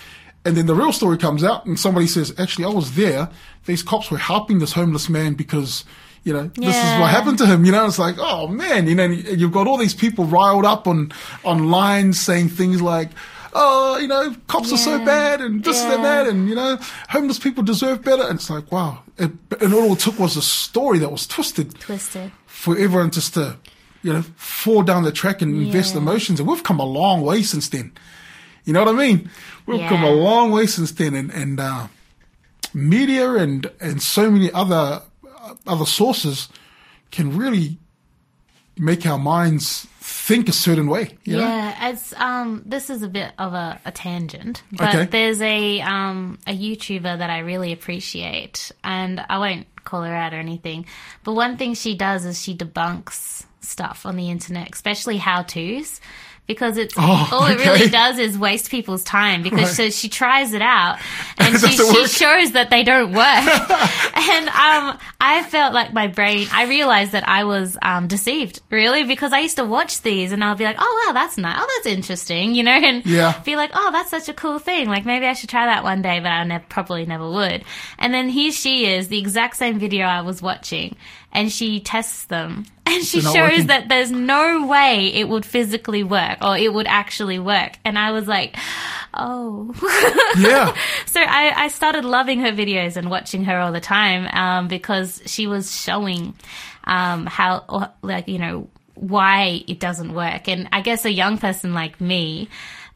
and 0.46 0.56
then 0.58 0.66
the 0.66 0.76
real 0.76 0.92
story 0.92 1.18
comes 1.18 1.44
out 1.44 1.66
and 1.66 1.80
somebody 1.80 2.06
says 2.08 2.34
actually 2.38 2.66
i 2.66 2.70
was 2.70 2.96
there 2.96 3.30
these 3.66 3.82
cops 3.82 4.12
were 4.12 4.18
helping 4.18 4.60
this 4.60 4.74
homeless 4.74 5.08
man 5.10 5.34
because 5.36 5.86
you 6.24 6.34
know 6.34 6.48
this 6.56 6.76
is 6.76 7.00
what 7.00 7.10
happened 7.10 7.38
to 7.38 7.46
him 7.46 7.66
you 7.66 7.72
know 7.72 7.86
it's 7.86 8.00
like 8.00 8.16
oh 8.20 8.48
man 8.48 8.88
you 8.88 8.96
know 8.96 9.06
you've 9.06 9.52
got 9.52 9.68
all 9.68 9.78
these 9.78 9.94
people 9.94 10.26
riled 10.26 10.66
up 10.66 10.88
on 10.88 11.12
online 11.44 12.14
saying 12.14 12.50
things 12.50 12.82
like 12.82 13.10
oh, 13.52 13.98
you 13.98 14.08
know, 14.08 14.36
cops 14.48 14.72
are 14.72 14.78
so 14.78 15.04
bad 15.04 15.42
and 15.42 15.64
this 15.64 15.82
and 15.82 15.92
Yeah. 15.92 16.04
that 16.04 16.28
and, 16.28 16.48
you 16.48 16.54
know, 16.54 16.78
homeless 17.10 17.40
people 17.40 17.64
deserve 17.64 18.04
better. 18.04 18.22
And 18.22 18.36
it's 18.36 18.48
like, 18.48 18.72
wow. 18.72 19.02
It, 19.18 19.32
and 19.60 19.74
all 19.74 19.94
it 19.94 20.00
took 20.00 20.20
was 20.20 20.38
a 20.38 20.42
story 20.44 21.00
that 21.00 21.12
was 21.12 21.26
twisted 21.26 21.74
Twisted. 21.80 22.32
for 22.46 22.78
everyone 22.78 23.10
just 23.10 23.34
to, 23.34 23.58
you 24.04 24.14
know, 24.14 24.22
fall 24.36 24.84
down 24.84 25.02
the 25.02 25.12
track 25.12 25.42
and 25.42 25.64
invest 25.64 25.96
emotions. 25.96 26.40
And 26.40 26.48
we've 26.48 26.64
come 26.64 26.80
a 26.80 26.86
long 26.86 27.22
way 27.22 27.42
since 27.42 27.68
then. 27.70 27.92
You 28.66 28.74
know 28.74 28.84
what 28.84 28.94
I 28.94 28.98
mean? 28.98 29.32
We've 29.66 29.88
come 29.90 30.04
a 30.04 30.12
long 30.12 30.52
way 30.52 30.68
since 30.68 30.92
then. 30.92 31.16
And, 31.16 31.32
and, 31.32 31.60
uh, 31.60 31.88
media 32.72 33.34
and, 33.34 33.66
and 33.82 34.00
so 34.00 34.30
many 34.30 34.52
other, 34.52 35.02
other 35.68 35.86
sources 35.86 36.50
can 37.12 37.36
really 37.38 37.78
make 38.78 39.06
our 39.06 39.18
minds 39.18 39.86
think 40.00 40.48
a 40.48 40.54
certain 40.54 40.88
way. 40.88 41.18
You 41.24 41.38
know? 41.38 41.44
Yeah, 41.44 41.90
it's 41.90 42.14
um 42.14 42.64
this 42.66 42.90
is 42.90 43.04
a 43.04 43.08
bit 43.08 43.34
of 43.38 43.54
a, 43.54 43.80
a 43.86 43.92
tangent, 43.92 44.64
but 44.72 44.96
Okay. 44.96 45.06
there's 45.06 45.42
a 45.42 45.82
um 45.82 46.40
a 46.48 46.58
YouTuber 46.58 47.18
that 47.18 47.30
I 47.30 47.40
really 47.40 47.74
appreciate 47.74 48.72
and 48.84 49.24
I 49.30 49.38
won't 49.40 49.68
call 49.84 50.04
her 50.04 50.14
out 50.16 50.34
or 50.34 50.38
anything. 50.38 50.86
But 51.24 51.34
one 51.34 51.58
thing 51.58 51.74
she 51.74 51.96
does 51.96 52.26
is 52.26 52.42
she 52.42 52.56
debunks 52.56 53.46
stuff 53.62 54.06
on 54.06 54.16
the 54.16 54.30
internet, 54.30 54.70
especially 54.74 55.18
how 55.18 55.44
to's. 55.44 56.00
Because 56.50 56.78
it's 56.78 56.96
Oh, 56.98 57.30
all 57.32 57.46
it 57.46 57.58
really 57.60 57.88
does 57.90 58.18
is 58.18 58.38
waste 58.38 58.72
people's 58.72 59.04
time 59.04 59.44
because 59.44 59.60
Right. 59.68 59.76
so 59.76 59.90
she 59.92 60.10
tries 60.10 60.54
it 60.54 60.64
out 60.64 60.98
and 61.38 61.58
she, 61.60 61.68
she 61.78 62.08
shows 62.08 62.52
that 62.54 62.70
they 62.72 62.84
don't 62.84 63.14
work. 63.14 63.24
and 64.16 64.48
um, 64.50 64.98
I 65.22 65.44
felt 65.48 65.74
like 65.76 65.94
my 65.94 66.08
brain. 66.08 66.48
I 66.52 66.66
realized 66.66 67.12
that 67.12 67.28
I 67.30 67.44
was 67.44 67.78
um, 67.82 68.08
deceived 68.08 68.62
really 68.72 69.04
because 69.04 69.32
I 69.32 69.40
used 69.42 69.58
to 69.58 69.64
watch 69.64 70.02
these 70.02 70.32
and 70.32 70.44
I'll 70.44 70.56
be 70.56 70.64
like, 70.64 70.78
oh 70.80 71.04
wow, 71.08 71.14
that's 71.14 71.38
nice. 71.38 71.56
Oh, 71.60 71.68
that's 71.78 71.96
interesting, 71.96 72.56
you 72.56 72.64
know, 72.64 72.72
and 72.90 73.06
Yeah. 73.06 73.40
be 73.46 73.56
like, 73.56 73.70
oh, 73.76 73.92
that's 73.92 74.10
such 74.10 74.28
a 74.28 74.34
cool 74.34 74.58
thing. 74.58 74.88
Like 74.90 75.06
maybe 75.06 75.28
I 75.28 75.34
should 75.34 75.50
try 75.50 75.68
that 75.68 75.84
one 75.84 76.02
day, 76.02 76.20
but 76.20 76.30
I 76.32 76.44
never 76.46 76.66
probably 76.68 77.06
never 77.06 77.30
would. 77.30 77.64
And 78.00 78.12
then 78.12 78.28
here 78.28 78.52
she 78.52 78.88
is, 78.88 79.08
the 79.08 79.20
exact 79.20 79.56
same 79.56 79.78
video 79.78 80.08
I 80.08 80.22
was 80.22 80.42
watching, 80.42 80.96
and 81.32 81.52
she 81.52 81.80
tests 81.80 82.26
them. 82.26 82.66
And 82.90 83.04
she 83.04 83.22
shows 83.22 83.36
working. 83.36 83.68
that 83.68 83.88
there's 83.90 84.12
no 84.12 84.66
way 84.68 85.08
it 85.14 85.28
would 85.28 85.46
physically 85.46 86.04
work 86.04 86.40
or 86.44 86.58
it 86.58 86.74
would 86.74 86.88
actually 86.88 87.40
work. 87.40 87.74
And 87.86 87.98
I 87.98 88.12
was 88.12 88.28
like, 88.28 88.58
oh. 89.14 89.74
Yeah. 90.38 90.76
So 91.06 91.20
I, 91.22 91.54
I 91.56 91.68
started 91.70 92.06
loving 92.06 92.40
her 92.42 92.52
videos 92.52 92.98
and 92.98 93.10
watching 93.10 93.46
her 93.46 93.60
all 93.60 93.72
the 93.72 93.80
time 93.80 94.28
um, 94.34 94.68
because 94.68 95.22
she 95.26 95.48
was 95.48 95.76
showing 95.76 96.34
um, 96.86 97.26
how, 97.26 97.64
or, 97.70 97.90
like, 98.02 98.28
you 98.28 98.40
know, 98.40 98.70
why 98.96 99.64
it 99.68 99.80
doesn't 99.80 100.14
work. 100.14 100.48
And 100.48 100.70
I 100.72 100.82
guess 100.82 101.06
a 101.06 101.12
young 101.12 101.38
person 101.38 101.74
like 101.74 102.00
me, 102.02 102.50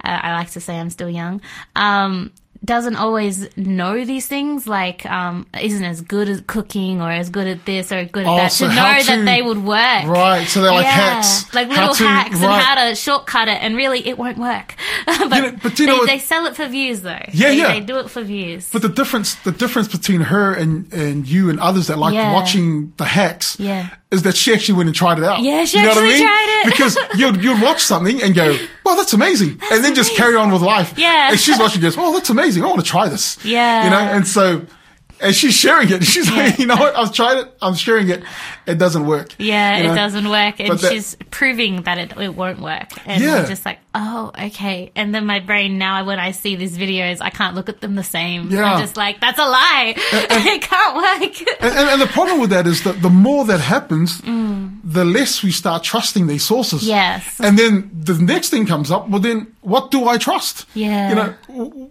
uh, 0.03 0.19
I 0.21 0.33
like 0.33 0.51
to 0.51 0.59
say 0.59 0.77
I'm 0.77 0.89
still 0.89 1.09
young, 1.09 1.41
um, 1.75 2.31
doesn't 2.66 2.95
always 2.95 3.55
know 3.57 4.05
these 4.05 4.28
things, 4.28 4.68
like, 4.68 5.05
um, 5.05 5.45
isn't 5.61 5.84
as 5.84 5.99
good 6.01 6.30
at 6.30 6.47
cooking 6.47 7.01
or 7.01 7.11
as 7.11 7.30
good 7.30 7.47
at 7.47 7.66
this 7.66 7.91
or 7.91 8.05
good 8.05 8.24
at 8.26 8.30
Oh, 8.30 8.36
that, 8.38 8.51
so 8.53 8.68
to 8.70 8.74
know 8.76 8.82
how 8.82 9.03
that 9.03 9.26
they 9.26 9.41
would 9.41 9.64
work. 9.64 10.05
Right, 10.05 10.45
so 10.47 10.61
they're 10.61 10.72
like 10.72 10.86
Yeah, 10.86 10.91
hacks. 10.91 11.53
Like 11.53 11.68
little 11.68 11.93
to- 11.93 12.03
hacks 12.07 12.36
and 12.41 12.45
how 12.51 12.76
to 12.88 12.95
shortcut 12.95 13.47
it, 13.49 13.57
and 13.61 13.76
really 13.76 14.07
it 14.07 14.18
won't 14.18 14.38
work. 14.38 14.76
but 15.05 15.28
know- 15.30 15.51
but 15.61 15.78
you 15.80 15.88
know 15.88 16.05
they, 16.05 16.14
they 16.14 16.20
sell 16.20 16.45
it 16.45 16.55
for 16.55 16.68
views, 16.68 17.01
though. 17.01 17.20
Yeah, 17.34 17.49
they, 17.49 17.57
yeah. 17.57 17.74
They 17.74 17.80
do 17.82 17.99
it 17.99 18.09
for 18.09 18.22
views. 18.24 18.70
But 18.72 18.82
the 18.82 18.89
difference, 18.89 19.36
the 19.36 19.51
difference 19.51 19.89
between 19.89 20.22
her 20.22 20.53
and, 20.53 20.91
and 20.93 21.28
you 21.28 21.49
and 21.49 21.59
others 21.59 21.88
that 21.88 21.97
like 21.97 22.14
Yeah. 22.14 22.34
watching 22.34 22.93
the 22.97 23.05
hacks 23.05 23.59
Yeah. 23.59 23.89
Is 24.14 24.24
that 24.24 24.36
she 24.38 24.53
actually 24.53 24.76
went 24.78 24.88
and 24.88 24.95
tried 24.95 25.18
it 25.18 25.24
out. 25.24 25.41
Yeah, 25.41 25.66
she 25.66 25.78
you 25.78 25.84
know 25.84 25.89
what 25.89 25.97
I 25.97 26.07
actually 26.07 26.20
mean? 26.20 26.28
tried 26.28 26.61
it. 26.61 26.66
Because 26.72 26.97
you'd, 27.20 27.43
you'd 27.43 27.61
watch 27.61 27.82
something 27.82 28.22
and 28.22 28.34
go, 28.34 28.57
well, 28.86 28.95
that's 28.95 29.14
amazing. 29.14 29.59
and 29.72 29.84
then 29.84 29.95
just 29.95 30.16
carry 30.16 30.36
on 30.36 30.51
with 30.51 30.61
life. 30.61 30.93
Yeah. 30.97 31.32
And 31.32 31.39
she's 31.39 31.59
watching 31.59 31.82
goes, 31.82 31.97
oh, 31.97 32.14
that's 32.14 32.30
amazing. 32.30 32.64
I 32.64 32.68
want 32.68 32.80
to 32.80 32.86
try 32.86 33.09
this. 33.09 33.43
Yeah. 33.43 33.84
You 33.86 33.89
know, 33.89 33.97
and 33.99 34.28
so, 34.28 34.66
and 35.22 35.34
she's 35.36 35.53
sharing 35.55 35.89
it. 35.91 36.03
She's 36.14 36.30
like, 36.30 36.59
you 36.59 36.66
know 36.66 36.76
what? 36.76 36.95
I've 36.97 37.14
tried 37.14 37.38
it. 37.38 37.57
I'm 37.61 37.76
sharing 37.76 38.09
it. 38.09 38.24
It 38.66 38.78
doesn't 38.78 39.05
work. 39.05 39.34
Yeah, 39.38 39.78
You 39.78 39.91
it 39.91 39.95
doesn't 39.95 40.30
work, 40.30 40.59
and 40.59 40.78
that- 40.78 40.91
she's 40.91 41.16
proving 41.32 41.84
that 41.84 41.97
it, 41.97 42.18
it 42.18 42.36
won't 42.36 42.59
work. 42.59 42.89
And 43.07 43.24
Yeah. 43.24 43.45
Just 43.45 43.66
like, 43.66 43.80
oh, 43.95 44.31
okay. 44.47 44.91
And 44.95 45.13
then 45.13 45.25
my 45.25 45.39
brain 45.39 45.77
now, 45.77 46.03
when 46.05 46.19
I 46.19 46.31
see 46.31 46.55
these 46.55 46.77
videos, 46.77 47.19
I 47.21 47.29
can't 47.29 47.55
look 47.55 47.69
at 47.69 47.81
them 47.81 47.95
the 47.95 48.03
same. 48.03 48.49
Yeah. 48.49 48.63
I'm 48.73 48.81
just 48.81 48.97
like, 48.97 49.19
that's 49.21 49.39
a 49.39 49.45
lie. 49.45 49.93
it 49.97 50.61
can't 50.61 50.95
work. 50.95 51.41
And, 51.61 51.73
and, 51.79 51.89
and 51.89 52.01
the 52.01 52.07
problem 52.07 52.39
with 52.39 52.49
that 52.51 52.65
is 52.67 52.83
that 52.83 53.01
the 53.01 53.09
more 53.09 53.45
that 53.45 53.59
happens, 53.59 54.21
Mm. 54.21 54.79
the 54.83 55.05
less 55.05 55.43
we 55.43 55.51
start 55.51 55.83
trusting 55.83 56.27
these 56.27 56.43
sources. 56.43 56.83
Yes. 56.87 57.39
And 57.39 57.57
then 57.57 57.89
the 57.93 58.13
next 58.15 58.49
thing 58.49 58.65
comes 58.65 58.89
up. 58.91 59.09
Well, 59.09 59.19
then 59.21 59.47
what 59.61 59.91
do 59.91 60.07
I 60.07 60.17
trust? 60.17 60.65
Yeah. 60.73 61.09
You 61.09 61.15
know, 61.15 61.33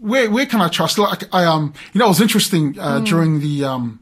where 0.01 0.31
where 0.31 0.47
can 0.47 0.61
I 0.61 0.69
trust? 0.69 0.99
Like 0.99 1.33
I 1.35 1.45
um, 1.45 1.73
you 1.93 1.99
know, 1.99 2.07
it 2.07 2.09
was 2.09 2.21
interesting 2.21 2.79
uh, 2.79 3.01
Mm. 3.01 3.07
during 3.07 3.41
the 3.41 3.65
um. 3.65 3.99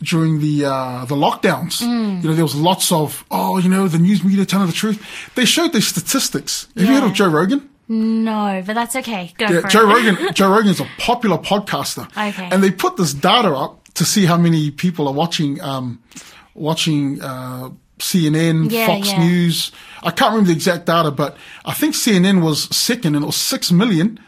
During 0.00 0.38
the 0.40 0.64
uh, 0.64 1.04
the 1.06 1.16
lockdowns, 1.16 1.82
Mm. 1.82 2.22
you 2.22 2.28
know, 2.28 2.34
there 2.34 2.44
was 2.44 2.54
lots 2.54 2.92
of 2.92 3.24
oh, 3.32 3.58
you 3.58 3.68
know, 3.68 3.88
the 3.88 3.98
news 3.98 4.22
media 4.22 4.44
telling 4.44 4.68
the 4.68 4.72
truth. 4.72 5.02
They 5.34 5.44
showed 5.44 5.72
the 5.72 5.80
statistics. 5.82 6.68
Have 6.76 6.86
you 6.88 6.94
heard 6.94 7.02
of 7.02 7.14
Joe 7.14 7.28
Rogan? 7.28 7.68
No, 7.88 8.62
but 8.64 8.74
that's 8.74 8.94
okay. 8.94 9.32
Go 9.38 9.46
Yeah, 9.46 9.66
Joe. 9.68 9.86
Rogan. 9.86 10.16
Joe 10.34 10.50
Rogan's 10.50 10.78
a 10.78 10.86
popular 10.98 11.36
podcaster. 11.38 12.06
Okay. 12.16 12.48
And 12.52 12.62
they 12.62 12.70
put 12.70 12.96
this 12.96 13.12
data 13.12 13.48
up 13.52 13.88
to 13.94 14.04
see 14.04 14.24
how 14.26 14.36
many 14.36 14.70
people 14.70 15.08
are 15.08 15.14
watching, 15.14 15.60
um, 15.62 16.00
watching 16.54 17.20
uh, 17.20 17.70
CNN, 17.98 18.70
Yeah, 18.70 18.86
Fox 18.86 19.08
yeah. 19.08 19.18
News. 19.26 19.72
I 20.02 20.10
can't 20.12 20.30
remember 20.30 20.48
the 20.48 20.54
exact 20.54 20.86
data, 20.86 21.10
but 21.10 21.36
I 21.64 21.72
think 21.72 21.94
CNN 21.96 22.40
was 22.44 22.64
second, 22.76 23.16
and 23.16 23.24
it 23.24 23.26
was 23.26 23.36
six 23.36 23.72
million. 23.72 24.20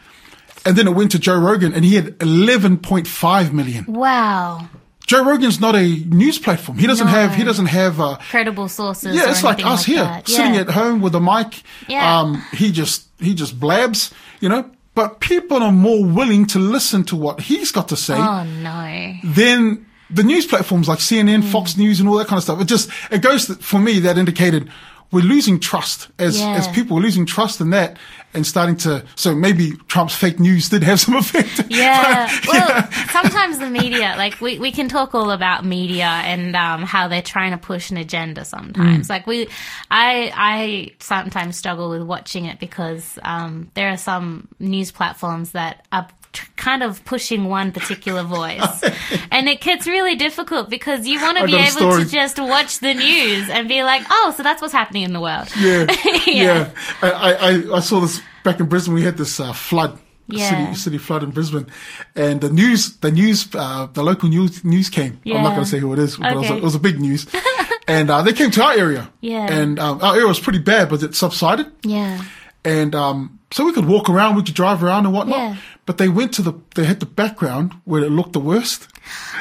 And 0.65 0.75
then 0.75 0.87
it 0.87 0.95
went 0.95 1.11
to 1.11 1.19
Joe 1.19 1.39
Rogan, 1.39 1.73
and 1.73 1.85
he 1.85 1.95
had 1.95 2.17
11.5 2.19 3.53
million. 3.53 3.85
Wow. 3.87 4.67
Joe 5.07 5.23
Rogan's 5.25 5.59
not 5.59 5.75
a 5.75 5.85
news 6.05 6.39
platform. 6.39 6.77
He 6.77 6.87
doesn't 6.87 7.07
No. 7.07 7.11
have. 7.13 7.35
He 7.35 7.43
doesn't 7.43 7.65
have. 7.67 7.99
Uh, 7.99 8.17
Credible 8.29 8.67
sources. 8.69 9.15
yeah, 9.15 9.25
or 9.25 9.29
it's 9.29 9.43
like 9.43 9.59
us 9.65 9.65
like 9.65 9.85
here, 9.85 10.03
that. 10.03 10.27
sitting 10.27 10.55
at 10.55 10.69
home 10.69 11.01
with 11.01 11.15
a 11.15 11.19
mic. 11.19 11.63
Yeah. 11.87 12.19
Um, 12.19 12.43
he 12.53 12.71
just 12.71 13.07
he 13.19 13.33
just 13.33 13.59
blabs, 13.59 14.11
you 14.39 14.49
know. 14.49 14.69
But 14.93 15.19
people 15.21 15.63
are 15.63 15.71
more 15.71 16.03
willing 16.05 16.45
to 16.47 16.59
listen 16.59 17.03
to 17.05 17.15
what 17.15 17.39
he's 17.41 17.71
got 17.71 17.87
to 17.89 17.95
say 17.95 18.15
Oh 18.17 18.43
no. 18.43 19.13
than 19.23 19.85
the 20.09 20.23
news 20.23 20.45
platforms 20.45 20.87
like 20.89 20.99
CNN, 20.99 21.41
Hmm. 21.43 21.49
Fox 21.49 21.77
News, 21.77 21.99
and 22.01 22.09
all 22.09 22.15
that 22.17 22.27
kind 22.27 22.37
of 22.37 22.43
stuff. 22.43 22.59
It 22.61 22.65
just 22.67 22.89
it 23.09 23.21
goes 23.21 23.45
to, 23.47 23.55
for 23.55 23.79
me 23.79 23.99
that 23.99 24.17
indicated 24.17 24.69
we're 25.11 25.23
losing 25.23 25.59
trust 25.59 26.09
as 26.19 26.39
Yeah. 26.39 26.55
as 26.55 26.67
people. 26.69 26.95
We're 26.97 27.03
losing 27.03 27.25
trust 27.25 27.59
in 27.61 27.69
that 27.71 27.97
and 28.33 28.45
starting 28.45 28.77
to. 28.77 29.05
So 29.15 29.35
maybe 29.35 29.73
Trump's 29.87 30.15
fake 30.15 30.39
news 30.39 30.69
did 30.69 30.83
have 30.83 30.99
some 30.99 31.15
effect. 31.23 31.69
Yeah. 31.69 32.29
But, 32.45 32.47
Well, 32.47 32.91
sometimes 33.09 33.59
the 33.59 33.69
media, 33.69 34.15
like 34.17 34.39
we, 34.41 34.59
we 34.59 34.71
can 34.71 34.89
talk 34.89 35.13
all 35.15 35.31
about 35.31 35.65
media 35.65 36.05
and 36.05 36.55
um, 36.55 36.83
how 36.83 37.07
they're 37.07 37.21
trying 37.21 37.51
to 37.51 37.57
push 37.57 37.91
an 37.91 37.97
agenda. 37.97 38.45
Sometimes, 38.45 39.09
like 39.09 39.27
we, 39.27 39.47
I 39.89 40.31
I 40.35 40.95
sometimes 40.99 41.57
struggle 41.57 41.89
with 41.89 42.03
watching 42.03 42.45
it 42.45 42.59
because 42.59 43.19
um, 43.23 43.71
there 43.73 43.89
are 43.89 43.97
some 43.97 44.47
news 44.59 44.91
platforms 44.91 45.51
that 45.51 45.85
are 45.91 46.07
t- 46.33 46.47
kind 46.55 46.83
of 46.83 47.03
pushing 47.05 47.45
one 47.49 47.71
particular 47.71 48.23
voice, 48.23 48.83
and 49.31 49.47
it 49.49 49.61
gets 49.61 49.87
really 49.87 50.15
difficult 50.15 50.69
because 50.69 51.07
you 51.07 51.21
want 51.21 51.37
to 51.37 51.45
be 51.45 51.55
able 51.55 51.97
to 51.97 52.05
just 52.05 52.39
watch 52.39 52.79
the 52.79 52.93
news 52.93 53.49
and 53.49 53.67
be 53.67 53.83
like, 53.83 54.03
oh, 54.09 54.33
so 54.35 54.43
that's 54.43 54.61
what's 54.61 54.73
happening 54.73 55.03
in 55.03 55.13
the 55.13 55.19
world. 55.21 55.47
Yeah, 55.59 55.85
Yeah. 56.25 56.25
yeah. 56.27 56.69
I, 57.01 57.33
I, 57.71 57.77
I 57.77 57.79
saw 57.81 57.99
this 57.99 58.21
back 58.43 58.59
in 58.59 58.67
Brisbane. 58.67 58.93
We 58.93 59.03
had 59.03 59.17
this 59.17 59.39
uh, 59.39 59.53
flood, 59.53 59.99
Yeah. 60.27 60.49
city 60.49 60.75
city 60.75 60.97
flood 60.97 61.23
in 61.23 61.31
Brisbane, 61.31 61.67
and 62.15 62.39
the 62.41 62.49
news, 62.49 62.97
the 62.97 63.11
news, 63.11 63.47
uh, 63.53 63.87
the 63.93 64.03
local 64.03 64.29
news 64.29 64.63
news 64.63 64.89
came. 64.89 65.19
I'm 65.25 65.43
not 65.43 65.51
going 65.55 65.63
to 65.65 65.69
say 65.69 65.79
who 65.79 65.91
it 65.93 65.99
is, 65.99 66.17
but 66.17 66.31
it, 66.31 66.37
was 66.37 66.49
a, 66.49 66.57
it 66.57 66.63
was 66.63 66.75
a 66.75 66.79
big 66.79 66.99
news, 66.99 67.27
and 67.87 68.09
uh, 68.09 68.21
they 68.21 68.33
came 68.33 68.51
to 68.51 68.63
our 68.63 68.73
area. 68.73 69.09
Yeah. 69.21 69.51
and 69.51 69.79
um, 69.79 70.01
our 70.01 70.13
area 70.15 70.27
was 70.27 70.39
pretty 70.39 70.59
bad, 70.59 70.89
but 70.89 71.03
it 71.03 71.15
subsided, 71.15 71.67
Yeah. 71.83 72.23
and 72.63 72.95
um, 72.95 73.39
so 73.51 73.65
we 73.65 73.73
could 73.73 73.85
walk 73.85 74.09
around, 74.09 74.35
we 74.35 74.43
could 74.43 74.55
drive 74.55 74.83
around 74.83 75.05
and 75.05 75.13
whatnot. 75.13 75.37
Yeah. 75.37 75.55
But 75.85 75.97
they 75.97 76.07
went 76.09 76.33
to 76.35 76.41
the, 76.41 76.53
they 76.75 76.85
had 76.85 76.99
the 76.99 77.05
background 77.07 77.73
where 77.85 78.03
it 78.03 78.11
looked 78.11 78.33
the 78.33 78.39
worst. 78.39 78.87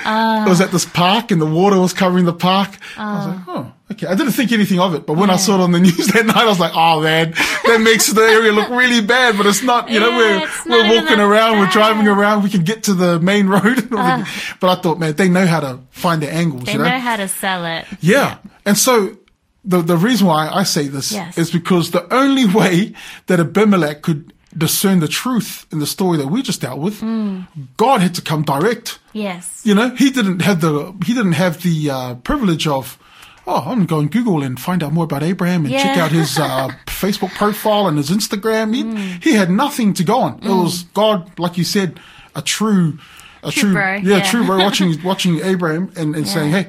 Ah. 0.05 0.47
it 0.47 0.49
was 0.49 0.61
at 0.61 0.73
this 0.73 0.87
park, 0.87 1.31
and 1.31 1.41
the 1.41 1.47
water 1.47 1.79
was 1.79 1.93
covering 1.93 2.25
the 2.25 2.33
park. 2.33 2.71
I 2.97 3.15
was 3.15 3.27
like, 3.27 3.39
oh, 3.49 3.73
okay. 3.93 4.07
I 4.07 4.15
didn't 4.15 4.33
think 4.33 4.51
anything 4.51 4.81
of 4.81 4.95
it, 4.95 5.07
but 5.07 5.15
when 5.19 5.29
I 5.31 5.37
saw 5.37 5.57
it 5.57 5.61
on 5.61 5.71
the 5.73 5.79
news 5.87 6.07
that 6.09 6.25
night, 6.27 6.37
I 6.37 6.47
was 6.47 6.59
like, 6.59 6.73
oh 6.75 7.03
man, 7.03 7.33
that 7.33 7.81
makes 7.85 8.07
the 8.09 8.23
area 8.23 8.53
look 8.53 8.71
really 8.71 9.05
bad. 9.07 9.37
But 9.37 9.47
it's 9.47 9.63
not. 9.63 9.91
You 9.91 10.01
know, 10.01 10.09
Yeah, 10.19 10.49
we're 10.67 10.71
we're 10.89 10.95
walking 11.03 11.21
around, 11.21 11.59
we're 11.59 11.67
driving 11.71 12.09
around, 12.09 12.43
we 12.43 12.51
can 12.51 12.65
get 12.65 12.85
to 12.85 12.95
the 12.95 13.21
main 13.21 13.47
road. 13.55 13.65
everything. 13.93 14.57
But 14.61 14.79
I 14.79 14.81
thought, 14.81 14.99
man, 14.99 15.13
they 15.15 15.29
know 15.29 15.47
how 15.47 15.61
to 15.61 15.79
find 15.91 16.23
their 16.23 16.33
angles. 16.33 16.65
They 16.65 16.73
you 16.73 16.79
know 16.79 16.99
how 16.99 17.17
to 17.17 17.29
sell 17.29 17.65
it. 17.67 17.85
yeah. 18.01 18.39
And 18.65 18.77
so 18.77 19.17
the 19.65 19.83
the 19.83 19.97
reason 19.97 20.27
why 20.27 20.49
I 20.49 20.65
say 20.65 20.89
this 20.89 21.13
Yes. 21.13 21.37
is 21.39 21.51
because 21.51 21.91
the 21.91 22.07
only 22.15 22.47
way 22.47 22.95
that 23.27 23.41
Abimelech 23.41 24.03
could 24.03 24.33
discern 24.57 24.99
the 25.01 25.09
truth 25.09 25.67
in 25.71 25.79
the 25.79 25.87
story 25.87 26.19
that 26.19 26.27
we 26.29 26.43
just 26.43 26.61
dealt 26.61 26.81
with, 26.81 27.01
Hmm. 27.01 27.41
God 27.77 28.01
had 28.01 28.15
to 28.15 28.23
come 28.23 28.43
direct. 28.43 28.99
Yes. 29.13 29.61
You 29.65 29.75
know, 29.75 29.91
he 29.95 30.11
didn't 30.11 30.41
have 30.43 30.61
the 30.61 30.93
he 31.05 31.15
didn't 31.15 31.35
have 31.35 31.63
the 31.63 31.91
uh, 31.91 32.15
privilege 32.17 32.67
of 32.67 32.99
oh, 33.47 33.57
I'm 33.59 33.65
going 33.65 33.81
to 33.81 33.87
go 33.87 33.99
on 33.99 34.09
Google 34.09 34.43
and 34.45 34.61
find 34.61 34.83
out 34.83 34.93
more 34.93 35.05
about 35.05 35.23
Abraham 35.23 35.65
and 35.65 35.75
check 35.75 35.97
out 35.99 36.13
his 36.13 36.39
uh, 36.39 36.69
Facebook 36.87 37.33
profile 37.35 37.89
and 37.89 37.97
his 37.97 38.11
Instagram. 38.11 38.75
He, 38.75 38.85
Mm. 38.85 39.25
he 39.25 39.33
had 39.35 39.51
nothing 39.51 39.93
to 39.95 40.05
go 40.05 40.21
on. 40.21 40.39
It 40.43 40.49
was 40.49 40.85
God, 40.95 41.37
like 41.39 41.59
you 41.59 41.65
said, 41.65 41.99
a 42.37 42.43
true, 42.43 42.99
a 43.43 43.51
True 43.51 43.63
true, 43.63 43.73
bro, 43.73 43.95
yeah, 43.97 44.17
yeah. 44.19 44.23
true 44.31 44.45
bro 44.47 44.59
watching 44.59 45.03
watching 45.11 45.41
Abraham 45.43 45.91
and, 45.97 46.15
and 46.15 46.29
saying, 46.29 46.51
hey, 46.53 46.67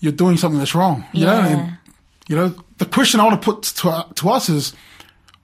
you're 0.00 0.12
doing 0.12 0.36
something 0.36 0.58
that's 0.58 0.74
wrong. 0.74 1.04
You 1.12 1.26
know, 1.26 1.40
and 1.40 1.78
you 2.28 2.36
know 2.36 2.54
the 2.78 2.86
question 2.86 3.20
I 3.20 3.24
want 3.24 3.40
to 3.40 3.44
put 3.52 3.62
to 3.62 4.06
to 4.14 4.30
us 4.30 4.48
is, 4.48 4.74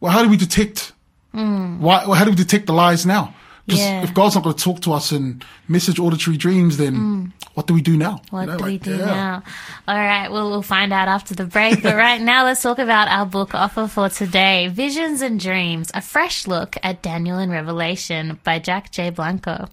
well, 0.01 0.13
how 0.13 0.23
do 0.23 0.29
we 0.29 0.37
detect? 0.37 0.93
Hmm. 1.33 1.81
Why? 1.81 2.05
Well, 2.07 2.15
how 2.15 2.25
do 2.25 2.31
we 2.31 2.37
detect 2.37 2.67
the 2.67 2.73
lies 2.73 3.05
now? 3.07 3.35
Because 3.69 3.83
Mm. 3.83 3.85
Yeah. 3.85 4.03
if 4.03 4.15
God's 4.15 4.35
not 4.35 4.45
going 4.45 4.57
to 4.57 4.65
talk 4.65 4.81
to 4.83 4.95
us 4.95 5.13
in 5.13 5.43
message 5.69 5.99
auditory 6.01 6.39
dreams, 6.39 6.79
then 6.79 7.33
what 7.53 7.67
do 7.67 7.75
we 7.75 7.83
do 7.83 7.99
now? 7.99 8.23
What 8.31 8.41
You 8.43 8.47
know, 8.47 8.57
do 8.59 8.65
we 8.65 8.79
do 8.79 8.97
yeah. 8.97 9.05
now? 9.05 9.43
All 9.87 9.95
right, 9.99 10.33
well, 10.33 10.49
we'll 10.49 10.63
find 10.63 10.91
out 10.91 11.07
after 11.09 11.35
the 11.35 11.45
break. 11.45 11.83
But 11.83 11.95
right 12.07 12.21
now, 12.21 12.45
let's 12.47 12.63
talk 12.63 12.79
about 12.79 13.09
our 13.09 13.27
book 13.27 13.55
offer 13.55 13.87
for 13.87 14.09
today 14.09 14.69
Visions 14.69 15.21
and 15.21 15.39
Dreams, 15.39 15.91
a 15.93 16.01
fresh 16.01 16.47
look 16.47 16.77
at 16.83 17.03
Daniel 17.03 17.37
and 17.37 17.53
Revelation 17.53 18.39
by 18.43 18.59
Jack 18.59 18.91
J. 18.91 19.11
Blanco. 19.11 19.69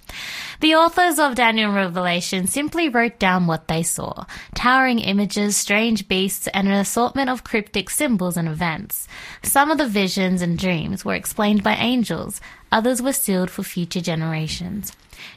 The 0.59 0.75
authors 0.75 1.17
of 1.17 1.35
Daniel 1.35 1.67
and 1.69 1.75
Revelation 1.77 2.47
simply 2.47 2.89
wrote 2.89 3.17
down 3.17 3.47
what 3.47 3.69
they 3.69 3.81
saw 3.83 4.25
towering 4.55 4.99
images, 4.99 5.55
strange 5.55 6.07
beasts, 6.09 6.47
and 6.53 6.67
an 6.67 6.73
assortment 6.73 7.29
of 7.29 7.43
cryptic 7.45 7.89
symbols 7.89 8.35
and 8.35 8.47
events. 8.49 9.07
Some 9.41 9.71
of 9.71 9.77
the 9.77 9.87
visions 9.87 10.41
and 10.41 10.57
dreams 10.59 11.05
were 11.05 11.13
explained 11.15 11.63
by 11.63 11.75
angels, 11.75 12.41
others 12.71 13.01
were 13.01 13.13
sealed 13.13 13.49
for 13.49 13.63
future 13.63 14.01
generations. 14.01 14.91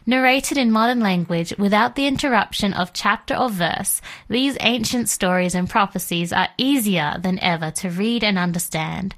Narrated 0.07 0.59
in 0.59 0.71
modern 0.73 1.01
language 1.01 1.55
without 1.59 1.95
the 1.95 2.07
interruption 2.07 2.73
of 2.73 2.93
chapter 2.93 3.35
or 3.35 3.49
verse, 3.49 4.01
these 4.29 4.57
ancient 4.61 5.09
stories 5.09 5.55
and 5.55 5.69
prophecies 5.69 6.33
are 6.33 6.49
easier 6.57 7.17
than 7.21 7.39
ever 7.41 7.71
to 7.73 7.91
read 7.91 8.25
and 8.25 8.39
understand. 8.39 9.15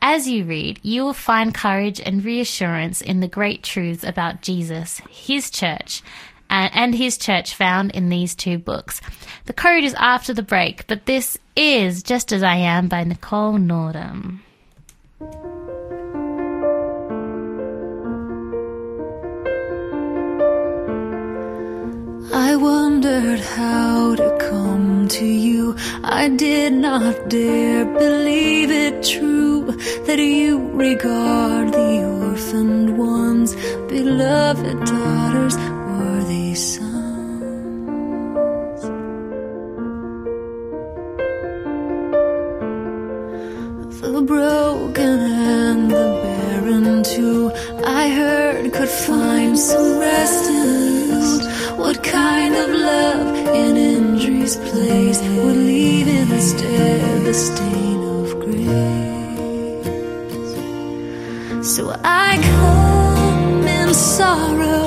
As 0.00 0.28
you 0.28 0.44
read, 0.44 0.80
you 0.82 1.02
will 1.02 1.14
find 1.14 1.54
courage 1.54 2.00
and 2.00 2.24
reassurance 2.24 3.00
in 3.00 3.20
the 3.20 3.28
great 3.28 3.62
truths 3.62 4.04
about 4.04 4.42
Jesus, 4.42 5.00
His 5.10 5.50
church, 5.50 6.02
and, 6.50 6.94
His 6.94 7.18
church 7.18 7.54
found 7.54 7.90
in 7.92 8.08
these 8.08 8.34
two 8.34 8.58
books. 8.58 9.00
The 9.46 9.52
code 9.52 9.82
is 9.82 9.94
after 9.94 10.32
the 10.32 10.42
break, 10.42 10.86
but 10.86 11.06
this 11.06 11.38
is 11.56 12.02
Just 12.02 12.32
As 12.32 12.42
I 12.42 12.56
Am 12.56 12.88
by 12.88 13.02
Nicole 13.04 13.58
Nordeman. 13.58 14.40
I 22.32 22.56
wondered 22.56 23.40
how 23.40 24.14
to 24.14 24.38
come 24.40 25.08
to 25.08 25.26
you. 25.26 25.76
I 26.02 26.28
did 26.28 26.72
not 26.72 27.28
dare 27.28 27.84
believe 27.84 28.70
it 28.70 29.04
true 29.04 29.66
that 30.06 30.18
you 30.18 30.70
regard 30.70 31.72
the 31.72 32.04
orphaned 32.22 32.96
ones, 32.96 33.54
beloved 33.88 34.84
daughters, 34.86 35.56
injury's 54.44 54.56
place 54.70 55.20
would 55.22 55.56
leave 55.56 56.08
instead 56.08 57.24
the 57.24 57.34
stain 57.34 58.02
of 58.02 58.40
grace? 58.40 58.64
So 61.74 61.82
I 62.04 62.38
come 62.58 63.66
in 63.66 63.94
sorrow, 63.94 64.83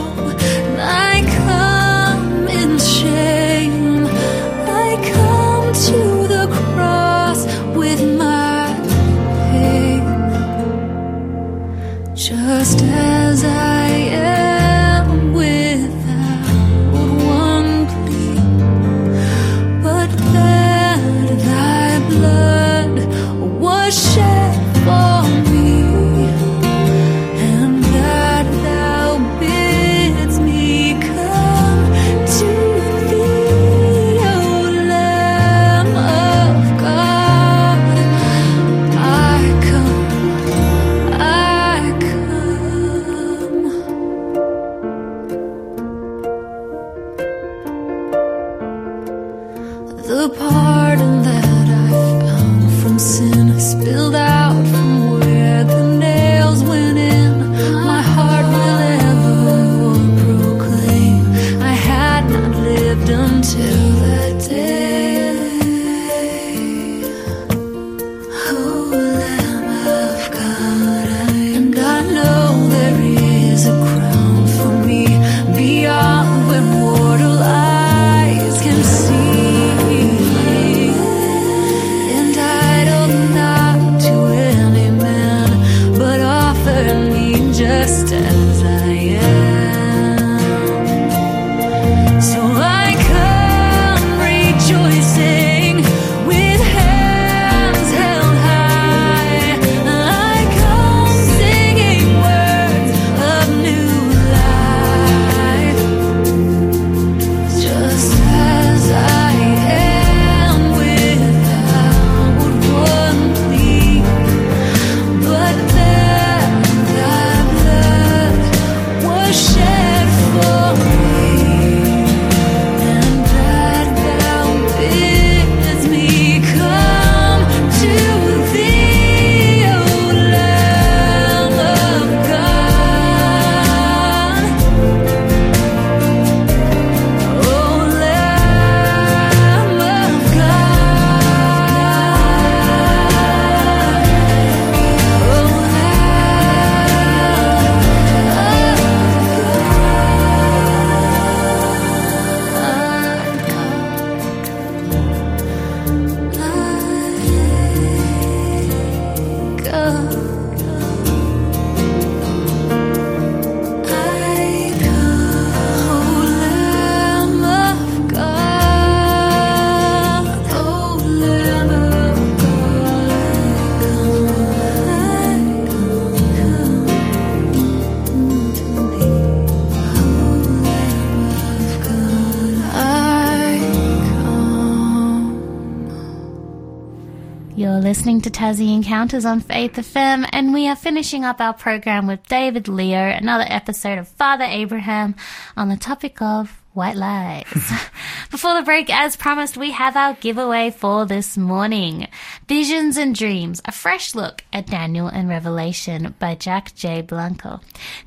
listening 187.87 188.19
to 188.19 188.29
Tassie 188.29 188.75
Encounters 188.75 189.23
on 189.23 189.39
Faith 189.39 189.75
FM, 189.75 190.27
and 190.33 190.53
we 190.53 190.67
are 190.67 190.75
finishing 190.75 191.23
up 191.23 191.39
our 191.39 191.53
program 191.53 192.05
with 192.05 192.21
David 192.27 192.67
Leo, 192.67 192.99
another 192.99 193.45
episode 193.47 193.97
of 193.97 194.09
Father 194.09 194.43
Abraham 194.43 195.15
on 195.55 195.69
the 195.69 195.77
topic 195.77 196.21
of 196.21 196.61
White 196.77 196.95
lies. 196.95 197.43
Before 198.29 198.53
the 198.53 198.61
break, 198.61 198.93
as 198.93 199.15
promised, 199.15 199.57
we 199.57 199.71
have 199.71 199.97
our 199.97 200.13
giveaway 200.13 200.69
for 200.69 201.07
this 201.07 201.35
morning. 201.35 202.07
Visions 202.47 202.97
and 202.97 203.15
Dreams, 203.15 203.63
a 203.65 203.71
fresh 203.71 204.13
look 204.13 204.43
at 204.53 204.67
Daniel 204.67 205.07
and 205.07 205.27
Revelation 205.27 206.13
by 206.19 206.35
Jack 206.35 206.75
J. 206.75 207.01
Blanco. 207.01 207.61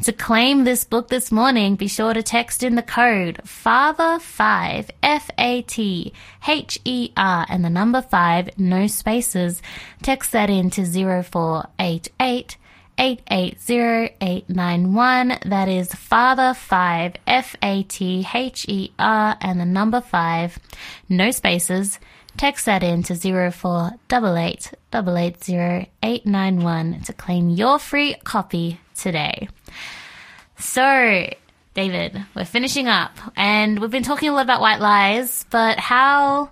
To 0.04 0.12
claim 0.12 0.62
this 0.62 0.84
book 0.84 1.08
this 1.08 1.32
morning, 1.32 1.74
be 1.74 1.88
sure 1.88 2.14
to 2.14 2.22
text 2.22 2.62
in 2.62 2.76
the 2.76 2.82
code 2.82 3.40
FATHER5, 3.44 4.90
F-A-T-H-E-R, 5.02 6.16
and 7.48 7.64
the 7.64 7.70
number 7.70 8.02
5, 8.02 8.50
no 8.56 8.86
spaces. 8.86 9.62
Text 10.00 10.30
that 10.30 10.48
in 10.48 10.70
to 10.70 10.84
0488 10.84 12.56
880891. 13.01 15.38
That 15.46 15.68
is 15.70 15.94
Father 15.94 16.53
5, 16.53 17.14
F 17.26 17.57
A 17.62 17.82
T 17.84 18.26
H 18.32 18.66
E 18.68 18.92
R, 18.98 19.38
and 19.40 19.59
the 19.59 19.64
number 19.64 20.03
5, 20.03 20.59
no 21.09 21.30
spaces. 21.30 21.98
Text 22.36 22.66
that 22.66 22.82
in 22.82 23.03
to 23.05 23.14
0488 23.16 24.72
880891 24.92 27.01
to 27.05 27.12
claim 27.14 27.48
your 27.48 27.78
free 27.78 28.16
copy 28.22 28.78
today. 28.94 29.48
So, 30.59 31.26
David, 31.72 32.22
we're 32.36 32.44
finishing 32.44 32.86
up, 32.86 33.12
and 33.34 33.78
we've 33.78 33.90
been 33.90 34.03
talking 34.03 34.28
a 34.28 34.34
lot 34.34 34.44
about 34.44 34.61
white 34.61 34.80
lies, 34.80 35.46
but 35.51 35.78
how 35.78 36.51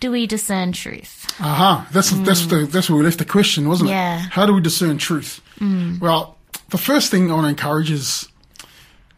do 0.00 0.10
we 0.10 0.26
discern 0.26 0.72
truth? 0.72 1.32
Aha, 1.40 1.88
that's 1.92 2.10
that's 2.10 2.46
the 2.46 2.66
that's 2.66 2.90
where 2.90 2.98
we 2.98 3.04
left 3.04 3.18
the 3.18 3.24
question, 3.24 3.68
wasn't 3.68 3.90
it? 3.90 3.92
Mm. 3.92 3.96
Yeah. 3.96 4.18
Mm. 4.18 4.30
How 4.30 4.46
do 4.46 4.54
we 4.54 4.60
discern 4.60 4.98
truth? 4.98 5.40
Well, 5.60 6.36
the 6.70 6.78
first 6.78 7.10
thing 7.10 7.30
I 7.30 7.34
want 7.34 7.44
to 7.44 7.50
encourage 7.50 7.90
is 7.90 8.28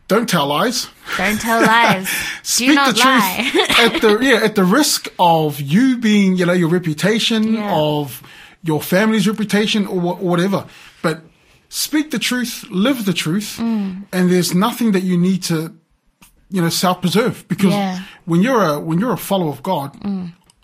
don't 0.09 0.28
tell 0.28 0.47
lies. 0.47 0.88
Don't 1.16 1.40
tell 1.40 1.61
lies. 1.62 2.07
Do 2.43 2.43
Speak 2.43 2.74
not 2.74 2.95
the 2.95 3.01
truth 3.01 3.70
at 3.78 4.01
the 4.03 4.18
yeah 4.22 4.45
at 4.45 4.55
the 4.55 4.64
risk 4.64 5.09
of 5.18 5.61
you 5.61 5.97
being 5.99 6.36
you 6.36 6.47
know 6.47 6.53
your 6.53 6.68
reputation 6.68 7.55
Yeah. 7.55 7.72
of 7.74 8.22
your 8.62 8.80
family's 8.80 9.26
reputation 9.26 9.86
or 9.86 10.01
wha- 10.01 10.16
whatever. 10.30 10.66
But 11.03 11.22
speak 11.68 12.11
the 12.11 12.18
truth, 12.18 12.64
live 12.70 13.05
the 13.05 13.12
truth, 13.14 13.59
Mm. 13.59 14.05
and 14.12 14.30
there's 14.30 14.55
nothing 14.55 14.93
that 14.93 15.03
you 15.03 15.16
need 15.16 15.43
to 15.45 15.72
you 16.51 16.61
know 16.62 16.68
self 16.70 17.01
preserve 17.01 17.45
because 17.49 17.72
Yeah. 17.72 17.97
Mm. 17.99 18.03
when 18.26 18.43
you're 18.43 18.64
a 18.64 18.78
when 18.80 18.99
you're 19.01 19.12
a 19.14 19.24
follower 19.30 19.51
of 19.51 19.62
God, 19.62 19.97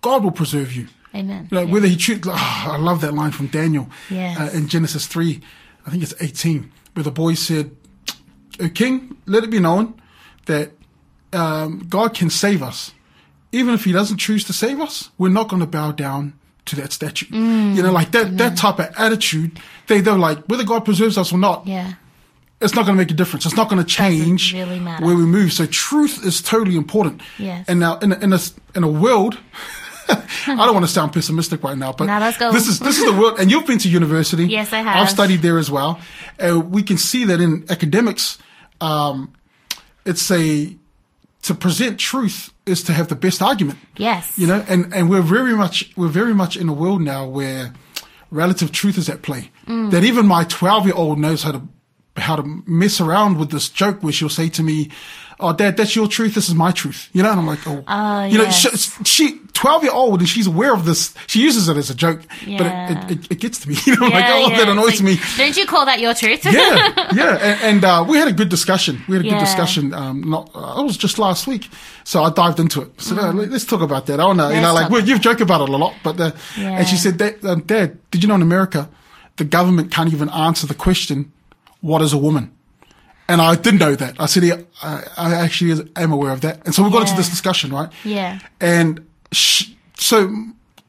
God 0.02 0.24
will 0.24 0.32
preserve 0.32 0.72
you. 0.76 0.86
Amen. 1.14 1.48
You 1.50 1.54
know, 1.56 1.64
Yeah. 1.64 1.72
whether 1.72 1.88
he 1.88 1.96
chooses, 1.96 2.26
oh, 2.26 2.66
I 2.74 2.76
love 2.76 3.00
that 3.00 3.14
line 3.14 3.30
from 3.32 3.46
Daniel 3.46 3.88
Yes. 4.10 4.38
uh, 4.38 4.50
in 4.56 4.68
Genesis 4.68 5.06
3, 5.06 5.40
I 5.88 5.90
think 5.90 6.02
it's 6.02 6.14
18, 6.20 6.70
where 6.92 7.02
the 7.02 7.10
boy 7.10 7.32
said, 7.32 7.74
O 8.60 8.68
king, 8.68 9.16
let 9.24 9.42
it 9.42 9.48
be 9.50 9.58
known 9.58 9.94
that 10.44 10.72
um, 11.32 11.86
God 11.88 12.14
can 12.14 12.28
save 12.28 12.62
us. 12.62 12.92
Even 13.52 13.72
if 13.72 13.84
he 13.84 13.92
doesn't 13.92 14.18
choose 14.18 14.44
to 14.44 14.52
save 14.52 14.80
us, 14.80 15.08
we're 15.16 15.30
not 15.30 15.48
going 15.48 15.60
to 15.60 15.66
bow 15.66 15.92
down 15.92 16.34
to 16.66 16.76
that 16.76 16.92
statue. 16.92 17.24
Mm. 17.26 17.74
You 17.74 17.82
know, 17.82 17.90
like 17.92 18.12
that, 18.12 18.36
that 18.36 18.58
type 18.58 18.78
of 18.78 18.92
attitude, 18.98 19.58
they, 19.86 20.02
they're 20.02 20.18
like, 20.18 20.44
whether 20.48 20.64
God 20.64 20.84
preserves 20.84 21.16
us 21.16 21.32
or 21.32 21.38
not, 21.38 21.66
Yeah. 21.66 21.94
it's 22.60 22.74
not 22.74 22.84
going 22.84 22.98
to 22.98 23.02
make 23.02 23.10
a 23.10 23.14
difference. 23.14 23.46
It's 23.46 23.56
not 23.56 23.70
going 23.70 23.82
to 23.82 23.88
change 23.88 24.52
really 24.52 24.78
where 24.78 25.16
we 25.16 25.24
move. 25.24 25.54
So 25.54 25.64
truth 25.64 26.22
is 26.26 26.42
totally 26.42 26.76
important. 26.76 27.22
Yes. 27.38 27.64
And 27.66 27.80
now 27.80 27.98
in 28.00 28.12
a, 28.12 28.18
in 28.18 28.32
a, 28.34 28.38
in 28.74 28.84
a 28.84 28.88
world, 28.90 29.38
I 30.46 30.56
don't 30.64 30.74
want 30.74 30.86
to 30.86 30.92
sound 30.92 31.12
pessimistic 31.12 31.62
right 31.62 31.76
now, 31.76 31.92
but 31.92 32.06
No, 32.06 32.18
let's 32.18 32.38
go. 32.38 32.52
this 32.52 32.66
is 32.68 32.78
this 32.78 32.98
is 32.98 33.04
the 33.04 33.12
world. 33.12 33.38
And 33.38 33.50
you've 33.50 33.66
been 33.66 33.78
to 33.78 33.88
university. 33.88 34.46
Yes, 34.58 34.72
I 34.72 34.80
have. 34.80 34.96
I've 34.96 35.10
studied 35.10 35.42
there 35.42 35.58
as 35.58 35.70
well. 35.70 36.00
Uh, 36.38 36.58
we 36.60 36.82
can 36.82 36.96
see 36.96 37.24
that 37.26 37.40
in 37.40 37.64
academics, 37.68 38.38
um, 38.80 39.32
it's 40.04 40.30
a 40.30 40.74
to 41.42 41.54
present 41.54 41.98
truth 41.98 42.52
is 42.66 42.82
to 42.84 42.92
have 42.92 43.08
the 43.08 43.14
best 43.14 43.42
argument. 43.42 43.78
Yes. 43.96 44.36
You 44.38 44.46
know, 44.46 44.64
and, 44.68 44.92
and 44.94 45.08
we're 45.08 45.22
very 45.22 45.54
much 45.54 45.92
we're 45.96 46.08
very 46.08 46.34
much 46.34 46.56
in 46.56 46.68
a 46.68 46.72
world 46.72 47.02
now 47.02 47.26
where 47.28 47.72
relative 48.30 48.72
truth 48.72 48.98
is 48.98 49.08
at 49.08 49.22
play. 49.22 49.50
Mm. 49.66 49.90
That 49.90 50.04
even 50.04 50.26
my 50.26 50.44
twelve 50.44 50.86
year 50.86 50.94
old 50.94 51.18
knows 51.18 51.42
how 51.42 51.52
to 51.52 51.62
how 52.16 52.36
to 52.36 52.62
mess 52.66 53.00
around 53.00 53.38
with 53.38 53.50
this 53.50 53.68
joke 53.68 54.02
where 54.02 54.12
she'll 54.12 54.28
say 54.28 54.48
to 54.48 54.62
me, 54.62 54.90
"Oh, 55.40 55.52
Dad, 55.52 55.76
that's 55.76 55.94
your 55.96 56.08
truth. 56.08 56.34
This 56.34 56.48
is 56.48 56.54
my 56.54 56.70
truth." 56.72 57.08
You 57.12 57.22
know, 57.22 57.30
and 57.30 57.40
I'm 57.40 57.46
like, 57.46 57.66
"Oh, 57.66 57.84
Oh, 57.86 58.24
you 58.24 58.38
know, 58.38 58.44
yes. 58.44 58.58
she, 58.60 59.04
she 59.04 59.40
twelve 59.52 59.82
year 59.82 59.92
old 59.92 60.20
and 60.20 60.28
she's 60.28 60.46
aware 60.46 60.72
of 60.72 60.84
this. 60.84 61.14
She 61.26 61.40
uses 61.42 61.68
it 61.68 61.76
as 61.76 61.90
a 61.90 61.94
joke, 61.94 62.20
Yeah. 62.46 62.58
but 62.58 63.10
it, 63.10 63.18
it, 63.18 63.32
it, 63.32 63.40
gets 63.40 63.58
to 63.60 63.68
me. 63.68 63.76
You 63.86 63.96
know, 63.96 64.06
I'm 64.06 64.12
like, 64.12 64.24
Yeah, 64.24 64.34
oh, 64.34 64.50
yeah. 64.50 64.56
that 64.58 64.68
annoys 64.68 65.00
like, 65.02 65.18
me. 65.18 65.20
Don't 65.36 65.56
you 65.56 65.66
call 65.66 65.84
that 65.86 65.98
your 66.00 66.14
truth? 66.14 66.44
yeah, 66.44 66.52
yeah, 67.12 67.36
and, 67.42 67.60
and 67.62 67.84
uh, 67.84 68.04
we 68.08 68.18
had 68.18 68.28
a 68.28 68.32
good 68.32 68.48
discussion. 68.50 69.02
We 69.08 69.16
had 69.16 69.24
a 69.24 69.28
Yeah. 69.28 69.34
good 69.38 69.44
discussion. 69.46 69.92
Um, 69.94 70.22
not 70.30 70.50
uh, 70.54 70.80
it 70.80 70.84
was 70.84 70.96
just 70.96 71.18
last 71.18 71.46
week, 71.46 71.68
so 72.04 72.22
I 72.22 72.30
dived 72.30 72.60
into 72.60 72.82
it. 72.82 73.00
So 73.00 73.16
uh, 73.16 73.32
let's 73.32 73.64
talk 73.64 73.80
about 73.80 74.06
that. 74.06 74.20
I 74.20 74.24
want 74.26 74.38
to, 74.38 74.48
you 74.48 74.54
Mm. 74.60 74.62
Know, 74.62 74.74
like 74.74 74.90
well, 74.90 75.04
you've 75.04 75.20
joked 75.20 75.40
about 75.40 75.60
it 75.62 75.68
a 75.68 75.76
lot, 75.76 75.94
but 76.04 76.20
uh, 76.20 76.30
Yeah. 76.56 76.78
and 76.78 76.86
she 76.86 76.96
said, 76.96 77.18
that, 77.18 77.44
um, 77.44 77.60
Dad, 77.62 77.98
did 78.10 78.22
you 78.22 78.28
know 78.28 78.34
in 78.36 78.42
America 78.42 78.88
the 79.38 79.44
government 79.44 79.90
can't 79.90 80.12
even 80.12 80.28
answer 80.30 80.66
the 80.66 80.74
question, 80.74 81.32
"What 81.80 82.00
is 82.02 82.12
a 82.12 82.18
woman?" 82.18 82.50
And 83.28 83.40
I 83.42 83.54
didn't 83.56 83.78
know 83.80 83.94
that. 83.94 84.16
I 84.18 84.26
said, 84.26 84.42
yeah, 84.42 84.56
I, 84.82 85.04
I 85.16 85.34
actually 85.34 85.90
am 85.96 86.12
aware 86.12 86.32
of 86.32 86.40
that. 86.40 86.64
And 86.64 86.74
so 86.74 86.82
we 86.82 86.90
got 86.90 87.02
into 87.02 87.14
this 87.16 87.28
discussion, 87.28 87.70
right? 87.72 87.90
Yeah. 88.04 88.38
And 88.60 89.06
sh- 89.32 89.70
so 89.98 90.34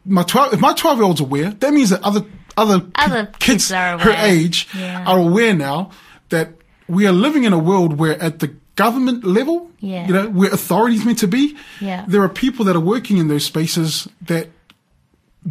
my 0.05 0.23
twelve, 0.23 0.53
if 0.53 0.59
my 0.61 0.73
twelve 0.73 0.97
year 0.99 1.05
old's 1.05 1.19
aware, 1.21 1.51
that 1.51 1.73
means 1.73 1.89
that 1.89 2.01
other 2.03 2.23
other, 2.57 2.81
Other 2.95 3.25
kids 3.39 3.71
are 3.71 3.97
her 3.99 4.13
age 4.17 4.67
Yeah. 4.73 5.03
are 5.05 5.19
aware 5.19 5.53
now 5.53 5.91
that 6.29 6.49
we 6.87 7.05
are 7.07 7.11
living 7.13 7.43
in 7.45 7.53
a 7.53 7.59
world 7.59 7.97
where 7.99 8.21
at 8.21 8.39
the 8.39 8.53
government 8.75 9.23
level, 9.25 9.69
Yeah. 9.79 10.07
you 10.07 10.13
know, 10.13 10.29
where 10.29 10.51
authority 10.53 10.95
is 10.95 11.05
meant 11.05 11.19
to 11.19 11.27
be, 11.27 11.55
Yeah. 11.81 12.05
there 12.07 12.21
are 12.23 12.29
people 12.29 12.65
that 12.65 12.75
are 12.75 12.81
working 12.85 13.17
in 13.17 13.27
those 13.27 13.45
spaces 13.45 14.07
that 14.27 14.47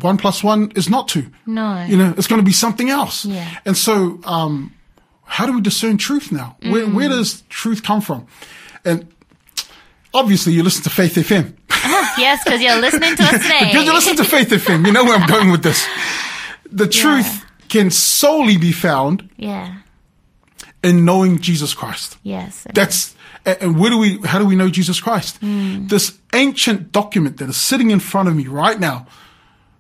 one 0.03 0.17
plus 0.19 0.43
one 0.45 0.71
is 0.75 0.89
not 0.89 1.09
two. 1.09 1.27
No. 1.47 1.85
You 1.89 1.97
know, 1.97 2.15
it's 2.17 2.27
going 2.27 2.41
to 2.41 2.45
be 2.47 2.53
something 2.53 2.91
else. 2.91 3.25
Yeah. 3.25 3.47
And 3.65 3.77
so, 3.77 4.19
um, 4.25 4.73
how 5.29 5.47
do 5.47 5.53
we 5.53 5.61
discern 5.61 5.97
truth 5.99 6.33
now? 6.33 6.57
Where, 6.63 6.87
Mm. 6.87 6.95
where 6.95 7.09
does 7.09 7.43
truth 7.49 7.83
come 7.83 8.01
from? 8.01 8.27
And 8.85 9.07
obviously 10.13 10.53
you 10.55 10.63
listen 10.63 10.83
to 10.85 10.91
Faith 10.91 11.15
FM. 11.17 11.55
yes, 12.19 12.43
because 12.45 12.61
you're 12.61 12.81
listening 12.81 13.15
to 13.17 13.23
us 13.23 13.43
today. 13.43 13.67
Because 13.67 13.85
you 13.85 13.93
listen 13.93 14.17
to 14.17 14.25
Faith 14.25 14.49
FM, 14.51 14.87
you 14.87 14.93
know 14.93 15.05
where 15.05 15.17
I'm 15.17 15.29
going 15.29 15.51
with 15.51 15.63
this. 15.63 15.87
The 16.71 16.89
truth 16.89 17.45
can 17.69 17.91
solely 17.91 18.57
be 18.57 18.73
found 18.73 19.29
yeah. 19.37 19.77
in 20.83 21.05
knowing 21.05 21.39
Jesus 21.39 21.75
Christ. 21.75 22.17
Yes. 22.23 22.67
That's 22.75 23.15
and 23.47 23.79
where 23.79 23.91
do 23.91 23.97
we? 23.99 24.19
How 24.27 24.39
do 24.39 24.45
we 24.45 24.57
know 24.57 24.69
Jesus 24.69 25.01
Christ? 25.01 25.39
This 25.41 26.19
ancient 26.35 26.93
document 26.93 27.39
that 27.39 27.49
is 27.49 27.57
sitting 27.57 27.91
in 27.91 28.01
front 28.01 28.29
of 28.29 28.37
me 28.37 28.47
right 28.47 28.79
now, 28.79 29.07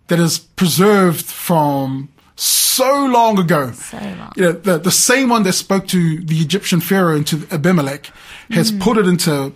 that 0.06 0.18
is 0.18 0.38
preserved 0.38 1.24
from 1.26 2.08
so 2.40 3.06
long 3.06 3.38
ago. 3.38 3.72
So 3.72 3.98
long. 3.98 4.32
You 4.36 4.42
know, 4.42 4.52
the 4.52 4.78
the 4.78 4.90
same 4.90 5.28
one 5.28 5.42
that 5.42 5.54
spoke 5.54 5.86
to 5.88 6.20
the 6.20 6.36
Egyptian 6.36 6.80
pharaoh 6.80 7.16
and 7.16 7.26
to 7.26 7.46
Abimelech 7.50 8.10
has 8.50 8.70
mm. 8.70 8.80
put 8.80 8.96
it 8.96 9.06
into 9.06 9.52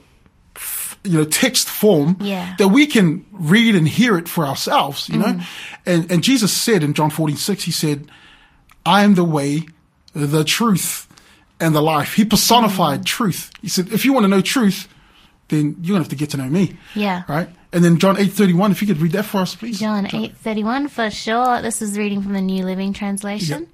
you 1.05 1.19
know 1.19 1.25
text 1.25 1.69
form 1.69 2.17
Yeah. 2.21 2.55
that 2.59 2.69
we 2.69 2.87
can 2.87 3.25
read 3.33 3.75
and 3.75 3.89
hear 3.89 4.19
it 4.19 4.29
for 4.29 4.45
ourselves. 4.45 5.09
You 5.09 5.19
know, 5.19 5.35
mm. 5.35 5.47
and 5.87 6.11
and 6.11 6.25
Jesus 6.25 6.53
said 6.53 6.83
in 6.83 6.95
John 6.95 7.11
fourteen 7.11 7.37
six, 7.37 7.65
he 7.65 7.73
said, 7.73 8.11
"I 8.85 9.05
am 9.05 9.15
the 9.15 9.25
way, 9.25 9.63
the 10.13 10.45
truth." 10.45 11.09
and 11.61 11.77
the 11.77 11.81
life. 11.81 12.15
He 12.15 12.25
personified 12.25 13.03
mm. 13.03 13.05
truth. 13.05 13.53
He 13.61 13.69
said, 13.69 13.93
if 13.93 14.05
you 14.05 14.13
want 14.13 14.25
to 14.25 14.29
know 14.29 14.41
truth, 14.41 14.89
then 15.47 15.77
you're 15.81 15.95
going 15.95 16.03
to 16.03 16.07
have 16.07 16.09
to 16.09 16.17
get 16.17 16.31
to 16.31 16.37
know 16.37 16.49
me. 16.49 16.77
Yeah. 16.97 17.23
Right? 17.29 17.49
And 17.73 17.83
then 17.83 17.99
John 17.99 18.17
8.31, 18.17 18.71
if 18.71 18.83
you 18.83 18.89
could 18.89 19.01
read 19.01 19.13
that 19.13 19.25
for 19.25 19.39
us, 19.39 19.55
please. 19.55 19.81
John 19.81 20.07
8:31 20.07 20.89
for 20.91 21.11
sure. 21.11 21.63
This 21.63 21.81
is 21.81 21.97
reading 21.97 22.23
from 22.23 22.35
the 22.35 22.43
New 22.43 22.65
Living 22.65 22.93
Translation. 22.93 23.69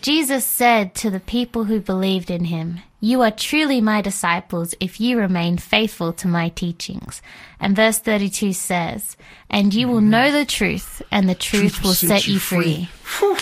Jesus 0.00 0.44
said 0.44 0.94
to 0.96 1.10
the 1.10 1.20
people 1.20 1.64
who 1.64 1.80
believed 1.80 2.30
in 2.30 2.44
him, 2.44 2.80
"You 3.00 3.20
are 3.22 3.30
truly 3.30 3.80
my 3.80 4.00
disciples 4.00 4.74
if 4.80 5.00
you 5.00 5.18
remain 5.18 5.58
faithful 5.58 6.12
to 6.14 6.28
my 6.28 6.48
teachings." 6.48 7.20
And 7.60 7.76
verse 7.76 7.98
32 7.98 8.54
says, 8.54 9.16
"And 9.50 9.74
you 9.74 9.88
will 9.88 9.96
mm-hmm. 9.96 10.10
know 10.10 10.32
the 10.32 10.44
truth, 10.46 11.02
and 11.10 11.28
the 11.28 11.34
truth, 11.34 11.82
will 11.82 11.94
set, 11.94 12.26
you 12.26 12.38
free." 12.38 12.88
Whew. 13.18 13.36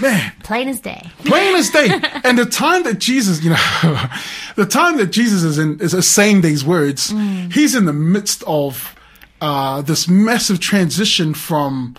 Man, 0.00 0.32
Plain 0.44 0.68
as 0.68 0.80
day. 0.80 1.10
plain 1.24 1.56
as 1.56 1.68
day. 1.68 1.88
and 2.22 2.38
the 2.38 2.46
time 2.46 2.84
that 2.84 3.00
Jesus, 3.00 3.42
you 3.42 3.50
know, 3.50 3.56
the 4.56 4.64
time 4.64 4.96
that 4.98 5.08
Jesus 5.08 5.42
is 5.42 5.58
in, 5.58 5.80
is 5.80 6.06
saying 6.06 6.42
these 6.42 6.64
words, 6.64 7.12
mm. 7.12 7.52
he's 7.52 7.74
in 7.74 7.86
the 7.86 7.92
midst 7.92 8.44
of 8.44 8.94
uh, 9.40 9.82
this 9.82 10.08
massive 10.08 10.60
transition 10.60 11.34
from 11.34 11.96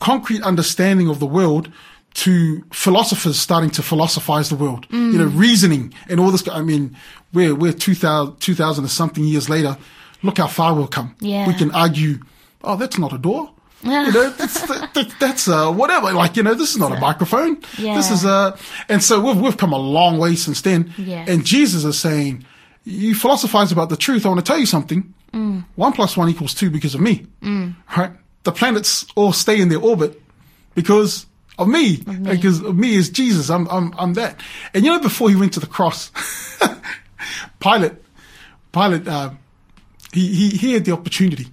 concrete 0.00 0.42
understanding 0.42 1.08
of 1.08 1.18
the 1.20 1.26
world 1.26 1.70
to 2.14 2.62
philosophers 2.72 3.38
starting 3.38 3.70
to 3.70 3.82
philosophize 3.82 4.50
the 4.50 4.56
world, 4.56 4.86
you 4.90 5.16
know, 5.16 5.26
reasoning 5.26 5.94
and 6.08 6.20
all 6.20 6.30
this. 6.30 6.46
I 6.46 6.60
mean, 6.60 6.94
we're, 7.32 7.54
we're 7.54 7.72
2000, 7.72 8.36
2000 8.36 8.84
and 8.84 8.90
something 8.90 9.24
years 9.24 9.48
later. 9.48 9.78
Look 10.22 10.38
how 10.38 10.46
far 10.46 10.74
we'll 10.74 10.88
come. 10.88 11.16
Yeah. 11.20 11.46
We 11.46 11.54
can 11.54 11.70
argue, 11.70 12.18
oh, 12.62 12.76
that's 12.76 12.98
not 12.98 13.12
a 13.12 13.18
door. 13.18 13.50
You 13.84 13.90
know, 14.12 14.30
that's, 14.30 14.60
that, 14.68 15.12
that's, 15.18 15.48
uh, 15.48 15.72
whatever. 15.72 16.12
Like, 16.12 16.36
you 16.36 16.44
know, 16.44 16.54
this 16.54 16.70
is 16.70 16.78
not 16.78 16.92
a 16.92 17.00
microphone. 17.00 17.60
This 17.96 18.12
is, 18.12 18.24
a, 18.24 18.56
and 18.88 19.02
so 19.02 19.20
we've, 19.20 19.40
we've 19.40 19.56
come 19.56 19.72
a 19.72 19.78
long 19.78 20.18
way 20.18 20.36
since 20.36 20.60
then. 20.60 20.94
Yes. 20.96 21.28
And 21.28 21.44
Jesus 21.44 21.82
is 21.84 21.98
saying, 21.98 22.44
you 22.84 23.16
philosophize 23.16 23.72
about 23.72 23.88
the 23.88 23.96
truth, 23.96 24.24
I 24.24 24.28
want 24.28 24.38
to 24.38 24.44
tell 24.46 24.58
you 24.60 24.66
something. 24.66 25.12
Mm. 25.32 25.64
One 25.76 25.92
plus 25.92 26.16
one 26.16 26.28
equals 26.28 26.54
two 26.54 26.70
because 26.70 26.94
of 26.94 27.00
me. 27.00 27.26
Mm. 27.42 27.74
Right? 27.96 28.12
The 28.44 28.52
planets 28.52 29.06
all 29.14 29.32
stay 29.32 29.60
in 29.60 29.68
their 29.68 29.80
orbit 29.80 30.20
because 30.74 31.26
of 31.58 31.68
me. 31.68 31.96
Because 31.96 32.60
of 32.60 32.76
me 32.76 32.94
is 32.94 33.08
Jesus. 33.10 33.50
I'm, 33.50 33.68
I'm, 33.68 33.94
I'm 33.98 34.14
that. 34.14 34.40
And 34.74 34.84
you 34.84 34.90
know, 34.92 35.00
before 35.00 35.30
he 35.30 35.36
went 35.36 35.52
to 35.54 35.60
the 35.60 35.66
cross, 35.66 36.10
Pilate, 37.60 37.92
Pilate, 38.72 39.06
uh, 39.06 39.30
he, 40.12 40.34
he, 40.34 40.48
he 40.50 40.72
had 40.74 40.84
the 40.84 40.92
opportunity 40.92 41.46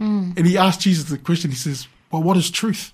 mm. 0.00 0.36
and 0.36 0.46
he 0.46 0.56
asked 0.56 0.80
Jesus 0.80 1.04
the 1.10 1.18
question. 1.18 1.50
He 1.50 1.56
says, 1.56 1.86
well, 2.10 2.22
what 2.22 2.36
is 2.36 2.50
truth? 2.50 2.92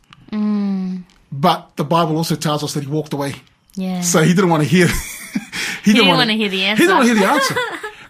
But 1.32 1.76
the 1.76 1.84
Bible 1.84 2.16
also 2.16 2.34
tells 2.34 2.62
us 2.64 2.74
that 2.74 2.84
he 2.84 2.90
walked 2.90 3.12
away. 3.12 3.34
Yeah. 3.74 4.00
So 4.00 4.22
he 4.22 4.34
didn't 4.34 4.50
want 4.50 4.62
to 4.62 4.68
hear. 4.68 4.86
he, 5.84 5.92
didn't 5.92 6.08
wanna- 6.08 6.18
wanna 6.18 6.32
hear 6.34 6.48
the 6.48 6.64
answer. 6.64 6.82
He 6.82 6.86
didn't 6.86 6.96
want 6.96 7.08
to 7.08 7.14
hear 7.14 7.26
the 7.26 7.32
answer. 7.32 7.54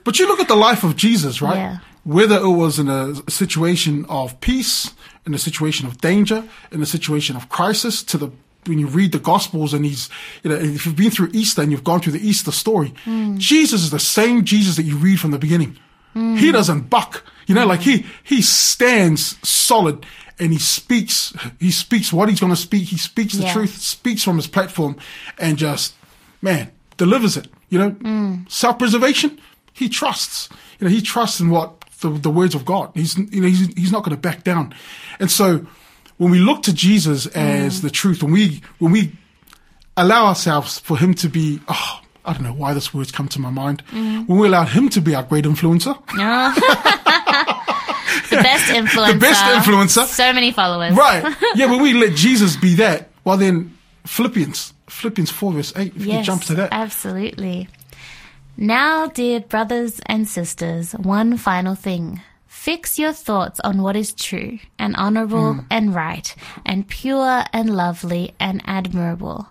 but 0.04 0.18
you 0.18 0.28
look 0.28 0.40
at 0.40 0.48
the 0.48 0.56
life 0.56 0.84
of 0.84 0.96
Jesus, 0.96 1.42
right? 1.42 1.56
Yeah. 1.56 1.78
Whether 2.07 2.36
it 2.36 2.48
was 2.48 2.78
in 2.78 2.88
a 2.88 3.14
situation 3.28 4.07
of 4.09 4.40
peace, 4.40 4.94
in 5.26 5.34
a 5.34 5.38
situation 5.38 5.88
of 5.88 5.98
danger, 5.98 6.44
in 6.70 6.80
a 6.80 6.86
situation 6.86 7.34
of 7.34 7.48
crisis, 7.48 8.04
to 8.04 8.16
the 8.16 8.30
when 8.66 8.78
you 8.78 8.86
read 8.86 9.12
the 9.12 9.18
Gospels 9.18 9.74
and 9.74 9.84
he's, 9.84 10.09
you 10.42 10.50
know, 10.50 10.57
if 10.57 10.86
you've 10.86 10.96
been 10.96 11.11
through 11.11 11.30
Easter 11.32 11.62
and 11.62 11.70
you've 11.70 11.84
gone 11.84 12.00
through 12.00 12.12
the 12.12 12.28
Easter 12.28 12.52
story, 12.52 12.94
Jesus 13.36 13.82
is 13.82 13.90
the 13.90 13.98
same 13.98 14.44
Jesus 14.44 14.76
that 14.76 14.84
you 14.84 14.96
read 14.96 15.18
from 15.20 15.30
the 15.32 15.38
beginning. 15.38 15.78
He 16.14 16.50
doesn't 16.50 16.88
buck, 16.88 17.24
you 17.46 17.54
know, 17.54 17.66
like 17.66 17.80
he 17.80 18.07
he 18.24 18.40
stands 18.40 19.36
solid 19.46 20.07
and 20.38 20.52
he 20.52 20.59
speaks. 20.59 21.34
He 21.61 21.70
speaks 21.70 22.12
what 22.12 22.28
he's 22.28 22.40
going 22.40 22.52
to 22.54 22.61
speak. 22.61 22.84
He 22.84 22.96
speaks 22.98 23.34
the 23.34 23.42
Yeah. 23.42 23.52
truth, 23.52 23.76
speaks 23.82 24.22
from 24.22 24.36
his 24.36 24.46
platform, 24.46 24.96
and 25.38 25.59
just 25.59 25.94
man 26.40 26.70
delivers 26.96 27.36
it. 27.36 27.48
You 27.68 27.78
know, 27.78 27.90
mm. 27.90 28.50
self 28.50 28.78
preservation. 28.78 29.38
He 29.74 29.88
trusts. 29.90 30.48
You 30.80 30.86
know, 30.86 30.90
he 30.90 31.02
trusts 31.02 31.38
in 31.38 31.50
what 31.50 31.75
the, 32.01 32.11
the 32.11 32.30
words 32.30 32.55
of 32.55 32.64
God. 32.64 32.90
He's 32.94 33.16
you 33.16 33.40
know 33.40 33.49
he's 33.49 33.72
he's 33.74 33.92
not 33.92 34.05
going 34.05 34.14
to 34.16 34.20
back 34.20 34.44
down, 34.44 34.74
and 35.18 35.30
so 35.30 35.66
when 36.18 36.30
we 36.30 36.38
look 36.38 36.62
to 36.64 36.74
Jesus 36.74 37.26
as 37.26 37.78
mm. 37.78 37.82
the 37.82 37.90
truth, 37.90 38.22
when 38.22 38.32
we 38.32 38.62
when 38.78 38.92
we 38.92 39.12
allow 39.97 40.26
ourselves 40.26 40.78
for 40.78 40.99
him 40.99 41.14
to 41.14 41.28
be 41.28 41.61
oh 41.68 42.01
I 42.24 42.32
don't 42.32 42.42
know 42.42 42.53
why 42.53 42.74
this 42.74 42.92
word's 42.92 43.12
come 43.12 43.28
to 43.28 43.40
my 43.40 43.51
mind. 43.51 43.84
Mm. 43.92 44.26
When 44.26 44.38
we 44.38 44.49
allow 44.49 44.64
him 44.64 44.88
to 44.90 45.01
be 45.01 45.14
our 45.14 45.22
great 45.22 45.44
influencer, 45.44 45.94
the 48.30 48.36
best 48.36 48.64
influencer. 48.72 49.12
The 49.12 49.18
best 49.18 49.44
influencer. 49.44 50.05
So 50.07 50.32
many 50.32 50.51
followers. 50.51 50.97
right? 50.97 51.34
Yeah, 51.55 51.66
when 51.70 51.80
we 51.80 51.92
let 51.92 52.14
Jesus 52.14 52.57
be 52.57 52.74
that, 52.76 53.11
well 53.24 53.36
then 53.36 53.76
Philippians 54.07 54.74
Philippians 54.88 55.30
four 55.30 55.53
verse 55.53 55.72
eight. 55.76 55.94
If 55.97 56.05
you 56.05 56.12
Yes, 56.12 56.26
jump 56.26 56.42
to 56.44 56.55
that, 56.57 56.70
absolutely. 56.72 57.68
Now, 58.57 59.07
dear 59.09 59.40
brothers 59.40 60.00
and 60.07 60.26
sisters, 60.28 60.92
one 60.92 61.36
final 61.36 61.74
thing. 61.74 62.20
Fix 62.46 62.98
your 62.98 63.12
thoughts 63.12 63.61
on 63.61 63.82
what 63.82 63.96
is 63.96 64.12
true 64.12 64.59
and 64.78 64.96
honorable 64.96 65.54
Hmm. 65.54 65.61
and 65.70 65.94
right 65.94 66.34
and 66.64 66.88
pure 66.88 67.44
and 67.52 67.70
lovely 67.76 68.34
and 68.40 68.61
admirable. 68.66 69.48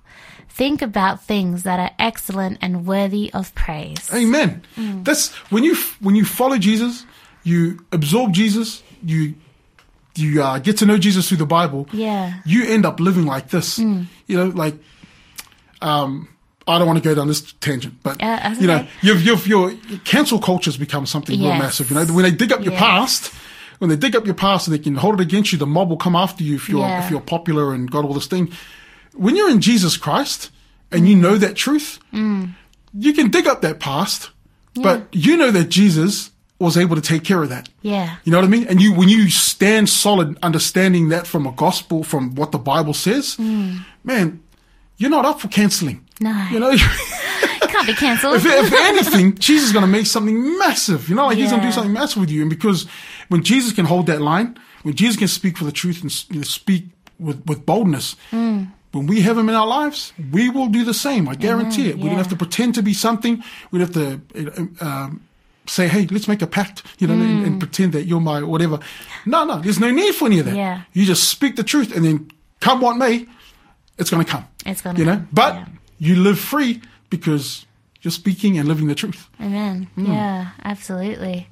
Think 0.49 0.81
about 0.81 1.23
things 1.23 1.63
that 1.63 1.79
are 1.79 1.91
excellent 1.99 2.57
and 2.61 2.85
worthy 2.85 3.31
of 3.33 3.53
praise. 3.55 4.09
Amen. 4.13 4.63
That's 5.03 5.29
when 5.51 5.63
you 5.63 5.75
when 5.99 6.15
you 6.15 6.25
follow 6.25 6.57
Jesus, 6.57 7.05
you 7.43 7.79
absorb 7.91 8.33
Jesus, 8.33 8.81
you 9.03 9.35
you 10.15 10.41
uh, 10.41 10.59
get 10.59 10.77
to 10.77 10.85
know 10.85 10.97
Jesus 10.97 11.27
through 11.27 11.37
the 11.39 11.45
Bible. 11.45 11.87
Yeah. 11.91 12.39
You 12.45 12.65
end 12.65 12.85
up 12.85 12.99
living 13.01 13.25
like 13.25 13.49
this. 13.49 13.77
You 13.79 14.07
know, 14.29 14.47
like 14.47 14.75
um 15.81 16.27
I 16.67 16.79
don't 16.79 16.87
want 16.87 17.01
to 17.01 17.07
go 17.07 17.13
down 17.13 17.27
this 17.27 17.53
tangent, 17.61 18.01
but 18.01 18.19
Yeah, 18.19 18.39
that's 18.49 18.61
you 18.61 18.67
know, 18.67 18.77
okay. 18.77 18.89
you've, 19.01 19.21
you've, 19.25 19.47
your 19.47 19.73
cancel 20.03 20.39
culture's 20.39 20.77
become 20.77 21.05
something 21.05 21.39
real 21.39 21.53
massive. 21.53 21.89
You 21.89 21.95
know, 21.95 22.05
when 22.05 22.23
they 22.23 22.31
dig 22.31 22.51
up 22.51 22.63
your 22.63 22.73
past, 22.73 23.33
when 23.79 23.89
they 23.89 23.95
dig 23.95 24.15
up 24.15 24.25
your 24.25 24.35
past 24.35 24.67
and 24.67 24.73
they 24.73 24.79
can 24.79 24.95
hold 24.95 25.15
it 25.15 25.21
against 25.21 25.51
you, 25.51 25.57
the 25.57 25.67
mob 25.67 25.89
will 25.89 25.97
come 25.97 26.15
after 26.15 26.43
you 26.43 26.55
if 26.55 26.67
you're 26.67 26.79
Yeah. 26.79 27.03
if 27.03 27.11
you're 27.11 27.21
popular 27.21 27.73
and 27.73 27.89
got 27.89 28.03
all 28.03 28.13
this 28.13 28.27
thing. 28.27 28.51
When 29.13 29.35
you're 29.35 29.49
in 29.49 29.61
Jesus 29.61 29.95
Christ 29.95 30.49
and 30.91 31.07
you 31.07 31.15
know 31.15 31.37
that 31.37 31.55
truth, 31.55 31.99
mm. 32.11 32.53
you 32.93 33.13
can 33.13 33.29
dig 33.29 33.47
up 33.47 33.61
that 33.61 33.79
past, 33.79 34.31
but 34.75 35.07
you 35.11 35.37
know 35.37 35.51
that 35.51 35.69
Jesus 35.69 36.31
was 36.59 36.77
able 36.77 36.95
to 36.95 37.01
take 37.01 37.23
care 37.23 37.43
of 37.43 37.49
that. 37.49 37.69
Yeah. 37.81 38.15
You 38.23 38.31
know 38.31 38.37
what 38.37 38.45
I 38.45 38.49
mean? 38.49 38.65
And 38.67 38.81
you, 38.81 38.93
when 38.93 39.09
you 39.09 39.29
stand 39.29 39.89
solid, 39.89 40.37
understanding 40.41 41.09
that 41.09 41.27
from 41.27 41.45
a 41.45 41.51
gospel, 41.51 42.03
from 42.03 42.33
what 42.35 42.51
the 42.51 42.57
Bible 42.57 42.93
says, 42.93 43.35
mm. 43.35 43.83
man, 44.03 44.41
you're 44.97 45.09
not 45.09 45.25
up 45.25 45.39
for 45.41 45.47
canceling. 45.47 46.05
No. 46.19 46.47
You 46.51 46.59
know, 46.59 46.71
Can't 47.67 47.87
be 47.87 47.93
cancelled. 47.93 48.35
if, 48.35 48.45
if 48.45 48.71
anything, 48.73 49.35
Jesus 49.35 49.67
is 49.67 49.73
going 49.73 49.83
to 49.85 49.91
make 49.91 50.05
something 50.05 50.57
massive. 50.57 51.09
You 51.09 51.15
know, 51.15 51.25
like 51.27 51.37
he's 51.37 51.49
going 51.49 51.61
to 51.61 51.67
do 51.67 51.73
something 51.73 51.91
massive 51.91 52.21
with 52.21 52.29
you. 52.31 52.41
And 52.41 52.49
because 52.49 52.87
when 53.27 53.43
Jesus 53.43 53.73
can 53.73 53.85
hold 53.85 54.07
that 54.07 54.21
line, 54.21 54.57
when 54.83 54.95
Jesus 54.95 55.17
can 55.17 55.27
speak 55.27 55.57
for 55.57 55.65
the 55.65 55.71
truth 55.73 56.01
and 56.01 56.11
you 56.29 56.37
know, 56.37 56.43
speak 56.43 56.85
with, 57.19 57.45
with 57.45 57.65
boldness, 57.65 58.15
Hmm. 58.31 58.65
when 58.91 59.07
we 59.07 59.21
have 59.21 59.37
him 59.37 59.49
in 59.49 59.55
our 59.55 59.67
lives, 59.67 60.13
we 60.31 60.47
will 60.49 60.67
do 60.67 60.85
the 60.85 60.93
same. 60.93 61.27
I 61.27 61.35
guarantee 61.35 61.89
it. 61.89 61.97
We 61.97 62.07
don't 62.07 62.17
have 62.17 62.29
to 62.29 62.37
pretend 62.37 62.75
to 62.75 62.81
be 62.83 62.93
something. 62.93 63.43
We 63.71 63.79
don't 63.79 63.93
have 63.93 64.21
to 64.33 64.79
uh, 64.81 64.85
um, 64.85 65.27
say, 65.67 65.87
hey, 65.89 66.07
let's 66.07 66.27
make 66.29 66.41
a 66.41 66.47
pact, 66.47 66.83
you 66.99 67.07
know, 67.07 67.13
and, 67.15 67.45
and 67.45 67.59
pretend 67.59 67.91
that 67.93 68.05
you're 68.05 68.21
my 68.21 68.41
whatever. 68.43 68.79
No, 69.25 69.43
no, 69.43 69.59
there's 69.59 69.79
no 69.79 69.91
need 69.91 70.15
for 70.15 70.27
any 70.27 70.39
of 70.39 70.45
that. 70.45 70.55
Yeah. 70.55 70.81
You 70.93 71.03
just 71.05 71.25
speak 71.29 71.55
the 71.57 71.63
truth 71.63 71.93
and 71.93 72.05
then 72.05 72.31
come 72.61 72.79
what 72.79 72.95
may, 72.95 73.25
it's 73.97 74.09
going 74.09 74.23
to 74.23 74.31
come. 74.31 74.45
It's 74.65 74.81
gonna 74.81 74.99
You 74.99 75.05
know, 75.05 75.25
but 75.31 75.55
yeah. 75.55 75.65
you 75.99 76.15
live 76.15 76.39
free 76.39 76.81
because 77.09 77.65
you're 78.01 78.11
speaking 78.11 78.57
and 78.57 78.67
living 78.67 78.87
the 78.87 78.95
truth. 78.95 79.27
Amen. 79.41 79.87
Hmm. 79.95 80.11
Yeah, 80.11 80.49
absolutely. 80.63 81.47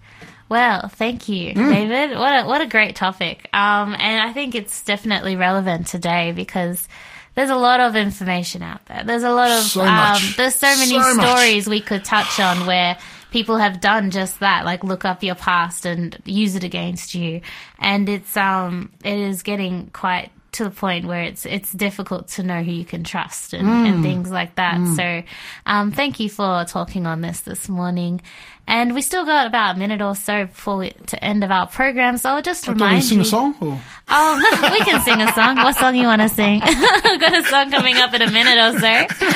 Well, 0.50 0.88
thank 0.90 1.30
you, 1.30 1.54
Hmm. 1.54 1.70
David. 1.72 2.18
What 2.18 2.44
a, 2.44 2.48
what 2.48 2.62
a 2.62 2.68
great 2.68 2.96
topic. 2.96 3.50
Um, 3.54 3.94
and 3.98 4.22
I 4.22 4.34
think 4.34 4.54
it's 4.56 4.84
definitely 4.84 5.36
relevant 5.36 5.88
today 5.88 6.32
because 6.32 6.88
there's 7.36 7.50
a 7.50 7.56
lot 7.56 7.80
of 7.80 7.96
information 7.96 8.62
out 8.62 8.86
there. 8.86 9.04
There's 9.04 9.24
a 9.24 9.32
lot 9.32 9.50
of 9.52 9.64
So 9.64 9.82
um, 9.82 9.88
much. 9.88 10.38
there's 10.38 10.56
so 10.56 10.68
many 10.78 10.92
So 10.92 11.16
much. 11.16 11.26
stories 11.26 11.68
we 11.68 11.82
could 11.82 12.04
touch 12.06 12.40
on 12.40 12.68
where 12.68 12.98
people 13.32 13.58
have 13.58 13.82
done 13.82 14.12
just 14.12 14.42
that, 14.42 14.64
like 14.66 14.84
look 14.84 15.06
up 15.06 15.24
your 15.24 15.34
past 15.34 15.88
and 15.88 16.16
use 16.26 16.54
it 16.56 16.64
against 16.64 17.16
you. 17.16 17.42
And 17.80 18.08
it's 18.08 18.38
um 18.38 18.92
it 19.04 19.18
is 19.18 19.42
getting 19.42 19.90
quite 19.92 20.30
to 20.54 20.64
the 20.64 20.70
point 20.72 21.06
where 21.06 21.24
it's 21.24 21.46
it's 21.46 21.72
difficult 21.72 22.28
to 22.30 22.44
know 22.44 22.64
who 22.64 22.72
you 22.72 22.86
can 22.86 23.04
trust 23.04 23.54
and, 23.54 23.68
Mm. 23.68 23.86
and 23.88 24.04
things 24.04 24.32
like 24.32 24.56
that. 24.56 24.78
So 24.96 25.24
um 25.66 25.92
thank 25.92 26.20
you 26.20 26.30
for 26.30 26.64
talking 26.66 27.06
on 27.06 27.22
this 27.22 27.42
this 27.42 27.68
morning. 27.70 28.22
And 28.66 28.96
we 28.96 29.02
still 29.02 29.26
got 29.26 29.46
about 29.46 29.76
a 29.76 29.80
minute 29.80 30.02
or 30.02 30.16
so 30.16 30.46
before 30.46 30.78
we, 30.78 30.92
to 31.08 31.22
end 31.22 31.44
of 31.44 31.52
our 31.52 31.68
program, 31.68 32.16
so 32.18 32.30
I'll 32.30 32.42
just 32.42 32.66
you 32.66 32.72
want 32.72 32.80
remind 32.82 33.02
to 33.02 33.08
sing 33.10 33.18
you. 33.18 33.24
a 33.24 33.26
song? 33.26 33.56
Or? 33.60 33.78
Oh, 34.08 34.70
we 34.72 34.80
can 34.86 35.02
sing 35.02 35.20
a 35.22 35.30
song. 35.34 35.58
What 35.58 35.76
song 35.76 35.96
you 35.98 36.08
want 36.08 36.22
to 36.22 36.30
sing? 36.30 36.60
Got 36.64 37.36
a 37.36 37.44
song 37.44 37.72
coming 37.72 37.98
up 37.98 38.14
in 38.14 38.22
a 38.22 38.32
minute 38.32 38.58
or 38.58 38.80
so. 38.80 39.28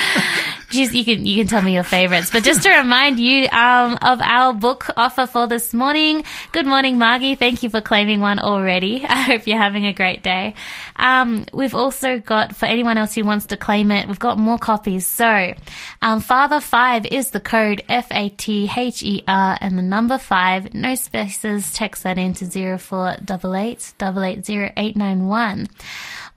You 0.70 1.06
can 1.06 1.26
you 1.26 1.38
can 1.38 1.48
tell 1.48 1.62
me 1.62 1.74
your 1.74 1.84
favorites, 1.84 2.30
but 2.30 2.44
just 2.44 2.64
to 2.64 2.70
remind 2.70 3.20
you 3.20 3.48
um, 3.48 3.98
of 4.02 4.20
our 4.22 4.54
book 4.54 4.88
offer 4.98 5.26
for 5.26 5.48
this 5.48 5.74
morning. 5.74 6.26
Good 6.52 6.66
morning, 6.66 6.98
Margie. 6.98 7.36
Thank 7.36 7.64
you 7.64 7.70
for 7.70 7.80
claiming 7.80 8.20
one 8.20 8.40
already. 8.40 9.06
I 9.10 9.22
hope 9.22 9.48
you're 9.48 9.58
having 9.58 9.86
a 9.86 9.94
great 9.94 10.24
day. 10.24 10.56
Um, 10.98 11.46
we've 11.54 11.74
also 11.74 12.20
got 12.20 12.54
for 12.54 12.66
anyone 12.66 12.98
else 12.98 13.16
who 13.16 13.24
wants 13.24 13.46
to 13.48 13.58
claim 13.58 13.92
it, 13.92 14.10
we've 14.10 14.20
got 14.20 14.38
more 14.38 14.58
copies. 14.58 15.08
So, 15.08 15.54
um, 16.02 16.20
Father 16.20 16.60
Five 16.60 17.06
is 17.06 17.30
the 17.32 17.40
code 17.40 17.82
F 17.88 18.08
A 18.12 18.28
T 18.28 18.70
H 18.76 19.04
E 19.04 19.24
R 19.26 19.58
and 19.62 19.78
the 19.78 19.84
number 19.84 20.18
five. 20.18 20.74
No 20.74 20.96
spaces. 20.96 21.72
Text 21.72 22.04
that 22.04 22.18
into 22.18 22.44
zero 22.44 22.78
four 22.78 23.16
double 23.24 23.56
eight 23.56 23.94
double 23.98 24.22
eight 24.22 24.46
zero 24.46 24.70
eight 24.76 24.98
nine 24.98 25.28
one. 25.28 25.70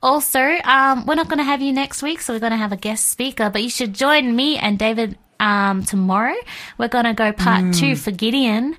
Also, 0.03 0.40
um, 0.40 1.05
we're 1.05 1.14
not 1.14 1.28
going 1.28 1.38
to 1.38 1.44
have 1.44 1.61
you 1.61 1.72
next 1.72 2.03
week, 2.03 2.20
so 2.20 2.32
we're 2.32 2.40
going 2.40 2.53
to 2.53 2.57
have 2.57 2.72
a 2.72 2.76
guest 2.76 3.09
speaker, 3.09 3.51
but 3.51 3.62
you 3.62 3.68
should 3.68 3.92
join 3.92 4.34
me 4.34 4.57
and 4.57 4.78
David 4.78 5.18
um, 5.38 5.84
tomorrow. 5.84 6.36
We're 6.78 6.88
going 6.88 7.05
to 7.05 7.14
go 7.14 7.32
part 7.32 7.74
two 7.74 7.96
for 7.96 8.11
Gideon. 8.11 8.76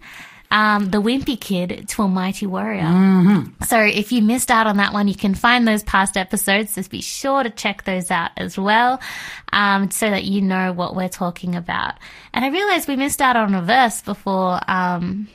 Um, 0.49 0.89
the 0.89 1.01
wimpy 1.01 1.39
kid 1.39 1.87
to 1.89 2.01
a 2.01 2.09
mighty 2.09 2.45
warrior. 2.45 2.81
So 3.67 3.79
if 3.79 4.11
you 4.11 4.21
missed 4.21 4.51
out 4.51 4.67
on 4.67 4.77
that 4.77 4.91
one, 4.91 5.07
you 5.07 5.15
can 5.15 5.33
find 5.33 5.65
those 5.65 5.81
past 5.83 6.17
episodes. 6.17 6.75
Just 6.75 6.91
be 6.91 6.99
sure 7.01 7.41
to 7.41 7.49
check 7.49 7.85
those 7.85 8.11
out 8.11 8.31
as 8.35 8.57
well, 8.57 8.99
um, 9.53 9.91
so 9.91 10.09
that 10.09 10.25
you 10.25 10.41
know 10.41 10.73
what 10.73 10.93
we're 10.93 11.07
talking 11.07 11.55
about. 11.55 11.93
And 12.33 12.43
I 12.43 12.49
realized 12.49 12.89
we 12.89 12.97
missed 12.97 13.21
out 13.21 13.37
on 13.37 13.55
a 13.55 13.61
verse 13.61 14.01
before, 14.01 14.59
um, 14.67 15.29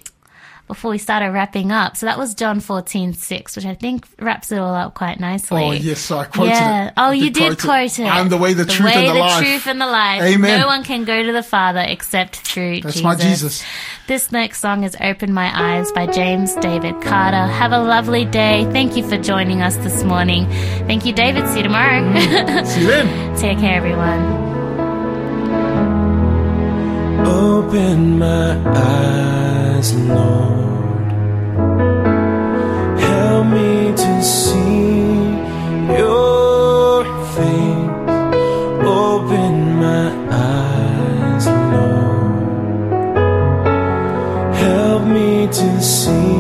before 0.66 0.90
we 0.90 0.98
started 0.98 1.30
wrapping 1.30 1.70
up. 1.70 1.96
So 1.96 2.06
that 2.06 2.18
was 2.18 2.34
John 2.34 2.60
14, 2.60 3.14
6, 3.14 3.56
which 3.56 3.64
I 3.64 3.74
think 3.74 4.06
wraps 4.18 4.50
it 4.50 4.58
all 4.58 4.74
up 4.74 4.94
quite 4.94 5.20
nicely. 5.20 5.62
Oh, 5.62 5.72
yes, 5.72 6.10
I 6.10 6.24
quoted 6.24 6.50
yeah. 6.50 6.86
it. 6.88 6.92
Oh, 6.96 7.10
you 7.10 7.30
did 7.30 7.58
quote, 7.58 7.62
quote 7.62 7.98
it. 7.98 8.00
it. 8.00 8.06
I'm 8.06 8.28
the 8.28 8.36
way, 8.36 8.52
the, 8.52 8.64
the 8.64 8.72
truth, 8.72 8.86
way, 8.86 8.94
and 8.94 9.08
the, 9.08 9.12
the 9.12 9.18
life. 9.18 9.44
truth, 9.44 9.66
and 9.66 9.80
the 9.80 9.86
life. 9.86 10.22
Amen. 10.22 10.60
No 10.60 10.66
one 10.66 10.82
can 10.82 11.04
go 11.04 11.22
to 11.22 11.32
the 11.32 11.42
Father 11.42 11.84
except 11.86 12.36
through 12.36 12.80
That's 12.80 12.94
Jesus. 12.94 13.04
my 13.04 13.14
Jesus. 13.14 13.64
This 14.06 14.32
next 14.32 14.60
song 14.60 14.84
is 14.84 14.96
Open 15.00 15.32
My 15.32 15.50
Eyes 15.52 15.90
by 15.92 16.06
James 16.06 16.54
David 16.56 17.00
Carter. 17.00 17.46
Have 17.46 17.72
a 17.72 17.80
lovely 17.80 18.24
day. 18.24 18.64
Thank 18.72 18.96
you 18.96 19.08
for 19.08 19.16
joining 19.16 19.62
us 19.62 19.76
this 19.78 20.02
morning. 20.02 20.46
Thank 20.86 21.04
you, 21.06 21.12
David. 21.12 21.48
See 21.48 21.58
you 21.58 21.62
tomorrow. 21.62 22.02
Mm. 22.02 22.66
See 22.66 22.80
you 22.80 22.86
then. 22.86 23.36
Take 23.38 23.58
care, 23.58 23.76
everyone. 23.76 24.46
Open 27.26 28.18
my 28.18 28.56
eyes 28.78 29.65
Lord. 29.76 31.10
Help 32.98 33.46
me 33.46 33.92
to 33.92 34.22
see 34.22 35.28
your 35.98 37.04
face. 37.34 37.90
Open 38.86 39.76
my 39.78 40.06
eyes, 40.32 41.46
Lord. 41.72 42.54
Help 44.54 45.02
me 45.04 45.46
to 45.46 45.82
see. 45.82 46.35